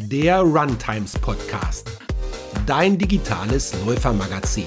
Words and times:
der 0.00 0.40
Runtimes 0.40 1.18
Podcast, 1.18 1.90
dein 2.66 2.96
digitales 2.96 3.74
Läufermagazin. 3.84 4.64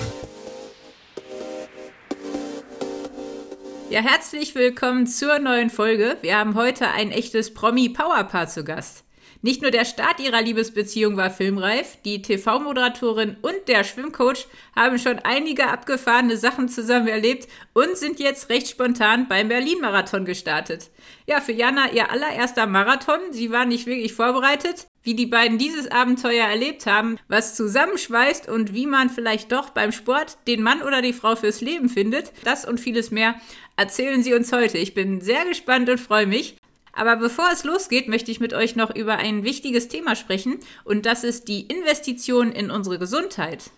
Ja, 3.90 4.02
herzlich 4.02 4.56
willkommen 4.56 5.08
zur 5.08 5.40
neuen 5.40 5.70
Folge. 5.70 6.18
Wir 6.22 6.38
haben 6.38 6.56
heute 6.56 6.90
ein 6.90 7.12
echtes 7.12 7.54
Promi-Powerpaar 7.54 8.50
zu 8.50 8.66
Gast. 8.66 9.06
Nicht 9.42 9.62
nur 9.62 9.72
der 9.72 9.86
Start 9.86 10.20
ihrer 10.20 10.42
Liebesbeziehung 10.42 11.16
war 11.18 11.32
filmreif, 11.32 11.98
die 12.04 12.22
TV-Moderatorin 12.22 13.38
und 13.42 13.68
der 13.68 13.84
Schwimmcoach 13.86 14.48
haben 14.76 15.00
schon 15.00 15.20
einige 15.20 15.70
abgefahrene 15.70 16.38
Sachen 16.38 16.68
zusammen 16.68 17.08
erlebt 17.08 17.48
und 17.74 17.98
sind 17.98 18.20
jetzt 18.20 18.50
recht 18.50 18.68
spontan 18.68 19.28
beim 19.30 19.48
Berlin-Marathon 19.48 20.26
gestartet. 20.26 20.92
Ja, 21.26 21.40
für 21.40 21.54
Jana 21.54 21.90
ihr 21.92 22.12
allererster 22.12 22.68
Marathon. 22.68 23.20
Sie 23.32 23.50
war 23.50 23.66
nicht 23.66 23.88
wirklich 23.88 24.14
vorbereitet. 24.14 24.91
Wie 25.04 25.16
die 25.16 25.26
beiden 25.26 25.58
dieses 25.58 25.90
Abenteuer 25.90 26.46
erlebt 26.46 26.86
haben, 26.86 27.18
was 27.28 27.56
zusammenschweißt 27.56 28.48
und 28.48 28.74
wie 28.74 28.86
man 28.86 29.10
vielleicht 29.10 29.52
doch 29.52 29.72
beim 29.72 29.92
Sport 29.92 30.38
den 30.48 30.62
Mann 30.62 30.84
oder 30.84 31.02
die 31.02 31.14
Frau 31.14 31.36
fürs 31.36 31.62
Leben 31.62 31.90
findet, 31.90 32.32
das 32.44 32.66
und 32.66 32.80
vieles 32.80 33.10
mehr 33.10 33.36
erzählen 33.78 34.22
sie 34.22 34.34
uns 34.36 34.52
heute. 34.52 34.78
Ich 34.78 34.94
bin 34.94 35.22
sehr 35.22 35.46
gespannt 35.46 35.90
und 35.90 36.00
freue 36.00 36.28
mich. 36.28 36.56
Aber 36.94 37.16
bevor 37.16 37.50
es 37.52 37.64
losgeht, 37.64 38.10
möchte 38.10 38.32
ich 38.32 38.40
mit 38.40 38.54
euch 38.54 38.76
noch 38.76 38.94
über 38.94 39.18
ein 39.18 39.44
wichtiges 39.44 39.88
Thema 39.88 40.16
sprechen 40.16 40.60
und 40.84 41.06
das 41.06 41.24
ist 41.24 41.48
die 41.48 41.62
Investition 41.62 42.52
in 42.52 42.70
unsere 42.70 43.00
Gesundheit. 43.00 43.72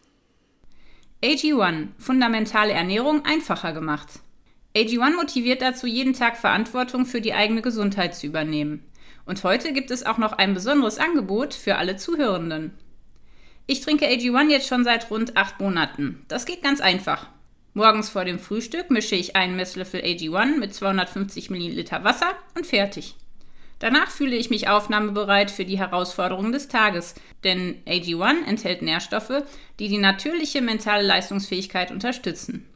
AG1, 1.23 1.89
fundamentale 1.99 2.73
Ernährung 2.73 3.23
einfacher 3.23 3.71
gemacht. 3.71 4.07
AG1 4.75 5.15
motiviert 5.15 5.61
dazu, 5.61 5.85
jeden 5.85 6.13
Tag 6.13 6.35
Verantwortung 6.35 7.05
für 7.05 7.21
die 7.21 7.33
eigene 7.33 7.61
Gesundheit 7.61 8.15
zu 8.15 8.25
übernehmen. 8.27 8.83
Und 9.25 9.43
heute 9.43 9.73
gibt 9.73 9.91
es 9.91 10.05
auch 10.05 10.17
noch 10.17 10.33
ein 10.33 10.53
besonderes 10.53 10.97
Angebot 10.97 11.53
für 11.53 11.77
alle 11.77 11.95
Zuhörenden. 11.95 12.73
Ich 13.65 13.81
trinke 13.81 14.05
AG1 14.07 14.49
jetzt 14.49 14.67
schon 14.67 14.83
seit 14.83 15.09
rund 15.09 15.37
acht 15.37 15.59
Monaten. 15.61 16.25
Das 16.27 16.45
geht 16.45 16.61
ganz 16.61 16.81
einfach. 16.81 17.27
Morgens 17.73 18.09
vor 18.09 18.25
dem 18.25 18.37
Frühstück 18.37 18.91
mische 18.91 19.15
ich 19.15 19.35
einen 19.35 19.55
Messlöffel 19.55 20.01
AG1 20.01 20.59
mit 20.59 20.73
250 20.73 21.49
Milliliter 21.49 22.03
Wasser 22.03 22.35
und 22.55 22.67
fertig. 22.67 23.15
Danach 23.79 24.11
fühle 24.11 24.35
ich 24.35 24.49
mich 24.49 24.67
aufnahmebereit 24.67 25.49
für 25.49 25.65
die 25.65 25.79
Herausforderungen 25.79 26.51
des 26.51 26.67
Tages, 26.67 27.15
denn 27.43 27.81
AG1 27.85 28.45
enthält 28.45 28.81
Nährstoffe, 28.81 29.43
die 29.79 29.87
die 29.87 29.97
natürliche 29.97 30.61
mentale 30.61 31.03
Leistungsfähigkeit 31.03 31.91
unterstützen. 31.91 32.67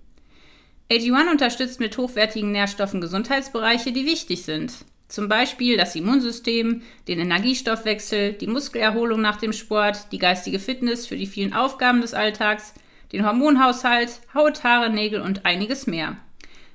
AG1 0.90 1.30
unterstützt 1.30 1.80
mit 1.80 1.98
hochwertigen 1.98 2.52
Nährstoffen 2.52 3.02
Gesundheitsbereiche, 3.02 3.92
die 3.92 4.06
wichtig 4.06 4.44
sind. 4.44 4.74
Zum 5.08 5.30
Beispiel 5.30 5.78
das 5.78 5.96
Immunsystem, 5.96 6.82
den 7.08 7.20
Energiestoffwechsel, 7.20 8.34
die 8.34 8.48
Muskelerholung 8.48 9.22
nach 9.22 9.38
dem 9.38 9.54
Sport, 9.54 10.12
die 10.12 10.20
geistige 10.20 10.60
Fitness 10.60 11.08
für 11.08 11.16
die 11.16 11.28
vielen 11.28 11.54
Aufgaben 11.54 12.02
des 12.02 12.14
Alltags, 12.14 12.74
den 13.14 13.26
Hormonhaushalt, 13.26 14.20
Haut, 14.34 14.64
Haare, 14.64 14.90
Nägel 14.90 15.22
und 15.22 15.46
einiges 15.46 15.88
mehr. 15.88 16.18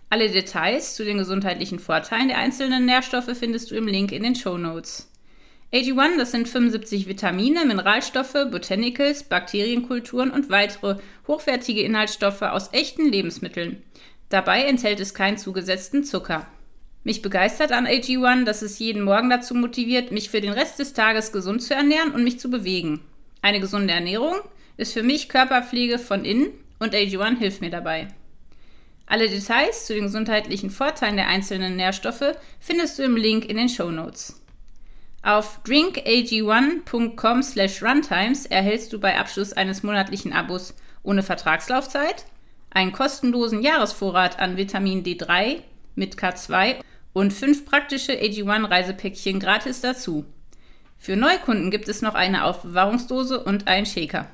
Alle 0.09 0.31
Details 0.31 0.95
zu 0.95 1.05
den 1.05 1.19
gesundheitlichen 1.19 1.79
Vorteilen 1.79 2.29
der 2.29 2.39
einzelnen 2.39 2.87
Nährstoffe 2.87 3.37
findest 3.39 3.71
du 3.71 3.77
im 3.77 3.87
Link 3.87 4.13
in 4.13 4.23
den 4.23 4.35
Show 4.35 4.57
Notes. 4.57 5.11
AG1, 5.73 6.19
das 6.19 6.33
sind 6.33 6.49
75 6.49 7.09
Vitamine, 7.09 7.65
Mineralstoffe, 7.65 8.37
Botanicals, 8.51 9.25
Bakterienkulturen 9.25 10.31
und 10.31 10.51
weitere 10.51 10.97
hochwertige 11.27 11.81
Inhaltsstoffe 11.81 12.43
aus 12.43 12.73
echten 12.73 13.11
Lebensmitteln. 13.11 13.83
Dabei 14.29 14.65
enthält 14.65 15.01
es 15.01 15.15
keinen 15.15 15.39
zugesetzten 15.39 16.05
Zucker. 16.05 16.47
Mich 17.05 17.21
begeistert 17.21 17.73
an 17.73 17.87
AG1, 17.87 18.45
dass 18.45 18.63
es 18.63 18.79
jeden 18.79 19.03
Morgen 19.03 19.29
dazu 19.29 19.55
motiviert, 19.55 20.13
mich 20.13 20.31
für 20.31 20.41
den 20.41 20.53
Rest 20.53 20.79
des 20.79 20.93
Tages 20.93 21.33
gesund 21.33 21.63
zu 21.63 21.75
ernähren 21.75 22.13
und 22.13 22.23
mich 22.23 22.39
zu 22.39 22.49
bewegen. 22.49 23.01
Eine 23.41 23.59
gesunde 23.59 23.93
Ernährung 23.93 24.37
ist 24.77 24.93
für 24.93 25.03
mich 25.03 25.29
Körperpflege 25.29 25.99
von 25.99 26.25
innen 26.25 26.51
und 26.79 26.95
AG1 26.95 27.39
hilft 27.39 27.61
mir 27.61 27.71
dabei. 27.71 28.09
Alle 29.07 29.29
Details 29.29 29.87
zu 29.87 29.95
den 29.95 30.05
gesundheitlichen 30.05 30.71
Vorteilen 30.71 31.17
der 31.17 31.27
einzelnen 31.27 31.77
Nährstoffe 31.77 32.37
findest 32.61 32.99
du 32.99 33.03
im 33.03 33.17
Link 33.17 33.47
in 33.47 33.57
den 33.57 33.69
Show 33.69 33.91
Notes. 33.91 34.41
Auf 35.23 35.61
drinkag1.com 35.65 37.43
slash 37.43 37.83
runtimes 37.83 38.47
erhältst 38.47 38.93
du 38.93 39.01
bei 39.01 39.19
Abschluss 39.19 39.53
eines 39.53 39.83
monatlichen 39.83 40.33
Abos 40.33 40.75
ohne 41.03 41.23
Vertragslaufzeit 41.23 42.27
einen 42.71 42.93
kostenlosen 42.93 43.63
Jahresvorrat 43.63 44.39
an 44.39 44.57
Vitamin 44.57 45.05
D3 45.05 45.59
mit 45.95 46.17
K2 46.17 46.77
und 47.13 47.33
fünf 47.33 47.65
praktische 47.65 48.13
AG1 48.13 48.71
Reisepäckchen 48.71 49.41
gratis 49.41 49.81
dazu. 49.81 50.25
Für 50.99 51.17
Neukunden 51.17 51.71
gibt 51.71 51.89
es 51.89 52.03
noch 52.03 52.15
eine 52.15 52.45
Aufbewahrungsdose 52.45 53.43
und 53.43 53.67
einen 53.67 53.87
Shaker. 53.87 54.31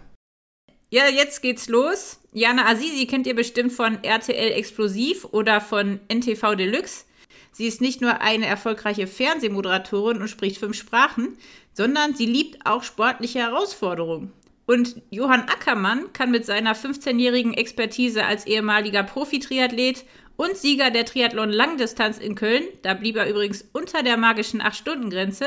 Ja, 0.91 1.09
jetzt 1.09 1.43
geht's 1.43 1.69
los. 1.69 2.21
Jana 2.33 2.67
Azizi 2.67 3.07
kennt 3.07 3.27
ihr 3.27 3.35
bestimmt 3.35 3.73
von 3.73 4.03
RTL 4.03 4.53
Explosiv 4.53 5.25
oder 5.33 5.61
von 5.61 6.01
NTV 6.09 6.55
Deluxe. 6.55 7.05
Sie 7.53 7.67
ist 7.67 7.81
nicht 7.81 8.01
nur 8.01 8.21
eine 8.21 8.47
erfolgreiche 8.47 9.07
Fernsehmoderatorin 9.07 10.21
und 10.21 10.29
spricht 10.29 10.59
fünf 10.59 10.77
Sprachen, 10.77 11.37
sondern 11.75 12.15
sie 12.15 12.27
liebt 12.27 12.65
auch 12.67 12.83
sportliche 12.83 13.41
Herausforderungen. 13.41 14.33
Und 14.67 15.01
Johann 15.11 15.49
Ackermann 15.49 16.13
kann 16.13 16.31
mit 16.31 16.45
seiner 16.45 16.77
15-jährigen 16.77 17.55
Expertise 17.55 18.27
als 18.27 18.47
ehemaliger 18.47 19.03
Profi-Triathlet 19.03 20.05
und 20.39 20.57
Sieger 20.57 20.91
der 20.91 21.05
Triathlon 21.05 21.51
Langdistanz 21.51 22.17
in 22.17 22.37
Köln, 22.37 22.63
da 22.83 22.95
blieb 22.95 23.17
er 23.17 23.29
übrigens 23.29 23.69
unter 23.73 24.05
der 24.05 24.17
magischen 24.17 24.63
8-Stunden-Grenze, 24.63 25.47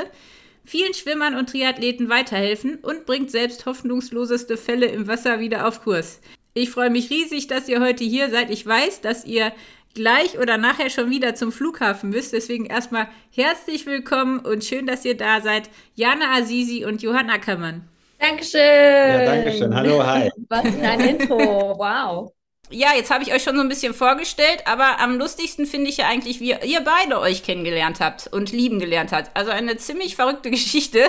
vielen 0.65 0.93
Schwimmern 0.93 1.35
und 1.35 1.49
Triathleten 1.49 2.09
weiterhelfen 2.09 2.75
und 2.75 3.05
bringt 3.05 3.31
selbst 3.31 3.65
hoffnungsloseste 3.65 4.57
Fälle 4.57 4.87
im 4.87 5.07
Wasser 5.07 5.39
wieder 5.39 5.65
auf 5.65 5.81
Kurs. 5.81 6.19
Ich 6.53 6.69
freue 6.69 6.89
mich 6.89 7.09
riesig, 7.09 7.47
dass 7.47 7.69
ihr 7.69 7.79
heute 7.79 8.03
hier 8.03 8.29
seid. 8.29 8.49
Ich 8.49 8.67
weiß, 8.67 8.99
dass 8.99 9.25
ihr 9.25 9.53
gleich 9.95 10.37
oder 10.37 10.57
nachher 10.57 10.89
schon 10.89 11.09
wieder 11.09 11.35
zum 11.35 11.53
Flughafen 11.53 12.09
müsst. 12.09 12.33
Deswegen 12.33 12.65
erstmal 12.65 13.07
herzlich 13.33 13.85
willkommen 13.85 14.39
und 14.39 14.65
schön, 14.65 14.87
dass 14.87 15.05
ihr 15.05 15.15
da 15.15 15.39
seid. 15.39 15.69
Jana 15.95 16.35
Azizi 16.35 16.83
und 16.83 17.01
Johann 17.01 17.29
Ackermann. 17.29 17.87
Dankeschön. 18.19 18.59
Ja, 18.59 19.25
Dankeschön. 19.25 19.73
Hallo, 19.73 20.05
hi. 20.05 20.29
Was 20.49 20.67
für 20.67 20.81
ein 20.81 20.99
Intro. 20.99 21.37
Wow 21.77 22.33
ja, 22.71 22.89
jetzt 22.95 23.11
habe 23.11 23.23
ich 23.23 23.33
euch 23.33 23.43
schon 23.43 23.55
so 23.55 23.61
ein 23.61 23.69
bisschen 23.69 23.93
vorgestellt, 23.93 24.63
aber 24.65 24.99
am 24.99 25.17
lustigsten 25.17 25.65
finde 25.65 25.89
ich 25.89 25.97
ja 25.97 26.07
eigentlich, 26.07 26.39
wie 26.39 26.51
ihr 26.51 26.81
beide 26.81 27.19
euch 27.19 27.43
kennengelernt 27.43 27.99
habt 27.99 28.27
und 28.27 28.51
lieben 28.51 28.79
gelernt 28.79 29.11
habt. 29.11 29.35
Also 29.35 29.51
eine 29.51 29.77
ziemlich 29.77 30.15
verrückte 30.15 30.49
Geschichte. 30.51 30.99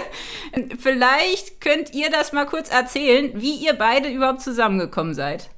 Vielleicht 0.78 1.60
könnt 1.60 1.94
ihr 1.94 2.10
das 2.10 2.32
mal 2.32 2.44
kurz 2.46 2.70
erzählen, 2.70 3.30
wie 3.34 3.54
ihr 3.54 3.74
beide 3.74 4.08
überhaupt 4.08 4.42
zusammengekommen 4.42 5.14
seid. 5.14 5.48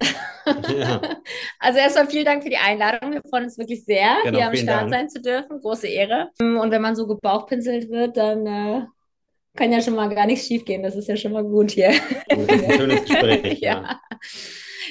Ja. 0.69 1.01
Also 1.59 1.79
erstmal 1.79 2.07
vielen 2.09 2.27
Dank 2.27 2.43
für 2.43 2.51
die 2.51 2.59
Einladung. 2.59 3.13
Wir 3.13 3.23
freuen 3.23 3.45
uns 3.45 3.57
wirklich 3.57 3.85
sehr, 3.87 4.17
genau, 4.25 4.39
hier 4.39 4.49
am 4.49 4.55
Start 4.57 4.83
Dank. 4.83 4.91
sein 4.93 5.09
zu 5.09 5.23
dürfen. 5.23 5.61
Große 5.61 5.87
Ehre. 5.89 6.29
Und 6.39 6.71
wenn 6.71 6.83
man 6.83 6.95
so 6.95 7.07
gebauchpinselt 7.07 7.89
wird, 7.89 8.19
dann 8.19 8.47
äh, 8.47 8.87
kann 9.57 9.73
ja 9.73 9.81
schon 9.81 9.95
mal 9.95 10.15
gar 10.15 10.27
nichts 10.27 10.47
schiefgehen. 10.47 10.83
Das 10.83 10.97
ist 10.97 11.09
ja 11.09 11.17
schon 11.17 11.33
mal 11.33 11.45
gut 11.45 11.71
hier. 11.71 11.95
Ein 12.29 12.47
schönes 12.77 13.05
Gespräch. 13.07 13.61
ja. 13.61 13.83
ja. 13.83 14.01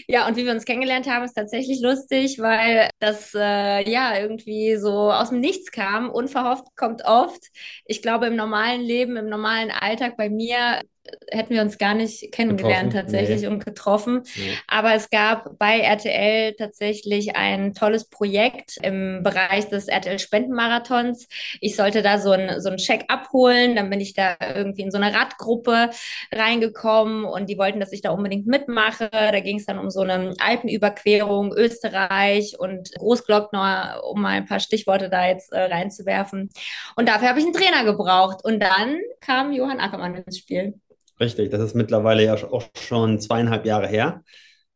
Ja, 0.08 0.28
und 0.28 0.36
wie 0.38 0.46
wir 0.46 0.52
uns 0.54 0.66
kennengelernt 0.66 1.08
haben, 1.08 1.24
ist 1.26 1.34
tatsächlich 1.34 1.82
lustig, 1.82 2.40
weil 2.40 2.90
das 3.00 3.34
äh, 3.36 3.90
ja 3.90 4.18
irgendwie 4.18 4.78
so 4.78 5.12
aus 5.12 5.30
dem 5.30 5.40
Nichts 5.40 5.72
kam. 5.72 6.10
Unverhofft 6.10 6.66
kommt 6.76 7.04
oft. 7.06 7.42
Ich 7.86 8.02
glaube, 8.02 8.28
im 8.28 8.36
normalen 8.36 8.82
Leben, 8.82 9.18
im 9.18 9.30
normalen 9.30 9.72
Alltag 9.72 10.18
bei 10.18 10.30
mir 10.30 10.82
hätten 11.30 11.54
wir 11.54 11.62
uns 11.62 11.78
gar 11.78 11.94
nicht 11.94 12.32
kennengelernt 12.32 12.92
getroffen, 12.92 13.12
tatsächlich 13.12 13.42
nee. 13.42 13.48
und 13.48 13.66
getroffen. 13.66 14.24
Nee. 14.36 14.58
Aber 14.68 14.94
es 14.94 15.10
gab 15.10 15.58
bei 15.60 15.80
RTL 15.80 16.54
tatsächlich 16.54 17.36
ein 17.36 17.74
tolles 17.74 18.06
Projekt 18.06 18.78
im 18.82 19.22
Bereich 19.24 19.68
des 19.68 19.88
RTL 19.88 20.20
Spendenmarathons. 20.20 21.28
Ich 21.60 21.76
sollte 21.76 22.02
da 22.02 22.20
so 22.20 22.32
ein, 22.32 22.62
so 22.62 22.70
ein 22.70 22.78
Check 22.78 23.06
abholen. 23.10 23.76
Dann 23.76 23.90
bin 23.90 24.00
ich 24.00 24.14
da 24.14 24.38
irgendwie 24.56 24.84
in 24.84 24.92
so 24.92 24.98
eine 24.98 25.14
Radgruppe 25.14 25.90
reingekommen 26.32 27.26
und 27.26 27.50
die 27.50 27.58
wollten, 27.58 27.80
dass 27.80 27.92
ich 27.92 28.02
da 28.02 28.12
unbedingt 28.12 28.48
mitmache. 28.48 29.10
Da 29.12 29.40
ging 29.40 29.58
es 29.58 29.66
dann 29.66 29.80
um 29.80 29.90
so 29.90 30.02
eine 30.02 30.34
Alpenüberquerung 30.40 31.54
Österreich 31.54 32.60
und 32.60 32.92
Großglockner, 32.98 34.02
um 34.10 34.22
mal 34.22 34.30
ein 34.30 34.46
paar 34.46 34.60
Stichworte 34.60 35.10
da 35.10 35.28
jetzt 35.28 35.52
äh, 35.52 35.60
reinzuwerfen. 35.60 36.50
Und 36.96 37.10
dafür 37.10 37.30
habe 37.30 37.40
ich 37.40 37.46
einen 37.46 37.54
Trainer 37.54 37.84
gebraucht. 37.84 38.44
Und 38.44 38.62
dann 38.62 39.00
kam 39.20 39.52
Johann 39.52 39.80
Ackermann 39.80 40.16
ins 40.16 40.38
Spiel. 40.38 40.76
Richtig, 41.20 41.52
das 41.52 41.62
ist 41.62 41.76
mittlerweile 41.76 42.24
ja 42.24 42.36
auch 42.36 42.64
schon 42.76 43.20
zweieinhalb 43.20 43.66
Jahre 43.66 43.88
her. 43.88 44.22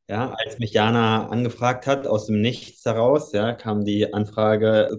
Ja, 0.10 0.34
als 0.46 0.58
mich 0.58 0.72
Jana 0.72 1.28
angefragt 1.28 1.86
hat, 1.86 2.08
aus 2.08 2.28
dem 2.28 2.40
Nichts 2.40 2.86
heraus, 2.86 3.34
ja, 3.34 3.52
kam 3.52 3.84
die 3.84 4.14
Anfrage 4.14 4.98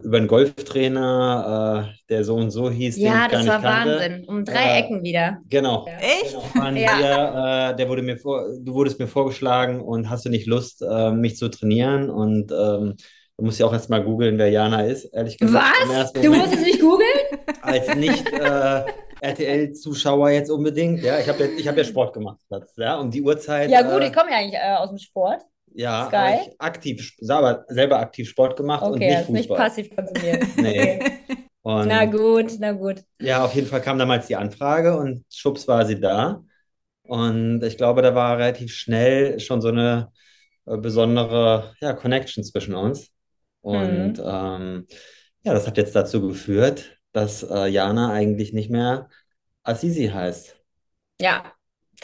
über 0.00 0.18
einen 0.18 0.28
Golftrainer, 0.28 1.88
äh, 1.90 1.96
der 2.08 2.22
so 2.22 2.36
und 2.36 2.52
so 2.52 2.70
hieß. 2.70 2.96
Ja, 2.98 3.26
das 3.26 3.48
war 3.48 3.60
kannte. 3.60 3.96
Wahnsinn. 3.96 4.24
Um 4.28 4.44
drei 4.44 4.64
äh, 4.64 4.78
Ecken 4.78 5.02
wieder. 5.02 5.38
Genau. 5.48 5.84
Echt? 5.98 6.36
Genau, 6.52 6.66
ja. 6.68 6.98
Wir, 6.98 7.70
äh, 7.72 7.76
der 7.76 7.88
wurde 7.88 8.02
mir 8.02 8.16
vor, 8.16 8.46
du 8.60 8.74
wurdest 8.74 9.00
mir 9.00 9.08
vorgeschlagen 9.08 9.80
und 9.80 10.08
hast 10.08 10.24
du 10.24 10.28
nicht 10.28 10.46
Lust, 10.46 10.82
äh, 10.82 11.10
mich 11.10 11.36
zu 11.36 11.48
trainieren? 11.48 12.08
Und 12.08 12.52
ähm, 12.52 12.94
du 13.36 13.44
musst 13.44 13.58
ja 13.58 13.66
auch 13.66 13.72
erstmal 13.72 14.04
googeln, 14.04 14.38
wer 14.38 14.50
Jana 14.50 14.84
ist, 14.84 15.06
ehrlich 15.06 15.36
gesagt. 15.36 15.74
Was? 15.88 16.12
Du 16.12 16.30
musst 16.30 16.54
es 16.54 16.62
nicht 16.62 16.80
googeln? 16.80 17.08
Als 17.60 17.92
nicht 17.96 18.32
äh, 18.32 18.84
RTL-Zuschauer 19.24 20.30
jetzt 20.30 20.50
unbedingt. 20.50 21.02
Ja, 21.02 21.18
ich 21.18 21.28
habe 21.28 21.50
ja, 21.56 21.70
hab 21.70 21.76
ja 21.76 21.84
Sport 21.84 22.12
gemacht, 22.12 22.40
ja, 22.76 22.98
um 22.98 23.10
die 23.10 23.22
Uhrzeit. 23.22 23.70
Ja, 23.70 23.82
gut, 23.82 24.02
äh, 24.02 24.06
ich 24.08 24.12
komme 24.12 24.30
ja 24.30 24.36
eigentlich 24.38 24.60
äh, 24.60 24.74
aus 24.76 24.90
dem 24.90 24.98
Sport. 24.98 25.42
Ja, 25.72 26.06
Sky. 26.06 26.48
ich 26.50 26.60
aktiv, 26.60 27.14
selber, 27.18 27.64
selber 27.68 27.98
aktiv 27.98 28.28
Sport 28.28 28.56
gemacht 28.56 28.82
okay, 28.82 28.92
und 28.92 28.98
nicht 29.00 29.16
Fußball. 29.18 29.34
nicht 29.34 29.48
passiv 29.48 29.96
konsumiert. 29.96 30.44
nee. 30.56 31.00
Und, 31.62 31.88
na 31.88 32.04
gut, 32.04 32.52
na 32.60 32.72
gut. 32.72 33.02
Ja, 33.20 33.44
auf 33.44 33.54
jeden 33.54 33.66
Fall 33.66 33.80
kam 33.80 33.98
damals 33.98 34.26
die 34.26 34.36
Anfrage 34.36 34.96
und 34.96 35.24
schubs 35.32 35.66
war 35.66 35.86
sie 35.86 35.98
da. 35.98 36.44
Und 37.06 37.62
ich 37.64 37.76
glaube, 37.76 38.02
da 38.02 38.14
war 38.14 38.38
relativ 38.38 38.74
schnell 38.74 39.40
schon 39.40 39.60
so 39.60 39.68
eine 39.68 40.12
äh, 40.66 40.76
besondere 40.76 41.74
ja, 41.80 41.94
Connection 41.94 42.44
zwischen 42.44 42.74
uns. 42.74 43.10
Und 43.62 44.18
mhm. 44.18 44.24
ähm, 44.24 44.86
ja, 45.42 45.54
das 45.54 45.66
hat 45.66 45.78
jetzt 45.78 45.96
dazu 45.96 46.20
geführt, 46.28 46.98
dass 47.14 47.42
äh, 47.44 47.68
Jana 47.68 48.12
eigentlich 48.12 48.52
nicht 48.54 48.70
mehr 48.70 49.10
Assisi 49.64 50.08
heißt. 50.08 50.56
Ja, 51.20 51.53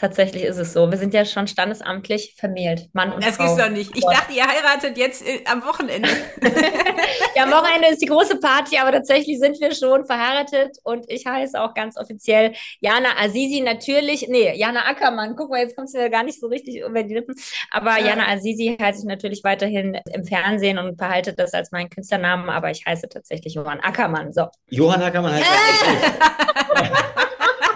Tatsächlich 0.01 0.45
ist 0.45 0.57
es 0.57 0.73
so. 0.73 0.89
Wir 0.89 0.97
sind 0.97 1.13
ja 1.13 1.25
schon 1.25 1.45
standesamtlich 1.45 2.33
vermählt, 2.35 2.89
Mann 2.93 3.13
und 3.13 3.23
das 3.23 3.35
Frau. 3.35 3.43
Das 3.43 3.55
gibt's 3.55 3.67
doch 3.67 3.71
nicht. 3.71 3.95
Ich 3.95 4.03
dachte, 4.03 4.33
ihr 4.33 4.47
heiratet 4.47 4.97
jetzt 4.97 5.23
äh, 5.23 5.43
am 5.45 5.63
Wochenende. 5.63 6.09
ja, 7.35 7.43
am 7.43 7.51
Wochenende 7.51 7.89
ist 7.89 8.01
die 8.01 8.07
große 8.07 8.39
Party, 8.39 8.79
aber 8.79 8.91
tatsächlich 8.91 9.37
sind 9.37 9.61
wir 9.61 9.75
schon 9.75 10.07
verheiratet 10.07 10.77
und 10.83 11.05
ich 11.07 11.27
heiße 11.27 11.61
auch 11.61 11.75
ganz 11.75 11.97
offiziell 11.97 12.53
Jana 12.79 13.09
Azizi 13.19 13.61
natürlich. 13.61 14.27
Nee, 14.27 14.57
Jana 14.57 14.87
Ackermann. 14.87 15.35
Guck 15.35 15.51
mal, 15.51 15.59
jetzt 15.59 15.75
kommst 15.75 15.93
du 15.93 15.99
ja 15.99 16.07
gar 16.07 16.23
nicht 16.23 16.39
so 16.39 16.47
richtig 16.47 16.79
über 16.79 17.03
die 17.03 17.13
Lippen. 17.13 17.35
Aber 17.69 17.99
ja. 17.99 18.07
Jana 18.07 18.27
Azizi 18.27 18.75
heiße 18.81 19.01
ich 19.01 19.05
natürlich 19.05 19.43
weiterhin 19.43 19.99
im 20.11 20.25
Fernsehen 20.25 20.79
und 20.79 20.97
behalte 20.97 21.33
das 21.33 21.53
als 21.53 21.71
meinen 21.71 21.91
Künstlernamen, 21.91 22.49
aber 22.49 22.71
ich 22.71 22.83
heiße 22.87 23.07
tatsächlich 23.07 23.53
Johann 23.53 23.79
Ackermann. 23.81 24.33
So. 24.33 24.47
Johann 24.67 25.03
Ackermann 25.03 25.33
heißt 25.33 25.45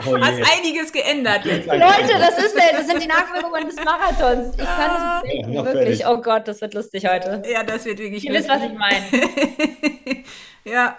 Oh 0.07 0.17
Hast 0.19 0.41
einiges 0.57 0.91
geändert 0.91 1.45
jetzt. 1.45 1.67
Leute, 1.67 2.19
das, 2.19 2.37
ist 2.37 2.55
der, 2.55 2.77
das 2.77 2.87
sind 2.87 3.01
die 3.01 3.07
Nachwirkungen 3.07 3.67
des 3.67 3.75
Marathons. 3.83 4.55
Ich 4.57 4.63
kann 4.63 5.21
nicht 5.23 5.47
ja, 5.47 5.65
wirklich. 5.65 5.99
Fertig. 5.99 6.05
Oh 6.07 6.21
Gott, 6.21 6.47
das 6.47 6.61
wird 6.61 6.73
lustig 6.73 7.07
heute. 7.07 7.43
Ja, 7.51 7.63
das 7.63 7.85
wird 7.85 7.99
wirklich 7.99 8.23
Ihr 8.25 8.33
lustig. 8.33 8.51
Ihr 8.51 8.61
wisst, 8.61 8.79
was 8.79 8.99
ich 9.03 10.13
meine. 10.13 10.23
ja. 10.63 10.97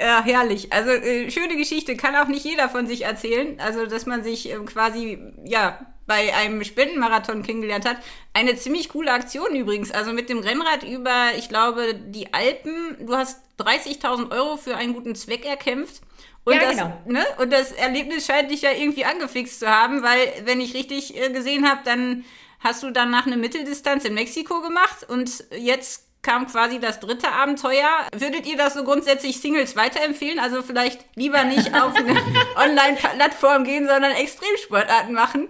Ja, 0.00 0.22
herrlich. 0.24 0.72
Also 0.72 0.90
äh, 0.90 1.30
schöne 1.30 1.56
Geschichte, 1.56 1.96
kann 1.96 2.14
auch 2.14 2.28
nicht 2.28 2.44
jeder 2.44 2.68
von 2.68 2.86
sich 2.86 3.04
erzählen. 3.04 3.58
Also, 3.58 3.86
dass 3.86 4.06
man 4.06 4.22
sich 4.22 4.52
äh, 4.52 4.56
quasi, 4.58 5.18
ja, 5.44 5.80
bei 6.08 6.34
einem 6.34 6.64
Spendenmarathon 6.64 7.42
kennengelernt 7.42 7.84
hat. 7.84 7.98
Eine 8.32 8.56
ziemlich 8.56 8.88
coole 8.88 9.12
Aktion 9.12 9.54
übrigens. 9.54 9.92
Also 9.92 10.12
mit 10.12 10.28
dem 10.28 10.38
Rennrad 10.38 10.82
über, 10.82 11.32
ich 11.36 11.48
glaube, 11.48 11.94
die 11.94 12.32
Alpen. 12.32 12.96
Du 13.06 13.14
hast 13.14 13.40
30.000 13.60 14.32
Euro 14.32 14.56
für 14.56 14.76
einen 14.76 14.94
guten 14.94 15.14
Zweck 15.14 15.44
erkämpft. 15.44 16.00
Und, 16.48 16.54
ja, 16.54 16.60
das, 16.62 16.70
genau. 16.70 16.98
ne? 17.04 17.26
und 17.36 17.52
das 17.52 17.72
Erlebnis 17.72 18.24
scheint 18.24 18.50
dich 18.50 18.62
ja 18.62 18.70
irgendwie 18.72 19.04
angefixt 19.04 19.60
zu 19.60 19.68
haben, 19.68 20.02
weil, 20.02 20.32
wenn 20.44 20.62
ich 20.62 20.72
richtig 20.72 21.14
äh, 21.14 21.28
gesehen 21.28 21.68
habe, 21.68 21.82
dann 21.84 22.24
hast 22.60 22.82
du 22.82 22.90
danach 22.90 23.26
eine 23.26 23.36
Mitteldistanz 23.36 24.06
in 24.06 24.14
Mexiko 24.14 24.62
gemacht 24.62 25.04
und 25.06 25.44
jetzt 25.50 26.07
kam 26.28 26.46
quasi 26.46 26.78
das 26.78 27.00
dritte 27.00 27.32
Abenteuer. 27.32 27.88
Würdet 28.14 28.46
ihr 28.46 28.58
das 28.58 28.74
so 28.74 28.84
grundsätzlich 28.84 29.40
Singles 29.40 29.76
weiterempfehlen? 29.76 30.38
Also 30.38 30.62
vielleicht 30.62 31.00
lieber 31.14 31.44
nicht 31.44 31.74
auf 31.80 31.94
eine 31.94 32.20
Online-Plattform 32.56 33.64
gehen, 33.64 33.88
sondern 33.88 34.12
Extremsportarten 34.12 35.14
machen? 35.14 35.48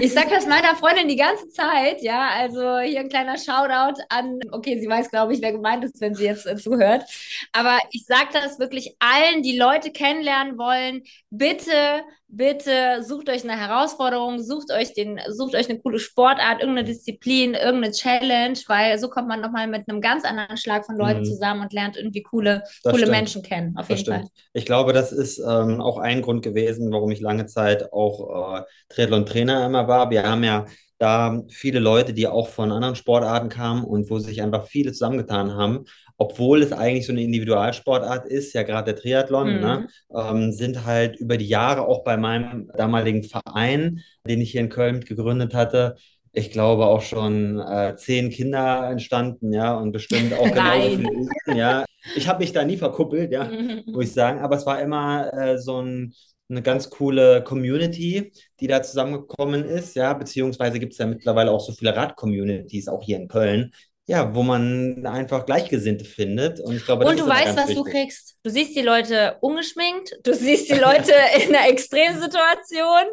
Ich 0.00 0.12
sag 0.12 0.28
das 0.28 0.46
meiner 0.46 0.76
Freundin 0.76 1.08
die 1.08 1.16
ganze 1.16 1.48
Zeit, 1.48 2.02
ja. 2.02 2.28
Also 2.28 2.78
hier 2.80 3.00
ein 3.00 3.08
kleiner 3.08 3.38
Shoutout 3.38 4.02
an, 4.10 4.40
okay, 4.50 4.78
sie 4.78 4.88
weiß, 4.88 5.10
glaube 5.10 5.32
ich, 5.32 5.40
wer 5.40 5.52
gemeint 5.52 5.82
ist, 5.84 6.00
wenn 6.02 6.14
sie 6.14 6.24
jetzt 6.24 6.46
äh, 6.46 6.56
zuhört. 6.56 7.04
Aber 7.52 7.78
ich 7.90 8.04
sag 8.04 8.32
das 8.32 8.58
wirklich 8.58 8.94
allen, 8.98 9.42
die 9.42 9.56
Leute 9.56 9.92
kennenlernen 9.92 10.58
wollen. 10.58 11.04
Bitte 11.30 12.02
bitte 12.34 13.02
sucht 13.02 13.28
euch 13.28 13.44
eine 13.44 13.60
Herausforderung, 13.60 14.42
sucht 14.42 14.72
euch 14.72 14.94
den, 14.94 15.20
sucht 15.28 15.54
euch 15.54 15.68
eine 15.68 15.78
coole 15.78 15.98
Sportart, 15.98 16.60
irgendeine 16.60 16.88
Disziplin, 16.88 17.52
irgendeine 17.52 17.92
Challenge, 17.92 18.58
weil 18.68 18.98
so 18.98 19.08
kommt 19.08 19.28
man 19.28 19.42
nochmal 19.42 19.68
mit 19.68 19.88
einem 19.88 20.00
ganz 20.00 20.24
anderen 20.24 20.56
Schlag 20.56 20.86
von 20.86 20.96
Leuten 20.96 21.20
mhm. 21.20 21.24
zusammen 21.24 21.60
und 21.60 21.74
lernt 21.74 21.98
irgendwie 21.98 22.22
coole, 22.22 22.62
coole 22.82 23.06
Menschen 23.06 23.42
kennen. 23.42 23.76
Auf 23.76 23.90
jeden 23.90 24.04
Fall. 24.06 24.24
Ich 24.54 24.64
glaube, 24.64 24.94
das 24.94 25.12
ist 25.12 25.38
ähm, 25.38 25.82
auch 25.82 25.98
ein 25.98 26.22
Grund 26.22 26.42
gewesen, 26.42 26.90
warum 26.90 27.10
ich 27.10 27.20
lange 27.20 27.44
Zeit 27.46 27.92
auch 27.92 28.56
äh, 28.56 28.62
Triathlon-Trainer 28.88 29.66
immer 29.66 29.86
war. 29.86 30.10
Wir 30.10 30.22
haben 30.22 30.42
ja 30.42 30.64
da 31.02 31.42
viele 31.48 31.80
Leute, 31.80 32.14
die 32.14 32.28
auch 32.28 32.48
von 32.48 32.72
anderen 32.72 32.94
Sportarten 32.94 33.48
kamen 33.48 33.84
und 33.84 34.08
wo 34.08 34.18
sich 34.18 34.40
einfach 34.42 34.66
viele 34.66 34.92
zusammengetan 34.92 35.54
haben 35.54 35.84
obwohl 36.22 36.62
es 36.62 36.72
eigentlich 36.72 37.06
so 37.06 37.12
eine 37.12 37.22
Individualsportart 37.22 38.26
ist, 38.26 38.52
ja 38.52 38.62
gerade 38.62 38.92
der 38.92 39.02
Triathlon, 39.02 39.46
ne, 39.46 39.54
mhm. 39.54 39.60
ne, 39.60 39.88
ähm, 40.14 40.52
sind 40.52 40.84
halt 40.84 41.16
über 41.16 41.36
die 41.36 41.48
Jahre 41.48 41.86
auch 41.86 42.04
bei 42.04 42.16
meinem 42.16 42.70
damaligen 42.76 43.24
Verein, 43.24 44.00
den 44.26 44.40
ich 44.40 44.52
hier 44.52 44.60
in 44.60 44.68
Köln 44.68 45.00
gegründet 45.00 45.52
hatte, 45.52 45.96
ich 46.32 46.50
glaube 46.50 46.86
auch 46.86 47.02
schon 47.02 47.58
äh, 47.58 47.94
zehn 47.96 48.30
Kinder 48.30 48.88
entstanden, 48.90 49.52
ja, 49.52 49.74
und 49.74 49.92
bestimmt 49.92 50.32
auch 50.32 50.44
genauso 50.52 50.96
viele. 50.96 51.58
Ja, 51.58 51.84
ich 52.16 52.28
habe 52.28 52.38
mich 52.38 52.52
da 52.52 52.64
nie 52.64 52.76
verkuppelt, 52.76 53.32
ja, 53.32 53.50
muss 53.86 54.04
ich 54.04 54.12
sagen, 54.12 54.40
aber 54.40 54.56
es 54.56 54.64
war 54.64 54.80
immer 54.80 55.32
äh, 55.34 55.58
so 55.58 55.82
ein, 55.82 56.14
eine 56.48 56.62
ganz 56.62 56.90
coole 56.90 57.42
Community, 57.42 58.32
die 58.60 58.66
da 58.66 58.82
zusammengekommen 58.82 59.64
ist, 59.64 59.96
ja, 59.96 60.12
beziehungsweise 60.12 60.78
gibt 60.78 60.92
es 60.92 60.98
ja 60.98 61.06
mittlerweile 61.06 61.50
auch 61.50 61.60
so 61.60 61.72
viele 61.72 61.96
Rad-Communities, 61.96 62.88
auch 62.88 63.02
hier 63.02 63.16
in 63.16 63.28
Köln, 63.28 63.72
ja, 64.06 64.34
wo 64.34 64.42
man 64.42 65.06
einfach 65.06 65.46
Gleichgesinnte 65.46 66.04
findet. 66.04 66.60
Und, 66.60 66.76
ich 66.76 66.84
glaube, 66.84 67.06
und 67.06 67.18
du 67.18 67.26
weißt, 67.26 67.56
was 67.56 67.68
wichtig. 67.68 67.76
du 67.76 67.84
kriegst. 67.84 68.36
Du 68.44 68.50
siehst 68.50 68.74
die 68.74 68.82
Leute 68.82 69.36
ungeschminkt, 69.40 70.18
du 70.24 70.34
siehst 70.34 70.68
die 70.68 70.74
Leute 70.74 71.12
in 71.40 71.54
einer 71.54 71.68
Extremsituation 71.68 73.04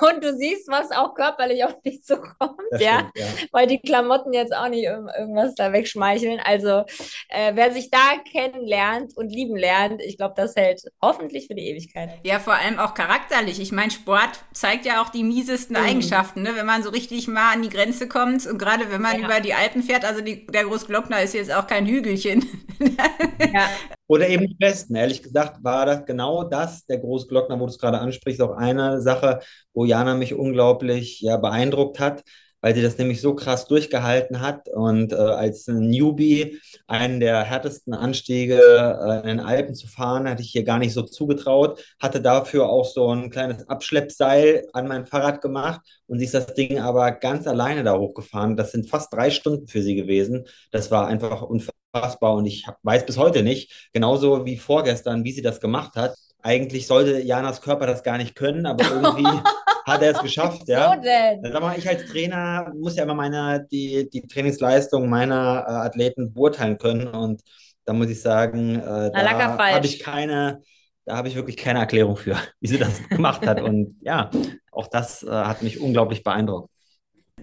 und 0.00 0.24
du 0.24 0.36
siehst, 0.36 0.66
was 0.66 0.90
auch 0.90 1.14
körperlich 1.14 1.62
auf 1.64 1.80
dich 1.82 2.02
zukommt, 2.02 2.60
ja? 2.80 2.98
Stimmt, 2.98 3.12
ja? 3.14 3.26
Weil 3.52 3.68
die 3.68 3.78
Klamotten 3.78 4.32
jetzt 4.32 4.52
auch 4.52 4.68
nicht 4.68 4.82
irgendwas 4.82 5.54
da 5.54 5.72
wegschmeicheln. 5.72 6.40
Also, 6.40 6.82
äh, 7.28 7.52
wer 7.54 7.72
sich 7.72 7.90
da 7.92 8.16
kennenlernt 8.28 9.16
und 9.16 9.28
lieben 9.28 9.56
lernt, 9.56 10.02
ich 10.02 10.16
glaube, 10.16 10.34
das 10.36 10.56
hält 10.56 10.82
hoffentlich 11.00 11.46
für 11.46 11.54
die 11.54 11.68
Ewigkeit. 11.68 12.18
Ja, 12.24 12.40
vor 12.40 12.54
allem 12.54 12.80
auch 12.80 12.94
charakterlich. 12.94 13.60
Ich 13.60 13.70
meine, 13.70 13.92
Sport 13.92 14.40
zeigt 14.52 14.84
ja 14.84 15.00
auch 15.00 15.10
die 15.10 15.22
miesesten 15.22 15.76
mhm. 15.76 15.84
Eigenschaften, 15.84 16.42
ne? 16.42 16.56
wenn 16.56 16.66
man 16.66 16.82
so 16.82 16.90
richtig 16.90 17.28
mal 17.28 17.52
an 17.52 17.62
die 17.62 17.68
Grenze 17.68 18.08
kommt 18.08 18.44
und 18.48 18.58
gerade 18.58 18.90
wenn 18.90 19.00
man 19.00 19.20
ja. 19.20 19.26
über 19.26 19.38
die 19.38 19.54
Alpen 19.54 19.84
fährt, 19.84 20.04
also 20.04 20.22
die, 20.22 20.44
der 20.48 20.64
Großglockner 20.64 21.22
ist 21.22 21.34
jetzt 21.34 21.52
auch 21.52 21.68
kein 21.68 21.86
Hügelchen. 21.86 22.44
ja. 23.52 23.68
Oder 24.10 24.28
eben 24.28 24.48
die 24.48 24.54
Besten. 24.54 24.96
Ehrlich 24.96 25.22
gesagt 25.22 25.62
war 25.62 25.86
das 25.86 26.04
genau 26.04 26.42
das, 26.42 26.84
der 26.86 26.98
Großglockner, 26.98 27.60
wo 27.60 27.66
du 27.66 27.70
es 27.70 27.78
gerade 27.78 28.00
ansprichst, 28.00 28.42
auch 28.42 28.56
eine 28.56 29.00
Sache, 29.00 29.38
wo 29.72 29.84
Jana 29.84 30.16
mich 30.16 30.34
unglaublich 30.34 31.20
ja, 31.20 31.36
beeindruckt 31.36 32.00
hat 32.00 32.24
weil 32.60 32.74
sie 32.74 32.82
das 32.82 32.98
nämlich 32.98 33.20
so 33.22 33.34
krass 33.34 33.66
durchgehalten 33.66 34.40
hat 34.40 34.68
und 34.68 35.12
äh, 35.12 35.16
als 35.16 35.66
Newbie 35.66 36.60
einen 36.86 37.20
der 37.20 37.42
härtesten 37.42 37.94
Anstiege 37.94 38.60
äh, 38.60 39.20
in 39.22 39.28
den 39.28 39.40
Alpen 39.40 39.74
zu 39.74 39.86
fahren, 39.86 40.28
hatte 40.28 40.42
ich 40.42 40.50
hier 40.50 40.64
gar 40.64 40.78
nicht 40.78 40.92
so 40.92 41.02
zugetraut, 41.02 41.82
hatte 41.98 42.20
dafür 42.20 42.68
auch 42.68 42.84
so 42.84 43.08
ein 43.14 43.30
kleines 43.30 43.66
Abschleppseil 43.68 44.66
an 44.74 44.88
mein 44.88 45.06
Fahrrad 45.06 45.40
gemacht 45.40 45.80
und 46.06 46.18
sie 46.18 46.26
ist 46.26 46.34
das 46.34 46.52
Ding 46.52 46.78
aber 46.80 47.12
ganz 47.12 47.46
alleine 47.46 47.82
da 47.82 47.96
hochgefahren. 47.96 48.56
Das 48.56 48.72
sind 48.72 48.90
fast 48.90 49.12
drei 49.12 49.30
Stunden 49.30 49.66
für 49.66 49.82
sie 49.82 49.94
gewesen. 49.94 50.44
Das 50.70 50.90
war 50.90 51.06
einfach 51.06 51.40
unfassbar 51.42 51.79
und 51.92 52.46
ich 52.46 52.66
weiß 52.82 53.06
bis 53.06 53.18
heute 53.18 53.42
nicht, 53.42 53.90
genauso 53.92 54.44
wie 54.46 54.56
vorgestern, 54.56 55.24
wie 55.24 55.32
sie 55.32 55.42
das 55.42 55.60
gemacht 55.60 55.96
hat. 55.96 56.14
Eigentlich 56.42 56.86
sollte 56.86 57.20
Janas 57.20 57.60
Körper 57.60 57.86
das 57.86 58.02
gar 58.02 58.16
nicht 58.16 58.34
können, 58.34 58.66
aber 58.66 58.84
irgendwie 58.84 59.26
hat 59.86 60.02
er 60.02 60.12
es 60.12 60.22
geschafft, 60.22 60.62
ja. 60.66 60.94
So 60.94 61.00
denn? 61.02 61.52
Sag 61.52 61.60
mal, 61.60 61.78
ich 61.78 61.88
als 61.88 62.06
Trainer 62.06 62.72
muss 62.74 62.96
ja 62.96 63.02
immer 63.02 63.14
meine, 63.14 63.66
die, 63.70 64.08
die 64.08 64.22
Trainingsleistung 64.22 65.08
meiner 65.08 65.64
äh, 65.66 65.72
Athleten 65.72 66.32
beurteilen 66.32 66.78
können 66.78 67.08
und 67.08 67.42
da 67.84 67.92
muss 67.92 68.08
ich 68.08 68.20
sagen, 68.22 68.76
äh, 68.76 69.10
da 69.12 69.58
habe 69.58 69.86
ich 69.86 69.98
keine, 69.98 70.62
da 71.04 71.16
habe 71.16 71.28
ich 71.28 71.34
wirklich 71.34 71.56
keine 71.56 71.80
Erklärung 71.80 72.16
für, 72.16 72.36
wie 72.60 72.68
sie 72.68 72.78
das 72.78 73.06
gemacht 73.08 73.46
hat. 73.46 73.60
Und 73.60 73.96
ja, 74.00 74.30
auch 74.70 74.86
das 74.86 75.22
äh, 75.22 75.30
hat 75.30 75.62
mich 75.62 75.80
unglaublich 75.80 76.22
beeindruckt. 76.22 76.70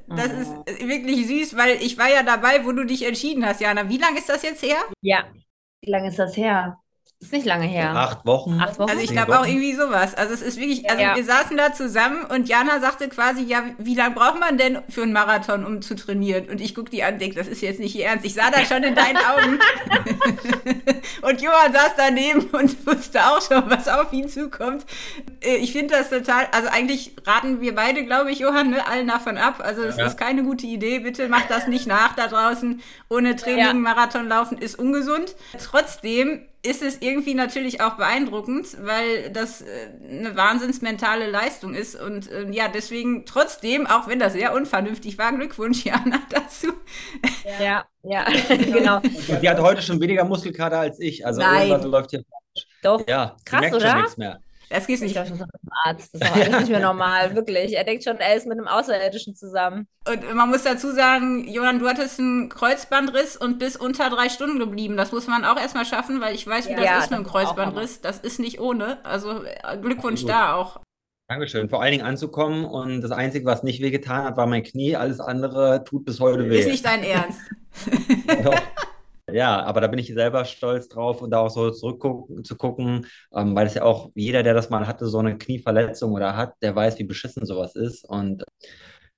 Das 0.07 0.31
ist 0.31 0.51
wirklich 0.87 1.27
süß, 1.27 1.57
weil 1.57 1.81
ich 1.81 1.97
war 1.97 2.09
ja 2.09 2.23
dabei, 2.23 2.65
wo 2.65 2.71
du 2.71 2.85
dich 2.85 3.05
entschieden 3.05 3.45
hast, 3.45 3.61
Jana. 3.61 3.89
Wie 3.89 3.97
lange 3.97 4.19
ist 4.19 4.29
das 4.29 4.43
jetzt 4.43 4.61
her? 4.63 4.77
Ja, 5.01 5.25
wie 5.81 5.91
lange 5.91 6.09
ist 6.09 6.19
das 6.19 6.35
her? 6.37 6.79
Ist 7.19 7.33
nicht 7.33 7.47
lange 7.47 7.65
her. 7.65 7.95
Acht 7.95 8.27
Wochen. 8.27 8.59
Acht 8.61 8.77
Wochen. 8.77 8.91
Also 8.91 9.01
ich 9.01 9.09
glaube 9.09 9.39
auch 9.39 9.45
irgendwie 9.45 9.73
sowas. 9.73 10.13
Also 10.13 10.35
es 10.35 10.43
ist 10.43 10.59
wirklich, 10.59 10.87
also 10.87 11.01
ja. 11.01 11.15
wir 11.15 11.23
saßen 11.23 11.57
da 11.57 11.73
zusammen 11.73 12.23
und 12.25 12.47
Jana 12.47 12.79
sagte 12.79 13.09
quasi, 13.09 13.41
ja, 13.41 13.63
wie 13.79 13.95
lange 13.95 14.13
braucht 14.13 14.39
man 14.39 14.59
denn 14.59 14.83
für 14.87 15.01
einen 15.01 15.13
Marathon, 15.13 15.65
um 15.65 15.81
zu 15.81 15.95
trainieren? 15.95 16.47
Und 16.47 16.61
ich 16.61 16.75
gucke 16.75 16.91
die 16.91 17.01
an 17.01 17.15
und 17.15 17.21
denke, 17.21 17.35
das 17.35 17.47
ist 17.47 17.61
jetzt 17.61 17.79
nicht 17.79 17.95
ihr 17.95 18.05
Ernst. 18.05 18.23
Ich 18.23 18.35
sah 18.35 18.51
das 18.51 18.67
schon 18.67 18.83
in 18.83 18.93
deinen 18.93 19.17
Augen. 19.17 19.59
und 21.23 21.41
Johann 21.41 21.73
saß 21.73 21.93
daneben 21.97 22.41
und 22.51 22.85
wusste 22.85 23.25
auch 23.25 23.41
schon, 23.41 23.67
was 23.67 23.87
auf 23.87 24.13
ihn 24.13 24.29
zukommt. 24.29 24.85
Äh, 25.41 25.55
ich 25.55 25.71
finde 25.71 25.95
das 25.95 26.11
total, 26.11 26.45
also 26.51 26.69
eigentlich 26.69 27.15
raten 27.25 27.61
wir 27.61 27.73
beide, 27.73 28.05
glaube 28.05 28.31
ich, 28.31 28.37
Johann, 28.37 28.69
ne, 28.69 28.85
allen 28.85 29.07
davon 29.07 29.39
ab. 29.39 29.55
Also 29.65 29.81
es 29.81 29.97
ja. 29.97 30.05
ist 30.05 30.19
keine 30.19 30.43
gute 30.43 30.67
Idee. 30.67 30.99
Bitte 30.99 31.29
macht 31.29 31.49
das 31.49 31.65
nicht 31.65 31.87
nach 31.87 32.13
da 32.13 32.27
draußen. 32.27 32.79
Ohne 33.09 33.35
Training 33.35 33.65
ja. 33.65 33.73
Marathon 33.73 34.27
laufen 34.27 34.59
ist 34.59 34.77
ungesund. 34.77 35.35
Trotzdem 35.57 36.43
ist 36.63 36.81
es 36.81 36.97
irgendwie 37.01 37.33
natürlich 37.33 37.81
auch 37.81 37.95
beeindruckend, 37.95 38.77
weil 38.81 39.29
das 39.31 39.61
äh, 39.61 39.65
eine 40.09 40.35
wahnsinnsmentale 40.35 41.29
Leistung 41.29 41.73
ist. 41.73 41.95
Und 41.99 42.29
äh, 42.31 42.49
ja, 42.51 42.67
deswegen 42.67 43.25
trotzdem, 43.25 43.87
auch 43.87 44.07
wenn 44.07 44.19
das 44.19 44.33
sehr 44.33 44.53
unvernünftig 44.53 45.17
war, 45.17 45.31
Glückwunsch, 45.33 45.85
Jana, 45.85 46.19
dazu. 46.29 46.67
Ja, 47.59 47.85
ja, 48.03 48.25
genau. 48.49 49.01
Die 49.41 49.49
hat 49.49 49.59
heute 49.59 49.81
schon 49.81 49.99
weniger 49.99 50.23
Muskelkater 50.25 50.79
als 50.79 50.99
ich. 50.99 51.25
Also 51.25 51.41
Nein. 51.41 51.67
irgendwas 51.69 51.83
läuft 51.83 52.09
hier 52.11 52.23
falsch. 52.29 52.67
Doch, 52.81 53.05
Ja, 53.07 53.37
sie 53.45 53.45
krass, 53.45 53.59
merkt 53.59 53.75
oder? 53.75 53.81
schon 53.81 53.95
nichts 53.95 54.17
mehr. 54.17 54.41
Das 54.69 54.85
geht 54.87 54.97
Ich 54.97 55.01
nicht. 55.01 55.13
glaube, 55.13 55.29
schon 55.29 55.37
zum 55.37 55.47
Arzt. 55.85 56.13
Das 56.13 56.21
ist 56.21 56.29
doch 56.29 56.35
alles 56.35 56.59
nicht 56.59 56.69
mehr 56.69 56.79
normal, 56.79 57.35
wirklich. 57.35 57.73
Er 57.75 57.83
denkt 57.83 58.03
schon, 58.03 58.17
er 58.17 58.35
ist 58.35 58.47
mit 58.47 58.57
einem 58.57 58.67
Außerirdischen 58.67 59.35
zusammen. 59.35 59.87
Und 60.07 60.33
man 60.35 60.49
muss 60.49 60.63
dazu 60.63 60.91
sagen, 60.91 61.47
Johann, 61.47 61.79
du 61.79 61.87
hattest 61.87 62.19
einen 62.19 62.49
Kreuzbandriss 62.49 63.37
und 63.37 63.59
bist 63.59 63.79
unter 63.79 64.09
drei 64.09 64.29
Stunden 64.29 64.59
geblieben. 64.59 64.97
Das 64.97 65.11
muss 65.11 65.27
man 65.27 65.45
auch 65.45 65.57
erstmal 65.57 65.85
schaffen, 65.85 66.19
weil 66.21 66.35
ich 66.35 66.45
weiß, 66.45 66.67
wie 66.67 66.71
Ja, 66.73 66.77
das 66.77 66.87
das 66.89 67.03
ist 67.05 67.09
mit 67.11 67.19
einem 67.19 67.27
auch 67.27 67.31
Kreuzbandriss. 67.31 68.01
Das 68.01 68.19
ist 68.19 68.39
nicht 68.39 68.59
ohne. 68.59 68.97
Also 69.05 69.43
äh, 69.43 69.77
Glückwunsch 69.81 70.23
Absolut. 70.23 70.29
da 70.29 70.53
auch. 70.55 70.79
Dankeschön. 71.29 71.67
Vor 71.69 71.81
allen 71.81 71.91
Dingen 71.91 72.05
anzukommen 72.05 72.63
und 72.65 73.01
das 73.01 73.11
Einzige, 73.11 73.45
was 73.45 73.61
nicht 73.63 73.81
wehgetan 73.81 74.23
hat, 74.23 74.37
war 74.37 74.47
mein 74.47 74.63
Knie. 74.63 74.95
Alles 74.95 75.19
andere 75.19 75.83
tut 75.83 76.05
bis 76.05 76.19
heute 76.21 76.49
weh. 76.49 76.59
Ist 76.59 76.69
nicht 76.69 76.85
dein 76.85 77.03
Ernst. 77.03 77.39
Doch. 78.43 78.55
Ja, 79.29 79.61
aber 79.65 79.81
da 79.81 79.87
bin 79.87 79.99
ich 79.99 80.07
selber 80.13 80.45
stolz 80.45 80.87
drauf 80.87 81.21
und 81.21 81.31
da 81.31 81.39
auch 81.39 81.49
so 81.49 81.69
zurückgucken, 81.69 82.45
zu 82.45 82.55
gucken, 82.55 83.07
ähm, 83.35 83.53
weil 83.55 83.67
es 83.67 83.73
ja 83.73 83.83
auch 83.83 84.09
jeder, 84.15 84.41
der 84.41 84.53
das 84.53 84.69
mal 84.69 84.87
hatte, 84.87 85.05
so 85.07 85.17
eine 85.19 85.37
Knieverletzung 85.37 86.13
oder 86.13 86.37
hat, 86.37 86.53
der 86.61 86.73
weiß, 86.73 86.97
wie 86.99 87.03
beschissen 87.03 87.45
sowas 87.45 87.75
ist. 87.75 88.05
Und 88.05 88.43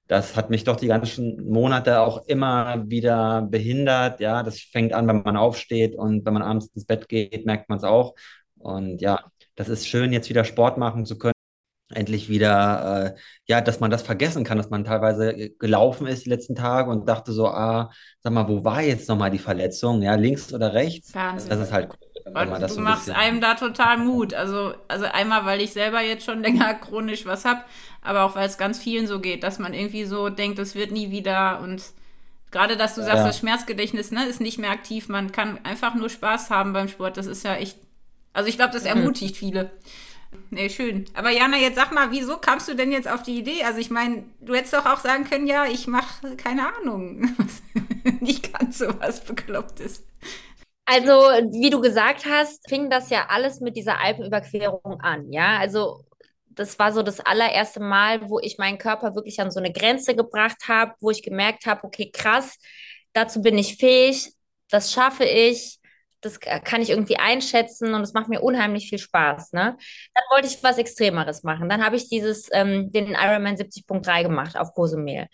das 0.08 0.36
hat 0.36 0.50
mich 0.50 0.64
doch 0.66 0.78
die 0.78 0.88
ganzen 0.88 1.48
Monate 1.50 2.02
auch 2.02 2.26
immer 2.28 2.90
wieder 2.90 3.44
behindert. 3.44 4.20
Ja, 4.20 4.44
das 4.44 4.60
fängt 4.62 4.94
an, 4.94 5.08
wenn 5.08 5.24
man 5.24 5.38
aufsteht 5.38 5.96
und 5.96 6.26
wenn 6.26 6.34
man 6.34 6.44
abends 6.44 6.68
ins 6.76 6.86
Bett 6.86 7.10
geht, 7.10 7.46
merkt 7.46 7.70
man 7.70 7.78
es 7.80 7.84
auch. 7.86 8.16
Und 8.58 9.02
ja, 9.02 9.24
das 9.56 9.70
ist 9.70 9.88
schön, 9.88 10.14
jetzt 10.14 10.30
wieder 10.30 10.46
Sport 10.46 10.78
machen 10.80 11.06
zu 11.06 11.18
können. 11.20 11.34
Endlich 11.94 12.30
wieder, 12.30 13.16
äh, 13.16 13.20
ja, 13.48 13.62
dass 13.62 13.80
man 13.80 13.90
das 13.90 14.04
vergessen 14.04 14.44
kann, 14.44 14.58
dass 14.60 14.70
man 14.70 14.84
teilweise 14.84 15.32
äh, 15.32 15.50
gelaufen 15.58 16.06
ist 16.08 16.26
die 16.26 16.30
letzten 16.30 16.56
Tage 16.56 16.92
und 16.92 17.10
dachte 17.10 17.32
so, 17.32 17.48
ah, 17.48 17.92
sag 18.22 18.32
mal, 18.34 18.48
wo 18.48 18.64
war 18.64 18.82
jetzt 18.84 19.10
nochmal 19.10 19.32
die 19.32 19.40
Verletzung? 19.40 20.02
Ja, 20.04 20.16
links 20.16 20.54
oder 20.54 20.74
rechts? 20.74 21.14
Wahnsinn. 21.16 21.50
Das 21.50 21.60
ist 21.60 21.72
halt 21.72 21.90
cool, 22.38 22.50
Und 22.52 22.60
das 22.60 22.72
du 22.72 22.76
so 22.76 22.82
machst 22.82 23.10
einem 23.10 23.42
da 23.42 23.56
total 23.56 23.98
Mut. 23.98 24.34
Also, 24.34 24.74
also 24.88 25.06
einmal, 25.06 25.46
weil 25.46 25.62
ich 25.62 25.74
selber 25.74 26.02
jetzt 26.02 26.26
schon 26.26 26.42
länger 26.44 26.74
chronisch 26.76 27.26
was 27.26 27.46
hab, 27.46 27.66
aber 28.02 28.24
auch 28.24 28.36
weil 28.36 28.48
es 28.48 28.58
ganz 28.58 28.80
vielen 28.80 29.08
so 29.08 29.20
geht, 29.20 29.44
dass 29.44 29.60
man 29.60 29.74
irgendwie 29.74 30.06
so 30.06 30.30
denkt, 30.30 30.60
es 30.60 30.76
wird 30.76 30.92
nie 30.92 31.12
wieder 31.12 31.60
und 31.62 31.84
gerade, 32.52 32.78
dass 32.78 32.96
du 32.96 33.04
sagst, 33.04 33.26
Ja. 33.26 33.26
das 33.26 33.40
Schmerzgedächtnis 33.40 34.12
ne, 34.12 34.26
ist 34.28 34.42
nicht 34.42 34.60
mehr 34.60 34.72
aktiv, 34.72 35.10
man 35.10 35.32
kann 35.32 35.60
einfach 35.66 35.96
nur 35.96 36.10
Spaß 36.10 36.50
haben 36.52 36.74
beim 36.74 36.88
Sport. 36.90 37.18
Das 37.18 37.28
ist 37.28 37.44
ja 37.44 37.56
echt, 37.56 37.78
also 38.34 38.50
ich 38.50 38.58
glaube, 38.58 38.74
das 38.74 38.86
ermutigt 38.86 39.38
viele. 39.38 39.72
Nee, 40.52 40.70
schön. 40.70 41.06
Aber 41.14 41.30
Jana, 41.32 41.58
jetzt 41.58 41.76
sag 41.76 41.92
mal, 41.92 42.12
wieso 42.12 42.38
kamst 42.38 42.68
du 42.68 42.76
denn 42.76 42.92
jetzt 42.92 43.08
auf 43.08 43.24
die 43.24 43.38
Idee? 43.38 43.64
Also 43.64 43.80
ich 43.80 43.90
meine, 43.90 44.24
du 44.42 44.56
hättest 44.56 44.74
doch 44.74 44.86
auch 44.86 45.00
sagen 45.00 45.24
können, 45.24 45.48
ja, 45.48 45.66
ich 45.66 45.88
mache 45.88 46.36
keine 46.38 46.76
Ahnung. 46.76 47.36
nicht 48.20 48.54
ganz 48.54 48.80
so 48.80 48.88
was 49.00 49.22
Beklopptes. 49.24 50.04
Also, 50.86 51.12
wie 51.52 51.70
du 51.70 51.82
gesagt 51.82 52.26
hast, 52.26 52.68
fing 52.68 52.90
das 52.90 53.12
ja 53.12 53.28
alles 53.30 53.60
mit 53.60 53.76
dieser 53.76 54.00
Alpenüberquerung 54.00 55.00
an, 55.02 55.32
ja. 55.32 55.60
Also, 55.60 56.04
das 56.50 56.80
war 56.80 56.92
so 56.94 57.04
das 57.04 57.20
allererste 57.20 57.80
Mal, 57.80 58.28
wo 58.28 58.40
ich 58.40 58.58
meinen 58.58 58.80
Körper 58.80 59.14
wirklich 59.14 59.40
an 59.40 59.52
so 59.52 59.60
eine 59.60 59.72
Grenze 59.72 60.16
gebracht 60.16 60.68
habe, 60.68 60.96
wo 61.00 61.12
ich 61.12 61.22
gemerkt 61.22 61.68
habe, 61.68 61.84
okay, 61.84 62.10
krass, 62.12 62.58
dazu 63.14 63.42
bin 63.42 63.58
ich 63.60 63.78
fähig, 63.78 64.34
das 64.70 64.92
schaffe 64.92 65.26
ich, 65.26 65.79
das 66.22 66.40
kann 66.40 66.82
ich 66.82 66.90
irgendwie 66.90 67.18
einschätzen 67.18 67.94
und 67.94 68.02
es 68.02 68.14
macht 68.14 68.30
mir 68.30 68.42
unheimlich 68.42 68.90
viel 68.90 69.00
Spaß, 69.00 69.54
ne? 69.54 69.78
Dann 70.14 70.24
wollte 70.32 70.48
ich 70.48 70.62
was 70.64 70.78
Extremeres 70.78 71.44
machen. 71.44 71.70
Dann 71.70 71.84
habe 71.84 71.96
ich 71.96 72.10
dieses, 72.10 72.50
ähm, 72.52 72.92
den 72.92 73.12
Ironman 73.12 73.56
70.3 73.56 74.24
gemacht 74.24 74.58
auf 74.58 74.74
Cozumel. 74.74 75.28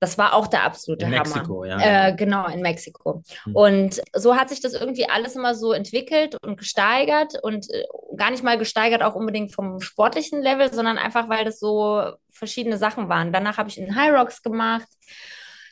Das 0.00 0.16
war 0.16 0.34
auch 0.34 0.46
der 0.46 0.62
absolute 0.62 1.06
In 1.06 1.12
Hammer. 1.12 1.28
Mexiko, 1.28 1.64
ja. 1.64 2.08
Äh, 2.08 2.14
genau, 2.14 2.46
in 2.46 2.60
Mexiko. 2.60 3.22
Hm. 3.44 3.56
Und 3.56 4.02
so 4.14 4.36
hat 4.36 4.48
sich 4.48 4.60
das 4.60 4.74
irgendwie 4.74 5.08
alles 5.08 5.34
immer 5.34 5.54
so 5.54 5.72
entwickelt 5.72 6.36
und 6.42 6.56
gesteigert 6.56 7.34
und 7.42 7.68
äh, 7.70 7.84
gar 8.16 8.30
nicht 8.30 8.44
mal 8.44 8.58
gesteigert 8.58 9.02
auch 9.02 9.16
unbedingt 9.16 9.52
vom 9.52 9.80
sportlichen 9.80 10.40
Level, 10.40 10.72
sondern 10.72 10.98
einfach, 10.98 11.28
weil 11.28 11.44
das 11.44 11.58
so 11.58 12.12
verschiedene 12.30 12.78
Sachen 12.78 13.08
waren. 13.08 13.32
Danach 13.32 13.58
habe 13.58 13.70
ich 13.70 13.78
in 13.78 13.96
High 13.96 14.12
Rocks 14.12 14.42
gemacht. 14.42 14.86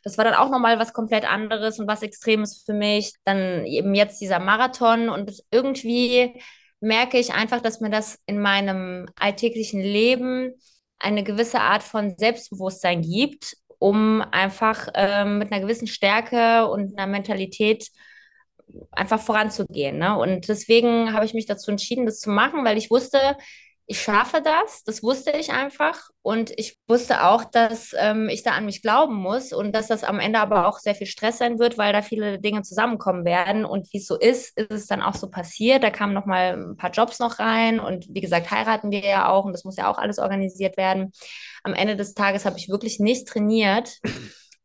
Das 0.06 0.18
war 0.18 0.24
dann 0.24 0.34
auch 0.34 0.50
nochmal 0.50 0.78
was 0.78 0.92
komplett 0.92 1.28
anderes 1.28 1.80
und 1.80 1.88
was 1.88 2.02
Extremes 2.02 2.62
für 2.64 2.74
mich. 2.74 3.14
Dann 3.24 3.66
eben 3.66 3.92
jetzt 3.92 4.20
dieser 4.20 4.38
Marathon 4.38 5.08
und 5.08 5.42
irgendwie 5.50 6.40
merke 6.78 7.18
ich 7.18 7.34
einfach, 7.34 7.60
dass 7.60 7.80
mir 7.80 7.90
das 7.90 8.16
in 8.24 8.38
meinem 8.40 9.08
alltäglichen 9.18 9.80
Leben 9.80 10.52
eine 11.00 11.24
gewisse 11.24 11.58
Art 11.58 11.82
von 11.82 12.14
Selbstbewusstsein 12.16 13.02
gibt, 13.02 13.56
um 13.80 14.22
einfach 14.30 14.86
ähm, 14.94 15.38
mit 15.38 15.50
einer 15.50 15.60
gewissen 15.60 15.88
Stärke 15.88 16.68
und 16.68 16.96
einer 16.96 17.10
Mentalität 17.10 17.88
einfach 18.92 19.18
voranzugehen. 19.18 19.98
Ne? 19.98 20.16
Und 20.16 20.46
deswegen 20.46 21.14
habe 21.14 21.24
ich 21.24 21.34
mich 21.34 21.46
dazu 21.46 21.72
entschieden, 21.72 22.06
das 22.06 22.20
zu 22.20 22.30
machen, 22.30 22.64
weil 22.64 22.78
ich 22.78 22.92
wusste, 22.92 23.36
ich 23.88 24.02
schaffe 24.02 24.42
das, 24.42 24.82
das 24.82 25.02
wusste 25.02 25.30
ich 25.30 25.52
einfach. 25.52 26.10
Und 26.22 26.52
ich 26.56 26.76
wusste 26.88 27.22
auch, 27.24 27.44
dass 27.44 27.94
ähm, 27.96 28.28
ich 28.28 28.42
da 28.42 28.50
an 28.50 28.64
mich 28.64 28.82
glauben 28.82 29.14
muss 29.14 29.52
und 29.52 29.72
dass 29.72 29.86
das 29.86 30.02
am 30.02 30.18
Ende 30.18 30.40
aber 30.40 30.66
auch 30.66 30.80
sehr 30.80 30.96
viel 30.96 31.06
Stress 31.06 31.38
sein 31.38 31.60
wird, 31.60 31.78
weil 31.78 31.92
da 31.92 32.02
viele 32.02 32.40
Dinge 32.40 32.62
zusammenkommen 32.62 33.24
werden. 33.24 33.64
Und 33.64 33.92
wie 33.92 33.98
es 33.98 34.06
so 34.06 34.18
ist, 34.18 34.58
ist 34.58 34.72
es 34.72 34.86
dann 34.86 35.02
auch 35.02 35.14
so 35.14 35.30
passiert. 35.30 35.84
Da 35.84 35.90
kamen 35.90 36.14
noch 36.14 36.26
mal 36.26 36.54
ein 36.56 36.76
paar 36.76 36.90
Jobs 36.90 37.20
noch 37.20 37.38
rein. 37.38 37.78
Und 37.78 38.06
wie 38.10 38.20
gesagt, 38.20 38.50
heiraten 38.50 38.90
wir 38.90 39.04
ja 39.04 39.28
auch 39.28 39.44
und 39.44 39.52
das 39.52 39.64
muss 39.64 39.76
ja 39.76 39.88
auch 39.88 39.98
alles 39.98 40.18
organisiert 40.18 40.76
werden. 40.76 41.12
Am 41.62 41.72
Ende 41.72 41.94
des 41.96 42.14
Tages 42.14 42.44
habe 42.44 42.58
ich 42.58 42.68
wirklich 42.68 42.98
nicht 42.98 43.28
trainiert 43.28 44.00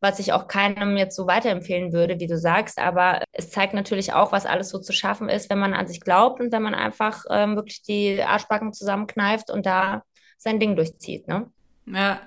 was 0.02 0.18
ich 0.18 0.32
auch 0.32 0.48
keinem 0.48 0.96
jetzt 0.96 1.14
so 1.14 1.28
weiterempfehlen 1.28 1.92
würde, 1.92 2.18
wie 2.18 2.26
du 2.26 2.36
sagst. 2.36 2.78
Aber 2.78 3.22
es 3.32 3.50
zeigt 3.50 3.72
natürlich 3.72 4.12
auch, 4.12 4.32
was 4.32 4.46
alles 4.46 4.68
so 4.68 4.80
zu 4.80 4.92
schaffen 4.92 5.28
ist, 5.28 5.48
wenn 5.48 5.60
man 5.60 5.74
an 5.74 5.86
sich 5.86 6.00
glaubt 6.00 6.40
und 6.40 6.50
wenn 6.50 6.62
man 6.62 6.74
einfach 6.74 7.24
ähm, 7.30 7.54
wirklich 7.54 7.82
die 7.82 8.20
Arschbacken 8.20 8.72
zusammenkneift 8.72 9.48
und 9.48 9.64
da 9.64 10.02
sein 10.38 10.58
Ding 10.58 10.74
durchzieht. 10.74 11.28
Ne? 11.28 11.46
Ja. 11.86 12.20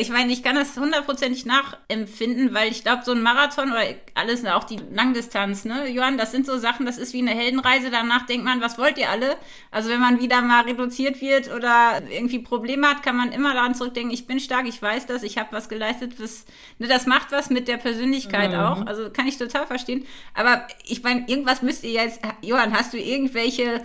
Ich 0.00 0.10
meine, 0.10 0.32
ich 0.32 0.42
kann 0.42 0.54
das 0.56 0.76
hundertprozentig 0.76 1.46
nachempfinden, 1.46 2.52
weil 2.54 2.70
ich 2.70 2.82
glaube, 2.82 3.02
so 3.04 3.12
ein 3.12 3.22
Marathon 3.22 3.70
oder 3.70 3.82
alles, 4.14 4.44
auch 4.44 4.64
die 4.64 4.78
Langdistanz, 4.92 5.64
ne, 5.64 5.88
Johann, 5.88 6.18
das 6.18 6.32
sind 6.32 6.46
so 6.46 6.58
Sachen, 6.58 6.86
das 6.86 6.98
ist 6.98 7.12
wie 7.12 7.20
eine 7.20 7.30
Heldenreise. 7.30 7.90
Danach 7.90 8.26
denkt 8.26 8.44
man, 8.44 8.60
was 8.60 8.78
wollt 8.78 8.98
ihr 8.98 9.10
alle? 9.10 9.36
Also, 9.70 9.90
wenn 9.90 10.00
man 10.00 10.20
wieder 10.20 10.42
mal 10.42 10.64
reduziert 10.64 11.20
wird 11.20 11.52
oder 11.52 12.02
irgendwie 12.10 12.38
Probleme 12.38 12.88
hat, 12.88 13.02
kann 13.02 13.16
man 13.16 13.32
immer 13.32 13.54
daran 13.54 13.74
zurückdenken, 13.74 14.12
ich 14.12 14.26
bin 14.26 14.40
stark, 14.40 14.66
ich 14.66 14.80
weiß 14.80 15.06
das, 15.06 15.22
ich 15.22 15.38
habe 15.38 15.52
was 15.52 15.68
geleistet. 15.68 16.14
Das, 16.18 16.44
ne, 16.78 16.88
das 16.88 17.06
macht 17.06 17.32
was 17.32 17.50
mit 17.50 17.68
der 17.68 17.76
Persönlichkeit 17.76 18.52
Mhm. 18.52 18.58
auch. 18.58 18.86
Also, 18.86 19.10
kann 19.10 19.26
ich 19.26 19.38
total 19.38 19.66
verstehen. 19.66 20.06
Aber 20.34 20.66
ich 20.84 21.02
meine, 21.02 21.28
irgendwas 21.28 21.62
müsst 21.62 21.84
ihr 21.84 21.90
jetzt, 21.92 22.20
Johann, 22.42 22.72
hast 22.76 22.92
du 22.92 22.98
irgendwelche 22.98 23.84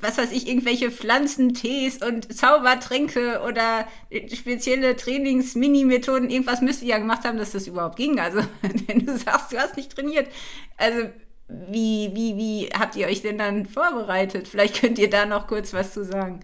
was 0.00 0.18
weiß 0.18 0.32
ich, 0.32 0.48
irgendwelche 0.48 0.90
Pflanzentees 0.90 1.98
und 2.02 2.32
Zaubertränke 2.32 3.42
oder 3.46 3.86
spezielle 4.32 4.96
Trainings-Mini-Methoden, 4.96 6.30
irgendwas 6.30 6.60
müsst 6.60 6.82
ihr 6.82 6.88
ja 6.88 6.98
gemacht 6.98 7.24
haben, 7.24 7.38
dass 7.38 7.52
das 7.52 7.66
überhaupt 7.66 7.96
ging. 7.96 8.20
Also, 8.20 8.40
wenn 8.62 9.04
du 9.04 9.16
sagst, 9.16 9.52
du 9.52 9.58
hast 9.58 9.76
nicht 9.76 9.94
trainiert. 9.94 10.28
Also, 10.76 11.08
wie, 11.48 12.10
wie, 12.14 12.36
wie 12.36 12.68
habt 12.78 12.94
ihr 12.96 13.06
euch 13.06 13.22
denn 13.22 13.38
dann 13.38 13.66
vorbereitet? 13.66 14.48
Vielleicht 14.48 14.80
könnt 14.80 14.98
ihr 14.98 15.10
da 15.10 15.24
noch 15.26 15.46
kurz 15.46 15.72
was 15.72 15.92
zu 15.92 16.04
sagen. 16.04 16.40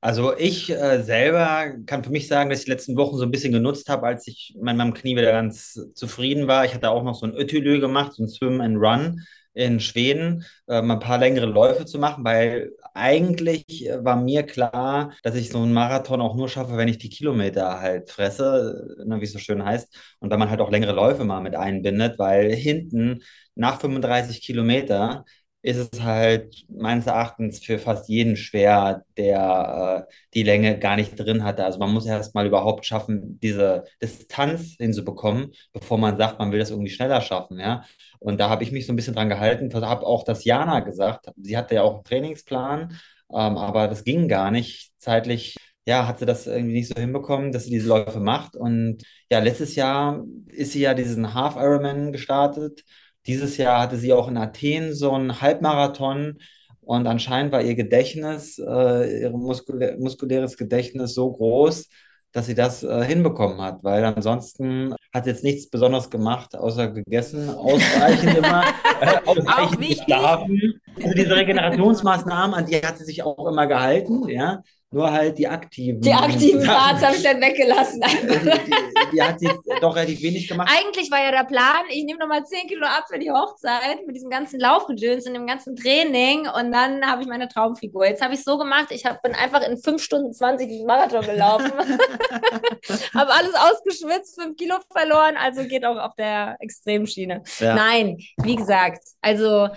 Also 0.00 0.36
ich 0.36 0.70
äh, 0.70 1.02
selber 1.02 1.72
kann 1.84 2.04
für 2.04 2.10
mich 2.10 2.28
sagen, 2.28 2.50
dass 2.50 2.60
ich 2.60 2.66
die 2.66 2.70
letzten 2.70 2.96
Wochen 2.96 3.16
so 3.16 3.24
ein 3.24 3.32
bisschen 3.32 3.52
genutzt 3.52 3.88
habe, 3.88 4.06
als 4.06 4.28
ich 4.28 4.54
mit 4.56 4.76
meinem 4.76 4.94
Knie 4.94 5.16
wieder 5.16 5.32
ganz 5.32 5.80
zufrieden 5.94 6.46
war. 6.46 6.64
Ich 6.64 6.72
hatte 6.72 6.90
auch 6.90 7.02
noch 7.02 7.16
so 7.16 7.26
ein 7.26 7.34
Ötülö 7.34 7.80
gemacht, 7.80 8.12
so 8.12 8.22
ein 8.22 8.28
Swim 8.28 8.60
and 8.60 8.76
Run 8.76 9.26
in 9.54 9.80
Schweden, 9.80 10.44
äh, 10.68 10.82
mal 10.82 10.94
ein 10.94 11.00
paar 11.00 11.18
längere 11.18 11.46
Läufe 11.46 11.84
zu 11.84 11.98
machen, 11.98 12.24
weil 12.24 12.70
eigentlich 12.94 13.86
äh, 13.88 14.04
war 14.04 14.16
mir 14.16 14.44
klar, 14.44 15.12
dass 15.22 15.34
ich 15.34 15.50
so 15.50 15.58
einen 15.62 15.72
Marathon 15.72 16.20
auch 16.20 16.36
nur 16.36 16.48
schaffe, 16.48 16.76
wenn 16.76 16.88
ich 16.88 16.98
die 16.98 17.08
Kilometer 17.10 17.80
halt 17.80 18.10
fresse, 18.10 18.96
ne, 19.04 19.20
wie 19.20 19.24
es 19.24 19.32
so 19.32 19.38
schön 19.38 19.64
heißt, 19.64 19.96
und 20.20 20.30
wenn 20.30 20.38
man 20.38 20.50
halt 20.50 20.60
auch 20.60 20.70
längere 20.70 20.92
Läufe 20.92 21.24
mal 21.24 21.40
mit 21.40 21.54
einbindet, 21.56 22.18
weil 22.18 22.52
hinten 22.54 23.22
nach 23.54 23.80
35 23.80 24.40
Kilometer 24.42 25.24
ist 25.62 25.92
es 25.92 26.02
halt 26.02 26.64
meines 26.68 27.06
Erachtens 27.06 27.58
für 27.64 27.78
fast 27.78 28.08
jeden 28.08 28.36
schwer, 28.36 29.04
der 29.16 30.06
äh, 30.08 30.12
die 30.34 30.44
Länge 30.44 30.78
gar 30.78 30.96
nicht 30.96 31.16
drin 31.18 31.42
hatte. 31.42 31.64
Also 31.64 31.78
man 31.78 31.92
muss 31.92 32.06
erst 32.06 32.34
mal 32.34 32.46
überhaupt 32.46 32.86
schaffen, 32.86 33.40
diese 33.40 33.84
Distanz 34.00 34.76
hinzubekommen, 34.78 35.52
bevor 35.72 35.98
man 35.98 36.16
sagt, 36.16 36.38
man 36.38 36.52
will 36.52 36.60
das 36.60 36.70
irgendwie 36.70 36.90
schneller 36.90 37.20
schaffen, 37.20 37.58
ja. 37.58 37.84
Und 38.20 38.38
da 38.40 38.48
habe 38.50 38.62
ich 38.64 38.72
mich 38.72 38.86
so 38.86 38.92
ein 38.92 38.96
bisschen 38.96 39.14
dran 39.14 39.28
gehalten, 39.28 39.72
habe 39.74 40.06
auch 40.06 40.24
das 40.24 40.44
Jana 40.44 40.80
gesagt. 40.80 41.26
Sie 41.36 41.56
hatte 41.56 41.76
ja 41.76 41.82
auch 41.82 41.94
einen 41.96 42.04
Trainingsplan, 42.04 42.92
ähm, 43.30 43.56
aber 43.58 43.88
das 43.88 44.04
ging 44.04 44.28
gar 44.28 44.50
nicht 44.50 44.92
zeitlich. 44.98 45.56
Ja, 45.86 46.06
hat 46.06 46.18
sie 46.18 46.26
das 46.26 46.46
irgendwie 46.46 46.74
nicht 46.74 46.88
so 46.88 47.00
hinbekommen, 47.00 47.50
dass 47.52 47.64
sie 47.64 47.70
diese 47.70 47.88
Läufe 47.88 48.20
macht. 48.20 48.56
Und 48.56 48.98
ja, 49.30 49.38
letztes 49.40 49.74
Jahr 49.74 50.22
ist 50.48 50.72
sie 50.72 50.80
ja 50.80 50.94
diesen 50.94 51.34
Half 51.34 51.56
Ironman 51.56 52.12
gestartet 52.12 52.84
Dieses 53.28 53.58
Jahr 53.58 53.82
hatte 53.82 53.98
sie 53.98 54.12
auch 54.12 54.28
in 54.28 54.38
Athen 54.38 54.94
so 54.94 55.12
einen 55.12 55.40
Halbmarathon 55.40 56.38
und 56.80 57.06
anscheinend 57.06 57.52
war 57.52 57.62
ihr 57.62 57.74
Gedächtnis, 57.74 58.58
äh, 58.58 59.20
ihr 59.20 59.30
muskulä 59.30 59.98
muskuläres 59.98 60.56
Gedächtnis 60.56 61.12
so 61.12 61.30
groß, 61.30 61.88
dass 62.32 62.46
sie 62.46 62.54
das 62.54 62.82
äh, 62.82 63.04
hinbekommen 63.04 63.60
hat, 63.60 63.84
weil 63.84 64.02
ansonsten 64.04 64.94
hat 65.12 65.24
sie 65.24 65.30
jetzt 65.30 65.44
nichts 65.44 65.68
Besonderes 65.68 66.08
gemacht, 66.08 66.56
außer 66.56 66.88
gegessen, 66.88 67.50
ausreichend 67.54 68.38
immer, 68.38 68.64
äh, 69.02 69.18
ausreichend 69.26 69.86
geschlafen. 69.86 70.80
Also 70.96 71.14
diese 71.14 71.36
Regenerationsmaßnahmen, 71.36 72.54
an 72.54 72.64
die 72.64 72.76
hat 72.76 72.96
sie 72.96 73.04
sich 73.04 73.22
auch 73.22 73.46
immer 73.46 73.66
gehalten, 73.66 74.26
ja. 74.28 74.62
Nur 74.90 75.12
halt 75.12 75.36
die 75.36 75.46
aktiven. 75.46 76.00
Die 76.00 76.12
aktiven 76.12 76.64
Parts 76.64 77.04
habe 77.04 77.16
ich 77.16 77.22
dann 77.22 77.38
weggelassen. 77.42 78.00
die, 78.22 78.38
die, 78.38 79.10
die, 79.12 79.22
hat 79.22 79.38
sie 79.38 79.50
doch 79.82 79.94
relativ 79.94 80.22
wenig 80.22 80.48
gemacht. 80.48 80.70
Eigentlich 80.74 81.10
war 81.10 81.22
ja 81.22 81.30
der 81.30 81.44
Plan, 81.44 81.84
ich 81.90 82.04
nehme 82.04 82.18
nochmal 82.18 82.44
10 82.44 82.68
Kilo 82.68 82.86
ab 82.86 83.04
für 83.06 83.18
die 83.18 83.30
Hochzeit 83.30 84.06
mit 84.06 84.16
diesem 84.16 84.30
ganzen 84.30 84.58
Laufgedöns 84.60 85.26
und 85.26 85.34
dem 85.34 85.46
ganzen 85.46 85.76
Training 85.76 86.48
und 86.48 86.72
dann 86.72 87.04
habe 87.04 87.20
ich 87.20 87.28
meine 87.28 87.48
Traumfigur. 87.48 88.06
Jetzt 88.06 88.22
habe 88.22 88.32
ich 88.32 88.40
es 88.40 88.46
so 88.46 88.56
gemacht, 88.56 88.86
ich 88.88 89.04
hab, 89.04 89.20
bin 89.22 89.34
einfach 89.34 89.60
in 89.60 89.76
5 89.76 90.02
Stunden 90.02 90.32
20 90.32 90.66
diesen 90.66 90.86
Marathon 90.86 91.20
gelaufen. 91.20 91.70
habe 93.14 93.32
alles 93.34 93.54
ausgeschwitzt, 93.54 94.40
5 94.40 94.56
Kilo 94.56 94.76
verloren, 94.90 95.36
also 95.36 95.64
geht 95.64 95.84
auch 95.84 95.98
auf 95.98 96.14
der 96.14 96.56
Extremschiene. 96.60 97.42
Ja. 97.58 97.74
Nein, 97.74 98.16
wie 98.38 98.56
gesagt, 98.56 99.02
also 99.20 99.68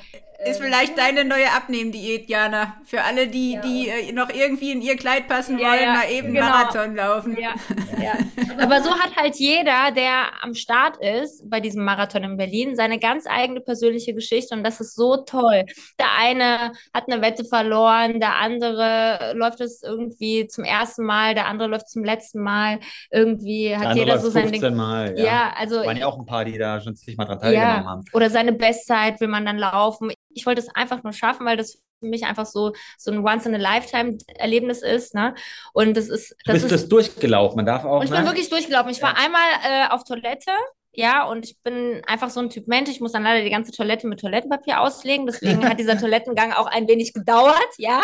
ist 0.45 0.61
vielleicht 0.61 0.97
deine 0.97 1.25
neue 1.25 1.51
Abnehmdiät, 1.51 2.29
Jana. 2.29 2.75
Für 2.83 3.03
alle, 3.03 3.27
die, 3.27 3.53
ja. 3.53 3.61
die 3.61 3.89
äh, 3.89 4.11
noch 4.11 4.29
irgendwie 4.29 4.71
in 4.71 4.81
ihr 4.81 4.95
Kleid 4.95 5.27
passen 5.27 5.59
ja, 5.59 5.69
wollen, 5.69 5.81
ja, 5.81 5.93
mal 5.93 6.11
eben 6.11 6.33
genau. 6.33 6.45
Marathon 6.47 6.95
laufen. 6.95 7.37
Ja, 7.39 7.53
ja. 8.01 8.13
Aber 8.59 8.81
so 8.81 8.91
hat 8.91 9.15
halt 9.15 9.35
jeder, 9.35 9.91
der 9.95 10.43
am 10.43 10.53
Start 10.53 10.97
ist 10.97 11.49
bei 11.49 11.59
diesem 11.59 11.83
Marathon 11.83 12.23
in 12.23 12.37
Berlin, 12.37 12.75
seine 12.75 12.99
ganz 12.99 13.25
eigene 13.27 13.61
persönliche 13.61 14.13
Geschichte 14.13 14.55
und 14.55 14.63
das 14.63 14.81
ist 14.81 14.95
so 14.95 15.17
toll. 15.17 15.65
Der 15.99 16.07
eine 16.19 16.71
hat 16.93 17.05
eine 17.07 17.21
Wette 17.21 17.45
verloren, 17.45 18.19
der 18.19 18.37
andere 18.37 19.33
läuft 19.35 19.61
es 19.61 19.83
irgendwie 19.83 20.47
zum 20.47 20.63
ersten 20.63 21.05
Mal, 21.05 21.35
der 21.35 21.47
andere 21.47 21.69
läuft 21.69 21.89
zum 21.89 22.03
letzten 22.03 22.41
Mal. 22.41 22.79
Irgendwie 23.11 23.75
hat 23.75 23.95
jeder 23.95 24.19
so 24.19 24.29
sein 24.29 24.51
Ding. 24.51 24.61
Mal, 24.75 25.17
ja. 25.17 25.25
ja, 25.25 25.53
also. 25.57 25.77
Waren 25.77 25.97
ja 25.97 26.07
auch 26.07 26.17
ein 26.17 26.25
paar, 26.25 26.45
die 26.45 26.57
da 26.57 26.79
schon 26.79 26.95
sich 26.95 27.17
mal 27.17 27.25
dran 27.25 27.39
teilgenommen 27.39 27.85
haben. 27.85 28.01
Oder 28.13 28.29
seine 28.29 28.53
Bestzeit 28.53 29.19
will 29.19 29.27
man 29.27 29.45
dann 29.45 29.57
laufen 29.57 30.11
ich 30.33 30.45
wollte 30.45 30.61
es 30.61 30.69
einfach 30.69 31.03
nur 31.03 31.13
schaffen, 31.13 31.45
weil 31.45 31.57
das 31.57 31.81
für 31.99 32.07
mich 32.07 32.25
einfach 32.25 32.45
so, 32.45 32.73
so 32.97 33.11
ein 33.11 33.25
Once-in-a-Lifetime-Erlebnis 33.25 34.81
ist. 34.81 35.13
Ne? 35.13 35.35
Und 35.73 35.95
das 35.95 36.09
ist. 36.09 36.35
Das 36.45 36.45
du 36.45 36.53
bist 36.53 36.65
ist, 36.65 36.71
das 36.71 36.89
durchgelaufen, 36.89 37.57
man 37.57 37.65
darf 37.65 37.85
auch. 37.85 37.99
Und 37.99 38.05
ich 38.05 38.11
ne? 38.11 38.17
bin 38.17 38.25
wirklich 38.25 38.49
durchgelaufen. 38.49 38.91
Ich 38.91 38.97
ja. 38.97 39.03
war 39.03 39.17
einmal 39.17 39.41
äh, 39.63 39.87
auf 39.89 40.03
Toilette. 40.03 40.51
Ja, 40.93 41.25
und 41.25 41.45
ich 41.45 41.57
bin 41.61 42.01
einfach 42.05 42.29
so 42.29 42.41
ein 42.41 42.49
Typ 42.49 42.67
Mensch. 42.67 42.89
Ich 42.89 42.99
muss 42.99 43.13
dann 43.13 43.23
leider 43.23 43.43
die 43.43 43.49
ganze 43.49 43.71
Toilette 43.71 44.07
mit 44.07 44.19
Toilettenpapier 44.19 44.81
auslegen. 44.81 45.25
Deswegen 45.25 45.67
hat 45.67 45.79
dieser 45.79 45.97
Toilettengang 45.99 46.51
auch 46.51 46.67
ein 46.67 46.87
wenig 46.87 47.13
gedauert. 47.13 47.69
Ja, 47.77 48.03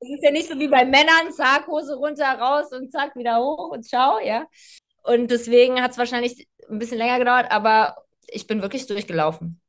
es 0.00 0.10
ist 0.10 0.22
ja 0.22 0.30
nicht 0.30 0.48
so 0.48 0.58
wie 0.58 0.68
bei 0.68 0.84
Männern, 0.84 1.32
zack, 1.32 1.66
Hose 1.66 1.94
runter, 1.96 2.38
raus 2.38 2.70
und 2.72 2.92
zack, 2.92 3.16
wieder 3.16 3.38
hoch 3.38 3.70
und 3.70 3.84
ciao, 3.84 4.18
ja. 4.18 4.46
Und 5.02 5.30
deswegen 5.30 5.82
hat 5.82 5.92
es 5.92 5.98
wahrscheinlich 5.98 6.48
ein 6.68 6.78
bisschen 6.78 6.98
länger 6.98 7.18
gedauert, 7.18 7.46
aber 7.50 7.96
ich 8.28 8.46
bin 8.46 8.60
wirklich 8.60 8.86
durchgelaufen. 8.86 9.60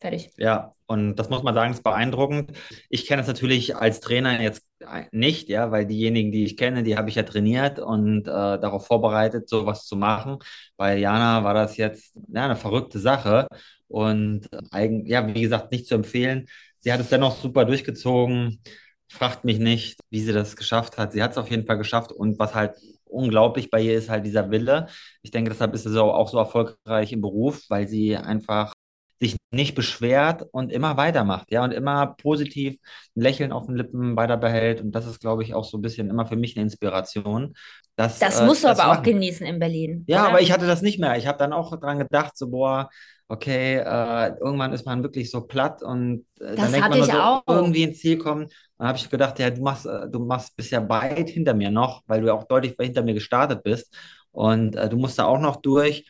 Fertig. 0.00 0.30
Ja, 0.36 0.74
und 0.86 1.16
das 1.16 1.28
muss 1.28 1.42
man 1.42 1.54
sagen, 1.54 1.72
ist 1.72 1.82
beeindruckend. 1.82 2.52
Ich 2.88 3.06
kenne 3.06 3.22
es 3.22 3.28
natürlich 3.28 3.74
als 3.74 3.98
Trainer 4.00 4.40
jetzt 4.40 4.64
nicht, 5.10 5.48
ja, 5.48 5.72
weil 5.72 5.86
diejenigen, 5.86 6.30
die 6.30 6.44
ich 6.44 6.56
kenne, 6.56 6.84
die 6.84 6.96
habe 6.96 7.08
ich 7.08 7.16
ja 7.16 7.24
trainiert 7.24 7.80
und 7.80 8.22
äh, 8.28 8.30
darauf 8.30 8.86
vorbereitet, 8.86 9.48
sowas 9.48 9.86
zu 9.86 9.96
machen. 9.96 10.38
Bei 10.76 10.96
Jana 10.96 11.42
war 11.42 11.52
das 11.54 11.76
jetzt 11.76 12.16
ja, 12.32 12.44
eine 12.44 12.54
verrückte 12.54 13.00
Sache 13.00 13.48
und 13.88 14.48
eigen, 14.70 15.04
ja, 15.06 15.26
wie 15.34 15.40
gesagt, 15.42 15.72
nicht 15.72 15.86
zu 15.88 15.96
empfehlen. 15.96 16.46
Sie 16.78 16.92
hat 16.92 17.00
es 17.00 17.08
dennoch 17.08 17.36
super 17.36 17.64
durchgezogen. 17.64 18.62
Fragt 19.10 19.44
mich 19.44 19.58
nicht, 19.58 19.98
wie 20.10 20.20
sie 20.20 20.32
das 20.32 20.54
geschafft 20.54 20.96
hat. 20.96 21.12
Sie 21.12 21.22
hat 21.22 21.32
es 21.32 21.38
auf 21.38 21.50
jeden 21.50 21.66
Fall 21.66 21.78
geschafft 21.78 22.12
und 22.12 22.38
was 22.38 22.54
halt 22.54 22.76
unglaublich 23.04 23.70
bei 23.70 23.80
ihr 23.80 23.94
ist 23.96 24.10
halt 24.10 24.24
dieser 24.26 24.50
Wille. 24.50 24.86
Ich 25.22 25.30
denke, 25.32 25.50
deshalb 25.50 25.74
ist 25.74 25.84
sie 25.84 26.02
auch 26.02 26.28
so 26.28 26.38
erfolgreich 26.38 27.12
im 27.12 27.20
Beruf, 27.22 27.64
weil 27.68 27.88
sie 27.88 28.16
einfach 28.16 28.74
sich 29.20 29.36
nicht 29.50 29.74
beschwert 29.74 30.46
und 30.52 30.70
immer 30.70 30.96
weitermacht, 30.96 31.50
ja, 31.50 31.64
und 31.64 31.72
immer 31.72 32.14
positiv 32.20 32.76
ein 33.16 33.22
Lächeln 33.22 33.52
auf 33.52 33.66
den 33.66 33.76
Lippen 33.76 34.16
weiter 34.16 34.36
behält. 34.36 34.80
Und 34.80 34.92
das 34.92 35.06
ist, 35.06 35.20
glaube 35.20 35.42
ich, 35.42 35.54
auch 35.54 35.64
so 35.64 35.78
ein 35.78 35.82
bisschen 35.82 36.08
immer 36.08 36.26
für 36.26 36.36
mich 36.36 36.56
eine 36.56 36.64
Inspiration. 36.64 37.54
Dass, 37.96 38.18
das 38.20 38.40
äh, 38.40 38.46
musst 38.46 38.62
du 38.62 38.68
aber 38.68 38.86
machen. 38.86 38.98
auch 38.98 39.02
genießen 39.02 39.46
in 39.46 39.58
Berlin. 39.58 40.04
Ja, 40.06 40.22
oder? 40.22 40.28
aber 40.28 40.40
ich 40.40 40.52
hatte 40.52 40.66
das 40.66 40.82
nicht 40.82 41.00
mehr. 41.00 41.16
Ich 41.16 41.26
habe 41.26 41.38
dann 41.38 41.52
auch 41.52 41.78
dran 41.80 41.98
gedacht, 41.98 42.36
so, 42.36 42.48
boah, 42.48 42.90
okay, 43.28 43.76
äh, 43.76 44.36
irgendwann 44.40 44.72
ist 44.72 44.86
man 44.86 45.02
wirklich 45.02 45.30
so 45.30 45.42
platt 45.42 45.82
und 45.82 46.24
äh, 46.40 46.54
dann 46.54 46.72
denkt 46.72 46.88
man 46.88 46.98
nur 46.98 47.06
so, 47.06 47.12
auch. 47.12 47.42
irgendwie 47.46 47.82
ins 47.82 47.98
Ziel 47.98 48.18
kommen. 48.18 48.48
Dann 48.78 48.88
habe 48.88 48.98
ich 48.98 49.10
gedacht, 49.10 49.38
ja, 49.38 49.50
du 49.50 49.62
machst, 49.62 49.86
äh, 49.86 50.08
du 50.08 50.20
machst 50.20 50.56
bisher 50.56 50.88
weit 50.88 51.28
hinter 51.28 51.54
mir 51.54 51.70
noch, 51.70 52.02
weil 52.06 52.20
du 52.20 52.28
ja 52.28 52.34
auch 52.34 52.44
deutlich 52.44 52.74
hinter 52.80 53.02
mir 53.02 53.14
gestartet 53.14 53.62
bist. 53.62 53.94
Und 54.30 54.76
äh, 54.76 54.88
du 54.88 54.96
musst 54.96 55.18
da 55.18 55.24
auch 55.24 55.40
noch 55.40 55.56
durch. 55.56 56.06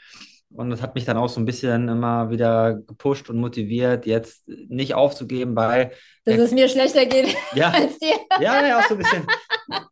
Und 0.51 0.71
das 0.71 0.81
hat 0.81 0.95
mich 0.95 1.05
dann 1.05 1.19
auch 1.19 1.29
so 1.29 1.41
ein 1.41 1.45
bisschen 1.45 1.89
immer 1.89 2.31
wieder 2.31 2.75
gepusht 2.75 3.29
und 3.29 3.39
motiviert, 3.39 4.07
jetzt 4.07 4.49
nicht 4.49 4.95
aufzugeben, 4.95 5.55
weil. 5.55 5.93
Dass 6.25 6.39
es 6.39 6.53
mir 6.53 6.69
schlechter 6.69 7.05
geht 7.05 7.37
ja, 7.55 7.71
als 7.75 7.99
dir. 7.99 8.17
Ja, 8.41 8.67
ja, 8.67 8.79
auch 8.79 8.89
so 8.89 8.95
ein 8.95 8.99
bisschen. 8.99 9.27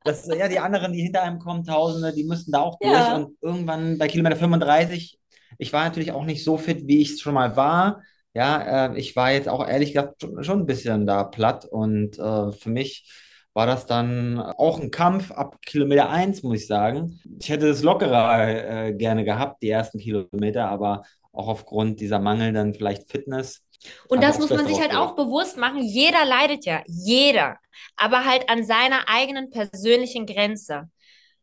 Das, 0.05 0.27
ja, 0.27 0.49
die 0.49 0.59
anderen, 0.59 0.93
die 0.93 1.03
hinter 1.03 1.23
einem 1.23 1.39
kommen, 1.39 1.65
Tausende, 1.65 2.13
die 2.15 2.25
müssen 2.25 2.53
da 2.53 2.61
auch 2.61 2.79
durch. 2.79 2.93
Ja. 2.93 3.17
Und 3.17 3.37
irgendwann 3.43 3.99
bei 3.99 4.09
Kilometer 4.09 4.37
35, 4.37 5.19
ich 5.59 5.73
war 5.73 5.85
natürlich 5.85 6.13
auch 6.13 6.25
nicht 6.25 6.43
so 6.43 6.57
fit, 6.57 6.87
wie 6.87 7.03
ich 7.03 7.13
es 7.13 7.21
schon 7.21 7.35
mal 7.35 7.57
war. 7.57 8.03
Ja, 8.33 8.87
äh, 8.87 8.99
ich 8.99 9.15
war 9.15 9.33
jetzt 9.33 9.49
auch 9.49 9.67
ehrlich 9.67 9.93
gesagt 9.93 10.23
schon, 10.23 10.43
schon 10.43 10.61
ein 10.61 10.67
bisschen 10.67 11.07
da 11.07 11.25
platt. 11.25 11.67
Und 11.67 12.19
äh, 12.19 12.53
für 12.53 12.71
mich 12.71 13.11
war 13.57 13.67
das 13.67 13.87
dann 13.87 14.39
auch 14.39 14.79
ein 14.79 14.91
Kampf 14.91 15.33
ab 15.33 15.63
Kilometer 15.65 16.11
1, 16.11 16.43
muss 16.43 16.61
ich 16.61 16.67
sagen. 16.67 17.19
Ich 17.41 17.49
hätte 17.49 17.67
es 17.67 17.83
lockerer 17.83 18.89
äh, 18.89 18.93
gerne 18.93 19.25
gehabt, 19.25 19.63
die 19.63 19.71
ersten 19.71 19.99
Kilometer, 19.99 20.69
aber 20.69 21.05
auch 21.33 21.49
aufgrund 21.49 22.01
dieser 22.01 22.19
mangelnden 22.19 22.75
vielleicht 22.75 23.11
Fitness. 23.11 23.63
Und 24.09 24.23
das 24.23 24.39
muss 24.39 24.51
man 24.51 24.67
sich 24.67 24.79
halt 24.79 24.95
auch 24.95 25.17
bewusst 25.17 25.57
machen. 25.57 25.83
Jeder 25.83 26.27
leidet 26.27 26.67
ja, 26.67 26.83
jeder, 26.87 27.57
aber 27.97 28.27
halt 28.27 28.51
an 28.51 28.63
seiner 28.63 29.09
eigenen 29.09 29.49
persönlichen 29.49 30.27
Grenze. 30.27 30.91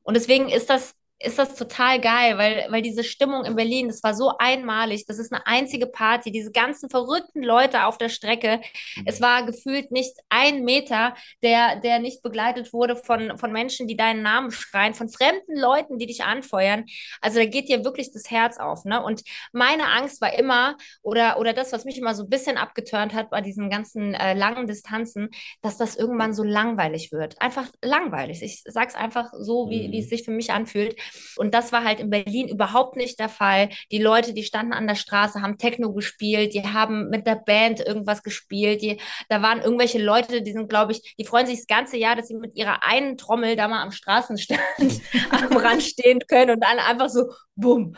Und 0.03 0.15
deswegen 0.15 0.49
ist 0.49 0.69
das 0.69 0.93
ist 1.23 1.39
das 1.39 1.55
total 1.55 2.01
geil, 2.01 2.37
weil, 2.37 2.67
weil 2.69 2.81
diese 2.81 3.03
Stimmung 3.03 3.45
in 3.45 3.55
Berlin, 3.55 3.87
das 3.87 4.03
war 4.03 4.13
so 4.13 4.33
einmalig. 4.37 5.05
Das 5.05 5.19
ist 5.19 5.31
eine 5.31 5.45
einzige 5.47 5.87
Party, 5.87 6.31
diese 6.31 6.51
ganzen 6.51 6.89
verrückten 6.89 7.41
Leute 7.43 7.85
auf 7.85 7.97
der 7.97 8.09
Strecke. 8.09 8.59
Mhm. 8.97 9.03
Es 9.05 9.21
war 9.21 9.45
gefühlt 9.45 9.91
nicht 9.91 10.15
ein 10.29 10.63
Meter, 10.63 11.15
der, 11.41 11.77
der 11.77 11.99
nicht 11.99 12.21
begleitet 12.23 12.73
wurde 12.73 12.95
von, 12.95 13.37
von 13.37 13.51
Menschen, 13.51 13.87
die 13.87 13.95
deinen 13.95 14.21
Namen 14.21 14.51
schreien, 14.51 14.93
von 14.93 15.07
fremden 15.07 15.57
Leuten, 15.57 15.97
die 15.97 16.07
dich 16.07 16.23
anfeuern. 16.23 16.85
Also 17.21 17.39
da 17.39 17.45
geht 17.45 17.69
dir 17.69 17.85
wirklich 17.85 18.11
das 18.11 18.29
Herz 18.29 18.57
auf. 18.57 18.83
Ne? 18.83 19.01
Und 19.01 19.23
meine 19.53 19.87
Angst 19.87 20.19
war 20.19 20.37
immer, 20.37 20.77
oder, 21.01 21.39
oder 21.39 21.53
das, 21.53 21.71
was 21.71 21.85
mich 21.85 21.97
immer 21.97 22.15
so 22.15 22.23
ein 22.23 22.29
bisschen 22.29 22.57
abgeturnt 22.57 23.13
hat 23.13 23.29
bei 23.29 23.41
diesen 23.41 23.69
ganzen 23.69 24.13
äh, 24.13 24.33
langen 24.33 24.67
Distanzen, 24.67 25.29
dass 25.61 25.77
das 25.77 25.95
irgendwann 25.95 26.33
so 26.33 26.43
langweilig 26.43 27.11
wird. 27.11 27.41
Einfach 27.41 27.67
langweilig. 27.81 28.41
Ich 28.41 28.63
sag's 28.65 28.95
einfach 28.95 29.31
so, 29.37 29.69
wie, 29.69 29.91
wie 29.91 29.99
es 29.99 30.05
mhm. 30.05 30.09
sich 30.09 30.23
für 30.23 30.31
mich 30.31 30.51
anfühlt. 30.51 30.95
Und 31.37 31.53
das 31.53 31.71
war 31.71 31.83
halt 31.83 31.99
in 31.99 32.09
Berlin 32.09 32.47
überhaupt 32.47 32.95
nicht 32.95 33.19
der 33.19 33.29
Fall. 33.29 33.69
Die 33.91 33.99
Leute, 33.99 34.33
die 34.33 34.43
standen 34.43 34.73
an 34.73 34.87
der 34.87 34.95
Straße, 34.95 35.41
haben 35.41 35.57
Techno 35.57 35.93
gespielt, 35.93 36.53
die 36.53 36.63
haben 36.63 37.09
mit 37.09 37.27
der 37.27 37.35
Band 37.35 37.79
irgendwas 37.79 38.23
gespielt. 38.23 38.81
Die, 38.81 38.99
da 39.29 39.41
waren 39.41 39.61
irgendwelche 39.61 40.01
Leute, 40.01 40.41
die 40.41 40.51
sind, 40.51 40.69
glaube 40.69 40.93
ich, 40.93 41.15
die 41.17 41.25
freuen 41.25 41.47
sich 41.47 41.57
das 41.57 41.67
ganze 41.67 41.97
Jahr, 41.97 42.15
dass 42.15 42.27
sie 42.27 42.35
mit 42.35 42.55
ihrer 42.55 42.83
einen 42.83 43.17
Trommel 43.17 43.55
da 43.55 43.67
mal 43.67 43.81
am 43.81 43.91
Straßenstand 43.91 44.61
am 45.31 45.57
Rand 45.57 45.83
stehen 45.83 46.19
können 46.27 46.51
und 46.51 46.63
dann 46.63 46.79
einfach 46.79 47.09
so 47.09 47.31
bumm, 47.55 47.95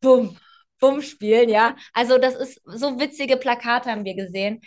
bumm, 0.00 0.36
bumm 0.78 1.02
spielen, 1.02 1.48
ja. 1.48 1.76
Also 1.92 2.18
das 2.18 2.34
ist 2.34 2.60
so 2.64 2.98
witzige 2.98 3.36
Plakate 3.36 3.90
haben 3.90 4.04
wir 4.04 4.14
gesehen. 4.14 4.60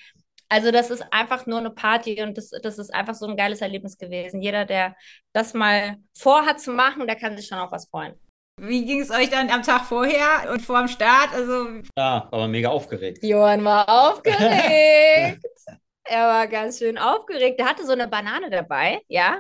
Also 0.50 0.72
das 0.72 0.92
ist 0.92 1.04
einfach 1.12 1.46
nur 1.46 1.60
eine 1.60 1.72
Party 1.72 2.22
und 2.22 2.38
das, 2.38 2.52
das 2.62 2.78
ist 2.78 2.94
einfach 2.94 3.16
so 3.16 3.28
ein 3.28 3.36
geiles 3.36 3.62
Erlebnis 3.62 3.98
gewesen. 3.98 4.42
Jeder, 4.42 4.66
der 4.66 4.96
das 5.34 5.54
mal 5.54 5.98
vorhat 6.18 6.62
zu 6.62 6.72
machen, 6.72 7.06
der 7.06 7.18
kann 7.18 7.36
sich 7.36 7.48
schon 7.48 7.58
auf 7.58 7.72
was 7.72 7.90
freuen. 7.90 8.14
Wie 8.60 8.86
ging 8.86 9.02
es 9.02 9.12
euch 9.12 9.30
dann 9.30 9.50
am 9.52 9.62
Tag 9.62 9.86
vorher 9.86 10.52
und 10.52 10.62
vor 10.62 10.80
dem 10.80 10.88
Start? 10.88 11.32
Also 11.34 11.82
ja, 11.96 12.28
war 12.32 12.48
mega 12.48 12.70
aufgeregt. 12.70 13.20
Johann 13.22 13.64
war 13.64 13.88
aufgeregt. 13.88 15.44
er 16.04 16.28
war 16.28 16.48
ganz 16.48 16.80
schön 16.80 16.98
aufgeregt. 16.98 17.60
Er 17.60 17.68
hatte 17.70 17.86
so 17.86 17.92
eine 17.92 18.08
Banane 18.08 18.50
dabei, 18.50 19.02
ja. 19.08 19.40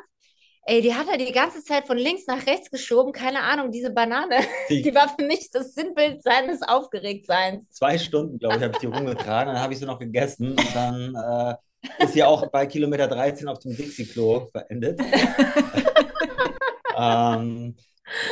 Ey, 0.70 0.82
die 0.82 0.94
hat 0.94 1.08
er 1.10 1.18
die 1.18 1.32
ganze 1.32 1.64
Zeit 1.64 1.88
von 1.88 1.98
links 1.98 2.28
nach 2.28 2.46
rechts 2.46 2.70
geschoben. 2.70 3.14
Keine 3.14 3.42
Ahnung, 3.42 3.72
diese 3.72 3.90
Banane, 3.90 4.36
die, 4.70 4.82
die 4.82 4.94
war 4.94 5.08
für 5.18 5.26
mich 5.26 5.50
das 5.50 5.74
Sinnbild 5.74 6.22
seines 6.22 6.62
Aufgeregtseins. 6.62 7.72
Zwei 7.72 7.98
Stunden, 7.98 8.38
glaube 8.38 8.58
ich, 8.58 8.64
habe 8.64 8.74
ich 8.74 8.80
die 8.80 8.88
rumgetragen. 8.88 9.54
Dann 9.54 9.64
habe 9.64 9.72
ich 9.72 9.80
sie 9.80 9.86
noch 9.86 9.98
gegessen. 9.98 10.50
Und 10.50 10.76
dann 10.76 11.16
äh, 11.16 12.04
ist 12.04 12.12
sie 12.12 12.24
auch 12.24 12.46
bei 12.48 12.66
Kilometer 12.66 13.08
13 13.08 13.48
auf 13.48 13.60
dem 13.60 13.78
Dixie-Klo 13.78 14.48
verendet. 14.52 15.00
ähm, 16.98 17.78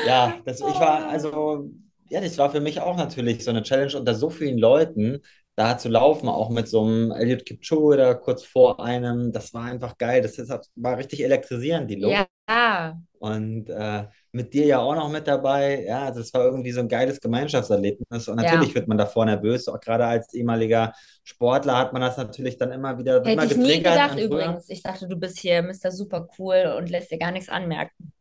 ja, 0.06 0.38
das, 0.44 0.60
ich 0.60 0.66
war, 0.66 1.08
also, 1.08 1.70
ja, 2.10 2.20
das 2.20 2.38
war 2.38 2.52
für 2.52 2.60
mich 2.60 2.82
auch 2.82 2.98
natürlich 2.98 3.46
so 3.46 3.52
eine 3.52 3.64
Challenge 3.64 3.98
unter 3.98 4.14
so 4.14 4.30
vielen 4.30 4.58
Leuten. 4.58 5.22
Da 5.56 5.78
zu 5.78 5.88
laufen, 5.88 6.28
auch 6.28 6.50
mit 6.50 6.68
so 6.68 6.84
einem 6.84 7.12
Elliot 7.12 7.46
Kipchoge 7.46 7.98
da 7.98 8.14
kurz 8.14 8.44
vor 8.44 8.84
einem, 8.84 9.32
das 9.32 9.54
war 9.54 9.64
einfach 9.64 9.98
geil. 9.98 10.22
Das 10.22 10.38
ist, 10.38 10.52
war 10.76 10.98
richtig 10.98 11.24
elektrisierend, 11.24 11.90
die 11.90 11.96
Luft. 11.96 12.28
Ja. 12.48 13.00
Und 13.20 13.70
äh, 13.70 14.04
mit 14.34 14.54
dir 14.54 14.66
ja 14.66 14.80
auch 14.80 14.96
noch 14.96 15.10
mit 15.10 15.28
dabei. 15.28 15.86
Ja, 15.86 16.04
also 16.04 16.20
es 16.20 16.34
war 16.34 16.44
irgendwie 16.44 16.72
so 16.72 16.82
ein 16.82 16.90
geiles 16.90 17.22
Gemeinschaftserlebnis. 17.22 18.28
Und 18.28 18.36
natürlich 18.36 18.70
ja. 18.70 18.76
wird 18.76 18.88
man 18.90 18.98
davor 18.98 19.26
nervös. 19.26 19.68
Auch 19.70 19.80
gerade 19.80 20.06
als 20.06 20.34
ehemaliger 20.34 20.94
Sportler 21.24 21.78
hat 21.78 21.94
man 21.94 22.02
das 22.02 22.18
natürlich 22.18 22.58
dann 22.58 22.72
immer 22.72 22.98
wieder 22.98 23.16
Hätte 23.20 23.32
immer 23.32 23.46
ich 23.46 23.56
nie 23.56 23.78
gedacht 23.78 24.20
übrigens. 24.20 24.70
Ich 24.70 24.84
dachte, 24.84 25.08
du 25.08 25.16
bist 25.16 25.40
hier 25.40 25.64
Mr. 25.64 25.92
Super 25.92 26.28
cool 26.38 26.76
und 26.78 26.90
lässt 26.90 27.12
dir 27.12 27.18
gar 27.18 27.32
nichts 27.32 27.50
anmerken 27.50 28.12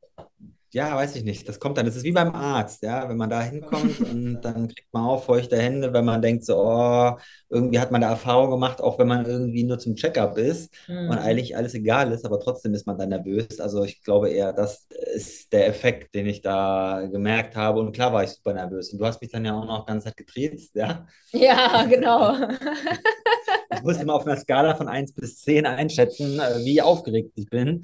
ja, 0.74 0.96
weiß 0.96 1.14
ich 1.14 1.22
nicht. 1.22 1.48
Das 1.48 1.60
kommt 1.60 1.78
dann. 1.78 1.86
Das 1.86 1.94
ist 1.94 2.02
wie 2.02 2.10
beim 2.10 2.34
Arzt, 2.34 2.82
ja. 2.82 3.08
Wenn 3.08 3.16
man 3.16 3.30
da 3.30 3.40
hinkommt 3.40 4.00
und 4.10 4.40
dann 4.40 4.66
kriegt 4.66 4.92
man 4.92 5.04
auch 5.04 5.22
feuchte 5.22 5.56
Hände, 5.56 5.92
wenn 5.92 6.04
man 6.04 6.20
denkt 6.20 6.44
so, 6.44 6.56
oh, 6.58 7.16
irgendwie 7.48 7.78
hat 7.78 7.92
man 7.92 8.00
da 8.00 8.10
Erfahrung 8.10 8.50
gemacht, 8.50 8.80
auch 8.80 8.98
wenn 8.98 9.06
man 9.06 9.24
irgendwie 9.24 9.62
nur 9.62 9.78
zum 9.78 9.94
Checkup 9.94 10.36
ist 10.36 10.74
mhm. 10.88 11.10
und 11.10 11.18
eigentlich 11.18 11.56
alles 11.56 11.74
egal 11.74 12.10
ist, 12.10 12.26
aber 12.26 12.40
trotzdem 12.40 12.74
ist 12.74 12.88
man 12.88 12.98
dann 12.98 13.10
nervös. 13.10 13.60
Also 13.60 13.84
ich 13.84 14.02
glaube 14.02 14.30
eher, 14.30 14.52
das 14.52 14.88
ist 15.14 15.52
der 15.52 15.68
Effekt, 15.68 16.12
den 16.12 16.26
ich 16.26 16.42
da 16.42 17.06
gemerkt 17.06 17.54
habe. 17.54 17.78
Und 17.78 17.92
klar 17.92 18.12
war 18.12 18.24
ich 18.24 18.30
super 18.30 18.52
nervös. 18.52 18.92
Und 18.92 18.98
du 18.98 19.06
hast 19.06 19.20
mich 19.22 19.30
dann 19.30 19.44
ja 19.44 19.54
auch 19.56 19.66
noch 19.66 19.86
ganz 19.86 20.02
Zeit 20.02 20.16
getriezt, 20.16 20.74
ja? 20.74 21.06
Ja, 21.30 21.84
genau. 21.88 22.34
ich 23.72 23.82
musste 23.84 24.04
mal 24.04 24.14
auf 24.14 24.26
einer 24.26 24.36
Skala 24.36 24.74
von 24.74 24.88
1 24.88 25.14
bis 25.14 25.38
10 25.42 25.66
einschätzen, 25.66 26.40
äh, 26.40 26.64
wie 26.64 26.82
aufgeregt 26.82 27.30
ich 27.36 27.48
bin 27.48 27.82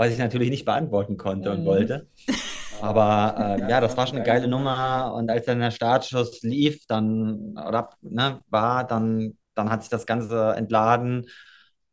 was 0.00 0.12
ich 0.12 0.18
natürlich 0.18 0.48
nicht 0.48 0.64
beantworten 0.64 1.18
konnte 1.18 1.52
und 1.52 1.60
mhm. 1.60 1.66
wollte. 1.66 2.08
Aber 2.80 3.34
äh, 3.38 3.70
ja, 3.70 3.82
das 3.82 3.98
war 3.98 4.06
schon 4.06 4.16
eine 4.16 4.24
geile 4.24 4.48
Nummer. 4.48 5.12
Und 5.14 5.30
als 5.30 5.44
dann 5.44 5.60
der 5.60 5.70
Startschuss 5.70 6.40
lief, 6.40 6.86
dann 6.86 7.54
oder 7.68 7.90
ne, 8.00 8.40
war, 8.48 8.86
dann, 8.86 9.36
dann 9.54 9.70
hat 9.70 9.82
sich 9.82 9.90
das 9.90 10.06
Ganze 10.06 10.54
entladen. 10.56 11.26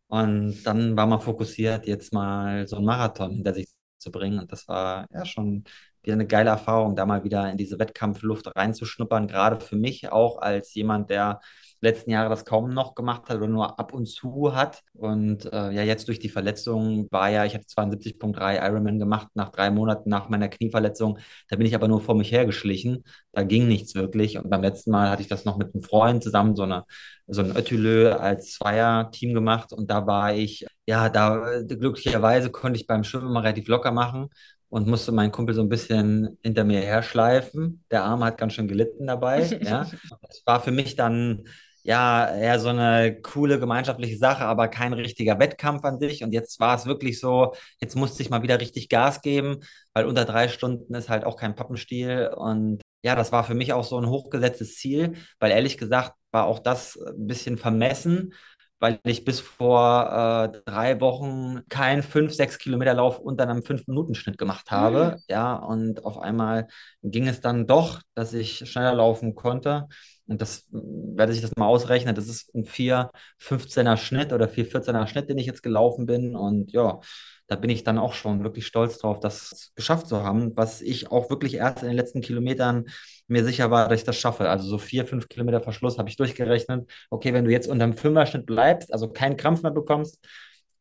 Und 0.08 0.64
dann 0.64 0.96
war 0.96 1.06
man 1.06 1.20
fokussiert, 1.20 1.86
jetzt 1.86 2.14
mal 2.14 2.66
so 2.66 2.78
einen 2.78 2.86
Marathon 2.86 3.32
hinter 3.32 3.54
sich 3.54 3.68
zu 3.98 4.10
bringen. 4.10 4.40
Und 4.40 4.54
das 4.54 4.70
war 4.70 5.06
ja 5.14 5.26
schon 5.26 5.66
wieder 6.02 6.14
eine 6.14 6.28
geile 6.28 6.52
Erfahrung, 6.52 6.96
da 6.96 7.06
mal 7.06 7.26
wieder 7.26 7.52
in 7.52 7.58
diese 7.58 7.78
Wettkampfluft 7.78 8.56
reinzuschnuppern. 8.56 9.28
Gerade 9.28 9.60
für 9.60 9.76
mich 9.76 10.10
auch 10.14 10.38
als 10.42 10.74
jemand, 10.76 11.10
der 11.10 11.42
letzten 11.82 12.12
Jahre 12.12 12.30
das 12.30 12.46
kaum 12.46 12.74
noch 12.74 12.96
gemacht 12.96 13.30
hat 13.30 13.38
oder 13.38 13.48
nur 13.48 13.80
ab 13.80 13.94
und 13.94 14.08
zu 14.08 14.56
hat. 14.56 14.82
Und 14.94 15.46
äh, 15.52 15.72
ja, 15.72 15.84
jetzt 15.84 16.08
durch 16.08 16.20
die 16.20 16.30
Verletzung 16.30 17.08
war 17.12 17.30
ja, 17.30 17.46
ich 17.46 17.54
hatte 17.54 17.66
72.3 17.66 18.66
Ironman 18.66 19.00
gemacht 19.00 19.28
nach 19.36 19.50
drei 19.50 19.72
Monaten 19.72 20.10
nach 20.10 20.30
meiner 20.30 20.50
Knieverletzung. 20.50 21.20
Da 21.50 21.56
bin 21.56 21.68
ich 21.68 21.76
aber 21.76 21.88
nur 21.88 22.02
vor 22.02 22.16
mich 22.16 22.32
hergeschlichen. 22.32 23.04
Da 23.32 23.44
ging 23.44 23.68
nichts 23.68 23.96
wirklich. 23.96 24.38
Und 24.38 24.50
beim 24.50 24.62
letzten 24.62 24.92
Mal 24.92 25.10
hatte 25.10 25.22
ich 25.22 25.28
das 25.28 25.46
noch 25.46 25.58
mit 25.58 25.74
einem 25.74 25.84
Freund 25.84 26.24
zusammen, 26.24 26.56
so, 26.56 26.64
eine, 26.64 26.86
so 27.28 27.42
ein 27.42 27.56
Ötülö 27.56 28.14
als 28.14 28.54
Zweier-Team 28.54 29.34
gemacht. 29.34 29.74
Und 29.74 29.92
da 29.92 30.08
war 30.08 30.34
ich, 30.34 30.66
ja, 30.88 31.10
da 31.10 31.62
glücklicherweise 31.68 32.50
konnte 32.50 32.80
ich 32.80 32.88
beim 32.88 33.04
Schwimmen 33.04 33.32
mal 33.32 33.42
relativ 33.42 33.68
locker 33.68 33.92
machen 33.92 34.30
und 34.70 34.88
musste 34.88 35.12
meinen 35.12 35.32
Kumpel 35.32 35.56
so 35.56 35.62
ein 35.62 35.70
bisschen 35.70 36.38
hinter 36.44 36.64
mir 36.64 36.82
herschleifen. 36.82 37.84
Der 37.92 38.04
Arm 38.04 38.24
hat 38.24 38.38
ganz 38.38 38.54
schön 38.54 38.68
gelitten 38.68 39.08
dabei. 39.08 39.44
ja. 39.62 39.88
Das 40.22 40.42
war 40.46 40.62
für 40.62 40.72
mich 40.72 40.96
dann 40.96 41.44
ja, 41.88 42.36
eher 42.36 42.60
so 42.60 42.68
eine 42.68 43.22
coole 43.22 43.60
gemeinschaftliche 43.60 44.18
Sache, 44.18 44.44
aber 44.44 44.68
kein 44.68 44.92
richtiger 44.92 45.40
Wettkampf 45.40 45.86
an 45.86 46.00
sich. 46.00 46.22
Und 46.22 46.34
jetzt 46.34 46.60
war 46.60 46.76
es 46.76 46.86
wirklich 46.86 47.18
so, 47.22 47.54
jetzt 47.80 47.96
musste 47.96 48.22
ich 48.22 48.30
mal 48.30 48.44
wieder 48.44 48.60
richtig 48.60 48.90
Gas 48.90 49.22
geben, 49.22 49.60
weil 49.94 50.06
unter 50.06 50.26
drei 50.26 50.50
Stunden 50.50 50.94
ist 50.96 51.08
halt 51.10 51.24
auch 51.24 51.38
kein 51.38 51.56
Pappenstiel. 51.56 52.30
Und 52.36 52.82
ja, 53.04 53.16
das 53.16 53.32
war 53.32 53.46
für 53.46 53.54
mich 53.54 53.72
auch 53.72 53.86
so 53.86 53.98
ein 53.98 54.10
hochgesetztes 54.10 54.76
Ziel, 54.76 55.14
weil 55.40 55.52
ehrlich 55.52 55.78
gesagt 55.78 56.14
war 56.32 56.46
auch 56.46 56.60
das 56.60 56.98
ein 56.98 57.26
bisschen 57.26 57.58
vermessen, 57.58 58.34
weil 58.80 59.00
ich 59.06 59.24
bis 59.24 59.40
vor 59.40 60.52
äh, 60.54 60.62
drei 60.66 61.00
Wochen 61.00 61.62
keinen 61.70 62.04
5, 62.04 62.34
6 62.34 62.58
Kilometer 62.58 62.94
Lauf 62.96 63.18
unter 63.20 63.48
einem 63.48 63.64
5-Minuten-Schnitt 63.64 64.38
gemacht 64.38 64.72
habe. 64.72 65.16
Mhm. 65.16 65.24
Ja, 65.30 65.56
und 65.56 66.04
auf 66.04 66.20
einmal 66.20 66.68
ging 67.02 67.30
es 67.30 67.40
dann 67.40 67.66
doch, 67.66 68.02
dass 68.14 68.34
ich 68.34 68.70
schneller 68.70 68.94
laufen 68.94 69.36
konnte. 69.36 69.88
Und 70.28 70.42
das 70.42 70.68
werde 70.72 71.32
ich 71.32 71.42
das 71.42 71.56
mal 71.56 71.68
ausrechnen. 71.68 72.16
Das 72.16 72.28
ist 72.28 72.54
ein 72.54 72.66
4,15er 72.66 73.98
Schnitt 73.98 74.34
oder 74.34 74.48
4,14er 74.48 75.08
Schnitt, 75.08 75.30
den 75.30 75.38
ich 75.38 75.46
jetzt 75.46 75.64
gelaufen 75.64 76.06
bin. 76.06 76.36
Und 76.36 76.72
ja, 76.74 77.00
da 77.48 77.56
bin 77.56 77.70
ich 77.70 77.84
dann 77.84 77.98
auch 77.98 78.14
schon 78.14 78.44
wirklich 78.44 78.68
stolz 78.68 78.98
drauf, 78.98 79.20
das 79.20 79.72
geschafft 79.76 80.08
zu 80.08 80.24
haben, 80.24 80.56
was 80.58 80.82
ich 80.82 81.12
auch 81.12 81.30
wirklich 81.30 81.56
erst 81.56 81.82
in 81.82 81.88
den 81.88 81.96
letzten 81.96 82.22
Kilometern 82.22 82.86
mir 83.28 83.44
sicher 83.44 83.72
war, 83.72 83.88
dass 83.88 84.00
ich 84.00 84.06
das 84.06 84.18
schaffe. 84.18 84.50
Also 84.50 84.68
so 84.68 84.78
vier, 84.78 85.06
fünf 85.06 85.30
Kilometer 85.30 85.62
Verschluss 85.62 85.98
habe 85.98 86.10
ich 86.10 86.18
durchgerechnet. 86.18 86.90
Okay, 87.10 87.34
wenn 87.34 87.46
du 87.46 87.52
jetzt 87.52 87.68
unter 87.68 87.86
dem 87.86 87.94
Fünfer-Schnitt 87.94 88.46
bleibst, 88.46 88.92
also 88.92 89.10
keinen 89.10 89.38
Krampf 89.38 89.64
mehr 89.64 89.72
bekommst, 89.72 90.20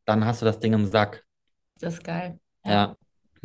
dann 0.04 0.24
hast 0.24 0.42
du 0.42 0.46
das 0.46 0.58
Ding 0.58 0.72
im 0.72 0.86
Sack. 0.86 1.24
Das 1.80 1.94
ist 1.94 2.04
geil. 2.04 2.38
ja. 2.64 2.72
ja. 2.72 2.96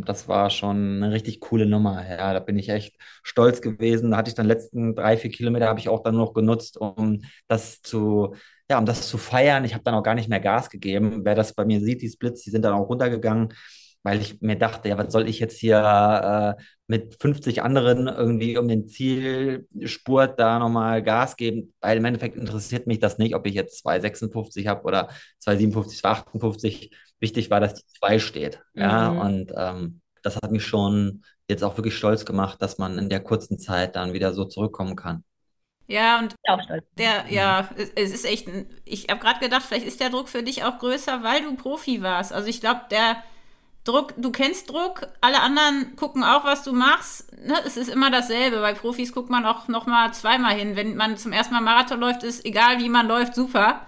Das 0.05 0.27
war 0.27 0.49
schon 0.49 1.03
eine 1.03 1.11
richtig 1.11 1.39
coole 1.39 1.65
Nummer. 1.65 2.07
Ja, 2.07 2.33
da 2.33 2.39
bin 2.39 2.57
ich 2.57 2.69
echt 2.69 2.95
stolz 3.23 3.61
gewesen. 3.61 4.11
Da 4.11 4.17
hatte 4.17 4.29
ich 4.29 4.35
dann 4.35 4.45
letzten 4.47 4.95
drei, 4.95 5.17
vier 5.17 5.31
Kilometer 5.31 5.67
habe 5.67 5.79
ich 5.79 5.89
auch 5.89 6.03
dann 6.03 6.15
noch 6.17 6.33
genutzt, 6.33 6.77
um 6.77 7.21
das 7.47 7.81
zu, 7.81 8.35
ja, 8.69 8.77
um 8.79 8.85
das 8.85 9.07
zu 9.07 9.17
feiern. 9.17 9.65
Ich 9.65 9.73
habe 9.73 9.83
dann 9.83 9.95
auch 9.95 10.03
gar 10.03 10.15
nicht 10.15 10.29
mehr 10.29 10.39
Gas 10.39 10.69
gegeben. 10.69 11.21
Wer 11.25 11.35
das 11.35 11.53
bei 11.53 11.65
mir 11.65 11.79
sieht, 11.81 12.01
die 12.01 12.09
Splits, 12.09 12.43
die 12.43 12.49
sind 12.51 12.63
dann 12.63 12.73
auch 12.73 12.89
runtergegangen, 12.89 13.53
weil 14.03 14.21
ich 14.21 14.41
mir 14.41 14.57
dachte, 14.57 14.89
ja, 14.89 14.97
was 14.97 15.11
soll 15.13 15.27
ich 15.29 15.39
jetzt 15.39 15.59
hier 15.59 15.77
äh, 16.57 16.61
mit 16.87 17.15
50 17.21 17.61
anderen 17.61 18.07
irgendwie 18.07 18.57
um 18.57 18.67
den 18.67 18.87
Zielspurt 18.87 20.39
da 20.39 20.59
nochmal 20.59 21.03
Gas 21.03 21.35
geben? 21.35 21.73
Weil 21.81 21.97
im 21.97 22.05
Endeffekt 22.05 22.35
interessiert 22.37 22.87
mich 22.87 22.99
das 22.99 23.17
nicht, 23.17 23.35
ob 23.35 23.45
ich 23.45 23.53
jetzt 23.53 23.85
2,56 23.85 24.67
habe 24.67 24.83
oder 24.83 25.09
2,57, 25.43 26.01
2,58 26.01 26.91
wichtig 27.21 27.49
war, 27.49 27.59
dass 27.59 27.75
die 27.75 27.85
2 27.99 28.19
steht. 28.19 28.61
Ja, 28.73 29.11
mhm. 29.11 29.19
und 29.19 29.53
ähm, 29.55 30.01
das 30.23 30.35
hat 30.35 30.51
mich 30.51 30.65
schon 30.65 31.23
jetzt 31.47 31.63
auch 31.63 31.77
wirklich 31.77 31.95
stolz 31.95 32.25
gemacht, 32.25 32.61
dass 32.61 32.77
man 32.77 32.97
in 32.97 33.09
der 33.09 33.21
kurzen 33.21 33.57
Zeit 33.57 33.95
dann 33.95 34.13
wieder 34.13 34.33
so 34.33 34.45
zurückkommen 34.45 34.95
kann. 34.95 35.23
Ja, 35.87 36.19
und 36.19 36.35
der, 36.97 37.25
ja, 37.29 37.67
es 37.95 38.11
ist 38.11 38.25
echt, 38.25 38.47
ich 38.85 39.09
habe 39.09 39.19
gerade 39.19 39.39
gedacht, 39.41 39.63
vielleicht 39.63 39.85
ist 39.85 39.99
der 39.99 40.09
Druck 40.09 40.29
für 40.29 40.41
dich 40.41 40.63
auch 40.63 40.79
größer, 40.79 41.21
weil 41.21 41.41
du 41.41 41.55
Profi 41.55 42.01
warst. 42.01 42.31
Also 42.31 42.47
ich 42.47 42.61
glaube, 42.61 42.81
der 42.89 43.17
Druck, 43.83 44.13
du 44.15 44.31
kennst 44.31 44.69
Druck, 44.69 45.07
alle 45.19 45.41
anderen 45.41 45.95
gucken 45.97 46.23
auch, 46.23 46.45
was 46.45 46.63
du 46.63 46.71
machst. 46.71 47.35
Ne? 47.37 47.55
Es 47.65 47.75
ist 47.75 47.89
immer 47.89 48.09
dasselbe. 48.09 48.61
Bei 48.61 48.73
Profis 48.73 49.11
guckt 49.11 49.29
man 49.29 49.45
auch 49.45 49.67
noch 49.67 49.85
mal 49.85 50.13
zweimal 50.13 50.53
hin. 50.53 50.77
Wenn 50.77 50.95
man 50.95 51.17
zum 51.17 51.33
ersten 51.33 51.53
Mal 51.55 51.61
Marathon 51.61 51.99
läuft, 51.99 52.23
ist 52.23 52.45
egal, 52.45 52.79
wie 52.79 52.89
man 52.89 53.07
läuft, 53.07 53.35
super. 53.35 53.85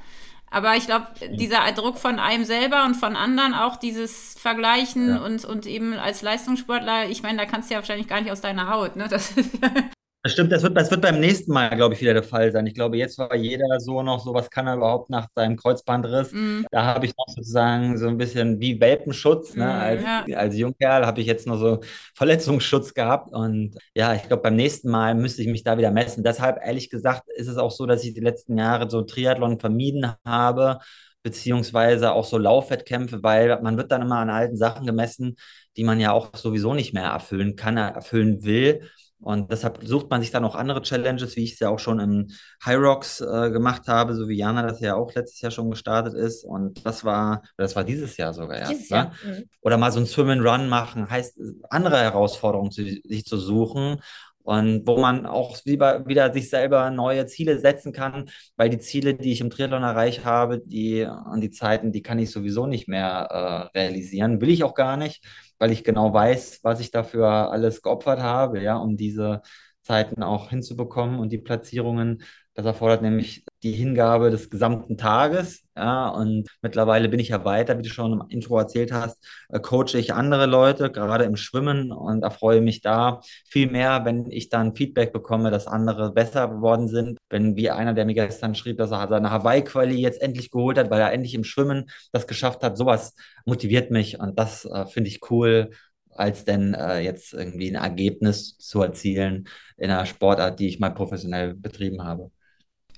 Aber 0.54 0.78
ich 0.78 0.86
glaube, 0.86 1.08
dieser 1.32 1.70
Druck 1.72 1.98
von 1.98 2.20
einem 2.20 2.46
selber 2.46 2.86
und 2.86 2.94
von 2.94 3.16
anderen, 3.16 3.56
auch 3.56 3.76
dieses 3.76 4.36
Vergleichen 4.38 5.10
ja. 5.10 5.18
und, 5.18 5.46
und 5.46 5.66
eben 5.66 5.94
als 5.94 6.22
Leistungssportler, 6.22 7.10
ich 7.10 7.24
meine, 7.24 7.40
da 7.40 7.46
kannst 7.46 7.70
du 7.70 7.74
ja 7.74 7.80
wahrscheinlich 7.80 8.08
gar 8.08 8.22
nicht 8.22 8.32
aus 8.32 8.42
deiner 8.42 8.70
Haut. 8.70 8.96
Ne? 8.96 9.08
Das 9.10 9.32
ist 9.32 9.50
das 10.24 10.32
stimmt, 10.32 10.54
das 10.54 10.64
wird, 10.64 10.78
das 10.78 10.90
wird 10.90 11.02
beim 11.02 11.20
nächsten 11.20 11.52
Mal, 11.52 11.76
glaube 11.76 11.96
ich, 11.96 12.02
wieder 12.02 12.14
der 12.14 12.24
Fall 12.24 12.50
sein. 12.54 12.66
Ich 12.66 12.74
glaube, 12.74 12.96
jetzt 12.96 13.18
war 13.18 13.36
jeder 13.36 13.82
so 13.82 14.02
noch 14.04 14.24
so, 14.24 14.34
was 14.34 14.50
kann 14.50 14.68
er 14.68 14.76
überhaupt 14.76 15.10
nach 15.10 15.28
seinem 15.36 15.58
Kreuzbandriss? 15.58 16.32
Mm. 16.32 16.62
Da 16.72 16.86
habe 16.86 17.06
ich 17.06 17.14
noch 17.18 17.28
sozusagen 17.28 17.98
so 17.98 18.08
ein 18.08 18.18
bisschen 18.18 18.58
wie 18.62 18.80
Welpenschutz. 18.80 19.54
Ne? 19.54 19.66
Mm, 19.66 19.70
als, 19.70 20.02
ja. 20.02 20.38
als 20.38 20.56
Jungkerl 20.56 21.06
habe 21.06 21.20
ich 21.20 21.28
jetzt 21.28 21.46
noch 21.46 21.58
so 21.58 21.82
Verletzungsschutz 22.16 22.94
gehabt. 22.94 23.34
Und 23.34 23.78
ja, 23.94 24.14
ich 24.16 24.24
glaube, 24.24 24.44
beim 24.44 24.56
nächsten 24.56 24.90
Mal 24.90 25.14
müsste 25.14 25.42
ich 25.42 25.50
mich 25.50 25.64
da 25.64 25.78
wieder 25.78 25.92
messen. 25.92 26.24
Deshalb, 26.24 26.58
ehrlich 26.64 26.90
gesagt, 26.90 27.28
ist 27.36 27.50
es 27.50 27.58
auch 27.58 27.72
so, 27.72 27.86
dass 27.86 28.06
ich 28.06 28.14
die 28.14 28.22
letzten 28.22 28.58
Jahre 28.58 28.90
so 28.90 29.02
Triathlon 29.02 29.60
vermieden 29.60 30.14
habe 30.24 30.80
beziehungsweise 31.22 32.12
auch 32.12 32.26
so 32.26 32.38
Laufwettkämpfe, 32.38 33.24
weil 33.24 33.62
man 33.62 33.78
wird 33.78 33.92
dann 33.92 34.02
immer 34.02 34.18
an 34.18 34.30
alten 34.30 34.58
Sachen 34.58 34.86
gemessen, 34.86 35.38
die 35.78 35.86
man 35.86 36.00
ja 36.00 36.12
auch 36.12 36.36
sowieso 36.36 36.74
nicht 36.74 36.94
mehr 36.94 37.06
erfüllen 37.06 37.56
kann, 37.56 37.78
erfüllen 37.78 38.44
will. 38.44 38.90
Und 39.24 39.52
deshalb 39.52 39.80
sucht 39.84 40.10
man 40.10 40.22
sich 40.22 40.32
dann 40.32 40.44
auch 40.44 40.56
andere 40.56 40.82
Challenges, 40.82 41.36
wie 41.36 41.44
ich 41.44 41.54
es 41.54 41.60
ja 41.60 41.70
auch 41.70 41.80
schon 41.80 42.00
im 42.00 42.28
High 42.66 42.78
Rocks 42.78 43.22
äh, 43.22 43.52
gemacht 43.52 43.88
habe, 43.88 44.16
so 44.16 44.28
wie 44.28 44.38
Jana 44.38 44.64
das 44.64 44.82
ja 44.82 44.96
auch 44.96 45.14
letztes 45.14 45.42
Jahr 45.42 45.52
schon 45.52 45.70
gestartet 45.70 46.14
ist. 46.14 46.44
Und 46.44 46.86
das 46.86 47.06
war, 47.06 47.42
das 47.58 47.76
war 47.76 47.84
dieses 47.84 48.18
Jahr 48.18 48.34
sogar 48.34 48.58
erst. 48.58 48.72
Dieses 48.72 48.90
Jahr. 48.90 49.14
Mhm. 49.26 49.46
Oder 49.62 49.78
mal 49.78 49.92
so 49.92 50.00
ein 50.00 50.06
Swim 50.06 50.30
and 50.30 50.46
Run 50.46 50.68
machen, 50.68 51.10
heißt 51.10 51.40
andere 51.70 52.00
Herausforderungen 52.00 52.72
zu, 52.72 52.84
sich 52.84 53.26
zu 53.26 53.38
suchen. 53.38 54.02
Und 54.44 54.86
wo 54.86 54.98
man 54.98 55.26
auch 55.26 55.58
lieber 55.64 56.06
wieder 56.06 56.34
sich 56.34 56.50
selber 56.50 56.90
neue 56.90 57.26
Ziele 57.28 57.60
setzen 57.60 57.94
kann, 57.94 58.30
weil 58.58 58.70
die 58.70 58.80
Ziele, 58.80 59.14
die 59.14 59.32
ich 59.32 59.40
im 59.40 59.50
Triathlon 59.50 59.84
erreicht 59.84 60.26
habe, 60.26 60.60
die 60.60 61.08
und 61.32 61.40
die 61.40 61.52
Zeiten, 61.52 61.94
die 61.94 62.02
kann 62.02 62.20
ich 62.20 62.30
sowieso 62.30 62.68
nicht 62.68 62.90
mehr 62.90 63.72
äh, 63.74 63.80
realisieren. 63.80 64.42
Will 64.42 64.50
ich 64.50 64.66
auch 64.66 64.74
gar 64.74 64.98
nicht 64.98 65.24
weil 65.60 65.72
ich 65.72 65.84
genau 65.84 66.14
weiß, 66.14 66.60
was 66.64 66.80
ich 66.80 66.92
dafür 66.92 67.28
alles 67.52 67.82
geopfert 67.82 68.20
habe, 68.20 68.62
ja, 68.62 68.78
um 68.78 68.98
diese 68.98 69.42
Zeiten 69.82 70.24
auch 70.24 70.50
hinzubekommen 70.50 71.20
und 71.20 71.30
die 71.32 71.38
Platzierungen. 71.38 72.24
Das 72.56 72.68
erfordert 72.68 73.02
nämlich 73.02 73.44
die 73.64 73.72
Hingabe 73.72 74.30
des 74.30 74.52
gesamten 74.52 74.96
Tages. 74.96 75.64
Ja, 75.76 76.10
und 76.10 76.48
mittlerweile 76.62 77.10
bin 77.10 77.20
ich 77.20 77.30
ja 77.30 77.44
weiter, 77.46 77.80
wie 77.80 77.82
du 77.82 77.90
schon 77.90 78.14
im 78.14 78.24
Intro 78.30 78.60
erzählt 78.60 78.92
hast, 78.92 79.26
äh, 79.50 79.60
coache 79.60 79.96
ich 79.98 80.14
andere 80.14 80.46
Leute, 80.46 80.92
gerade 80.92 81.24
im 81.24 81.36
Schwimmen 81.36 81.92
und 81.92 82.22
erfreue 82.22 82.62
mich 82.62 82.82
da 82.82 83.22
viel 83.50 83.72
mehr, 83.72 84.06
wenn 84.06 84.30
ich 84.30 84.50
dann 84.50 84.76
Feedback 84.76 85.12
bekomme, 85.14 85.50
dass 85.50 85.66
andere 85.66 86.12
besser 86.14 86.48
geworden 86.48 86.88
sind. 86.88 87.18
Wenn 87.30 87.56
wie 87.56 87.72
einer, 87.72 87.96
der 87.96 88.06
mir 88.06 88.14
gestern 88.14 88.54
schrieb, 88.54 88.78
dass 88.78 88.92
er 88.92 89.08
seine 89.08 89.32
Hawaii-Quali 89.32 89.96
jetzt 90.00 90.22
endlich 90.22 90.52
geholt 90.52 90.78
hat, 90.78 90.92
weil 90.92 91.02
er 91.02 91.12
endlich 91.12 91.34
im 91.34 91.44
Schwimmen 91.44 91.90
das 92.12 92.28
geschafft 92.28 92.62
hat, 92.62 92.78
sowas 92.78 93.16
motiviert 93.46 93.90
mich 93.90 94.20
und 94.20 94.38
das 94.38 94.66
äh, 94.66 94.86
finde 94.86 95.10
ich 95.10 95.22
cool 95.32 95.72
als 96.16 96.46
denn 96.46 96.76
äh, 96.76 97.00
jetzt 97.00 97.34
irgendwie 97.34 97.70
ein 97.76 97.82
Ergebnis 97.84 98.58
zu 98.60 98.82
erzielen 98.84 99.48
in 99.78 99.90
einer 99.90 100.06
Sportart, 100.06 100.60
die 100.60 100.68
ich 100.68 100.80
mal 100.80 100.92
professionell 100.92 101.56
betrieben 101.56 102.04
habe. 102.04 102.30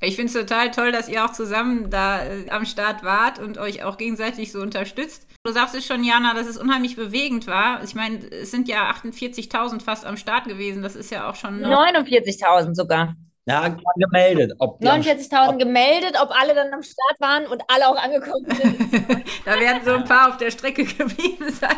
Ich 0.05 0.15
finde 0.15 0.27
es 0.27 0.33
total 0.33 0.71
toll, 0.71 0.91
dass 0.91 1.09
ihr 1.09 1.25
auch 1.25 1.31
zusammen 1.31 1.89
da 1.89 2.23
äh, 2.23 2.49
am 2.49 2.65
Start 2.65 3.03
wart 3.03 3.39
und 3.39 3.57
euch 3.57 3.83
auch 3.83 3.97
gegenseitig 3.97 4.51
so 4.51 4.61
unterstützt. 4.61 5.27
Du 5.43 5.51
sagst 5.51 5.75
es 5.75 5.85
schon, 5.85 6.03
Jana, 6.03 6.33
dass 6.33 6.47
es 6.47 6.57
unheimlich 6.57 6.95
bewegend 6.95 7.47
war. 7.47 7.83
Ich 7.83 7.95
meine, 7.95 8.19
es 8.31 8.51
sind 8.51 8.67
ja 8.67 8.91
48.000 8.91 9.81
fast 9.81 10.05
am 10.05 10.17
Start 10.17 10.45
gewesen. 10.45 10.83
Das 10.83 10.95
ist 10.95 11.11
ja 11.11 11.29
auch 11.29 11.35
schon. 11.35 11.63
49.000 11.63 12.75
sogar. 12.75 13.15
Ja, 13.47 13.77
gemeldet. 13.95 14.59
49.000 14.59 15.59
gemeldet, 15.59 16.15
ob 16.19 16.31
alle 16.31 16.55
dann 16.55 16.73
am 16.73 16.81
Start 16.81 17.19
waren 17.19 17.45
und 17.45 17.61
alle 17.67 17.87
auch 17.87 17.95
angekommen 17.95 18.43
sind. 18.49 19.23
da 19.45 19.59
werden 19.59 19.81
so 19.85 19.93
ein 19.93 20.03
paar 20.03 20.29
auf 20.29 20.37
der 20.37 20.49
Strecke 20.49 20.83
geblieben 20.97 21.51
sein. 21.51 21.77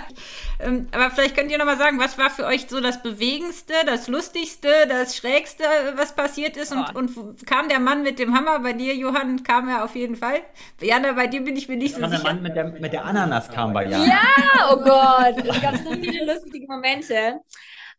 Ähm, 0.62 0.88
aber 0.94 1.12
vielleicht 1.12 1.36
könnt 1.36 1.52
ihr 1.52 1.58
nochmal 1.58 1.78
sagen, 1.78 2.00
was 2.00 2.18
war 2.18 2.30
für 2.30 2.46
euch 2.46 2.68
so 2.70 2.80
das 2.80 3.04
Bewegendste, 3.04 3.74
das 3.86 4.08
Lustigste, 4.08 4.70
das 4.88 5.18
Schrägste, 5.18 5.66
was 5.98 6.16
passiert 6.16 6.56
ist? 6.56 6.72
Und, 6.72 6.96
und, 6.96 7.46
kam 7.46 7.68
der 7.68 7.80
Mann 7.80 8.02
mit 8.02 8.18
dem 8.18 8.34
Hammer? 8.34 8.60
Bei 8.60 8.72
dir, 8.72 8.96
Johann, 8.96 9.44
kam 9.44 9.68
er 9.68 9.84
auf 9.84 9.94
jeden 9.94 10.16
Fall. 10.16 10.40
Jana, 10.80 11.12
bei 11.12 11.28
dir 11.28 11.44
bin 11.44 11.58
ich 11.58 11.68
mir 11.68 11.76
nicht 11.76 11.96
so 11.96 12.02
sicher. 12.02 12.24
Der 12.24 12.34
Mann 12.34 12.42
mit 12.44 12.56
der, 12.56 12.64
mit 12.64 12.94
der 12.94 13.04
Ananas 13.04 13.50
kam 13.50 13.74
bei 13.74 13.88
Jana. 13.88 14.06
Ja, 14.06 14.72
oh 14.72 14.78
Gott. 14.78 15.46
Es 15.46 15.62
gab 15.62 15.76
so 15.76 15.92
viele 15.92 16.34
lustige 16.34 16.66
Momente. 16.66 17.42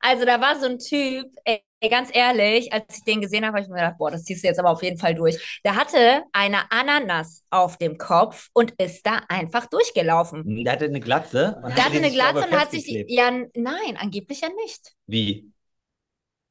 Also 0.01 0.25
da 0.25 0.41
war 0.41 0.57
so 0.59 0.67
ein 0.67 0.79
Typ, 0.79 1.27
ey, 1.45 1.63
ganz 1.89 2.11
ehrlich, 2.13 2.73
als 2.73 2.99
ich 2.99 3.05
den 3.05 3.21
gesehen 3.21 3.45
habe, 3.45 3.55
habe 3.55 3.63
ich 3.63 3.69
mir 3.69 3.77
gedacht, 3.77 3.99
boah, 3.99 4.11
das 4.11 4.25
ziehst 4.25 4.43
du 4.43 4.49
jetzt 4.49 4.59
aber 4.59 4.71
auf 4.71 4.83
jeden 4.83 4.99
Fall 4.99 5.15
durch. 5.15 5.61
Der 5.65 5.77
hatte 5.77 6.25
eine 6.33 6.71
Ananas 6.71 7.45
auf 7.51 7.79
dem 7.79 7.99
Kopf 7.99 8.49
und 8.53 8.73
ist 8.79 9.07
da 9.07 9.21
einfach 9.29 9.67
durchgelaufen. 9.67 10.65
Der 10.65 10.73
hatte 10.73 10.87
eine 10.87 11.01
Glatze. 11.01 11.63
Der 11.77 11.85
hatte 11.85 11.99
eine 11.99 12.11
Glatze 12.11 12.47
und 12.47 12.59
hat 12.59 12.73
sich, 12.73 13.05
ja, 13.09 13.31
nein, 13.31 13.97
angeblich 13.97 14.41
ja 14.41 14.49
nicht. 14.65 14.93
Wie? 15.07 15.53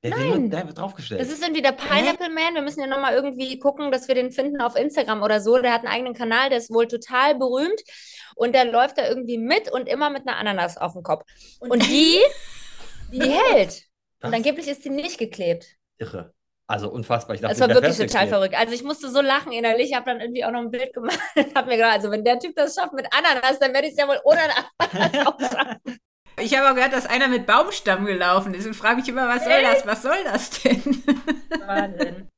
Der 0.04 0.12
Nein. 0.12 0.52
Wird 0.52 0.78
draufgestellt. 0.78 1.20
Das 1.20 1.30
ist 1.30 1.42
irgendwie 1.42 1.64
der 1.64 1.72
Pineapple 1.72 2.30
Man. 2.30 2.54
Wir 2.54 2.62
müssen 2.62 2.80
ja 2.80 2.88
nochmal 2.88 3.16
irgendwie 3.16 3.58
gucken, 3.58 3.92
dass 3.92 4.08
wir 4.08 4.14
den 4.16 4.32
finden 4.32 4.62
auf 4.62 4.76
Instagram 4.76 5.24
oder 5.24 5.42
so. 5.42 5.58
Der 5.58 5.74
hat 5.74 5.82
einen 5.82 5.92
eigenen 5.92 6.14
Kanal, 6.14 6.50
der 6.50 6.60
ist 6.60 6.70
wohl 6.70 6.88
total 6.88 7.36
berühmt. 7.36 7.82
Und 8.36 8.54
der 8.54 8.66
läuft 8.66 9.00
da 9.00 9.08
irgendwie 9.08 9.40
mit 9.40 9.72
und 9.72 9.90
immer 9.90 10.12
mit 10.12 10.28
einer 10.28 10.38
Ananas 10.38 10.78
auf 10.78 10.94
dem 10.94 11.02
Kopf. 11.02 11.24
Und, 11.60 11.72
und 11.72 11.84
die 11.90 12.20
die 13.12 13.22
hält. 13.22 13.87
Und 14.22 14.34
angeblich 14.34 14.68
ist 14.68 14.84
sie 14.84 14.90
nicht 14.90 15.18
geklebt. 15.18 15.68
Irre. 15.98 16.34
Also 16.70 16.90
unfassbar. 16.90 17.36
Ich 17.36 17.42
dachte, 17.42 17.58
das 17.58 17.62
war 17.62 17.74
wirklich 17.74 17.98
total 17.98 18.28
verrückt. 18.28 18.56
Also 18.58 18.74
ich 18.74 18.84
musste 18.84 19.10
so 19.10 19.22
lachen 19.22 19.54
innerlich. 19.54 19.90
Ich 19.90 19.96
habe 19.96 20.06
dann 20.06 20.20
irgendwie 20.20 20.44
auch 20.44 20.52
noch 20.52 20.60
ein 20.60 20.70
Bild 20.70 20.94
gemacht 20.94 21.18
habe 21.56 21.70
mir 21.70 21.78
gedacht, 21.78 21.94
also 21.94 22.12
wenn 22.12 22.26
der 22.26 22.40
Typ 22.40 22.56
das 22.56 22.76
schafft 22.76 22.94
mit 22.94 23.08
Ananas, 23.12 23.60
dann 23.60 23.74
werde 23.74 23.88
ich 23.88 23.94
es 23.94 24.00
ja 24.00 24.08
wohl 24.08 24.20
ohne 24.26 24.40
Ananas 24.78 25.28
auch 25.28 25.40
schaffen. 25.40 26.00
Ich 26.40 26.56
habe 26.56 26.70
auch 26.70 26.76
gehört, 26.76 26.94
dass 26.94 27.08
einer 27.08 27.30
mit 27.30 27.48
Baumstamm 27.48 28.06
gelaufen 28.06 28.54
ist 28.54 28.68
und 28.68 28.76
frage 28.76 28.98
mich 28.98 29.10
immer, 29.10 29.28
was 29.28 29.44
soll 29.44 29.62
das? 29.62 29.88
Was 29.88 30.02
soll 30.04 30.24
das 30.26 30.50
denn? 30.62 31.04
Wahnsinn. 31.66 32.30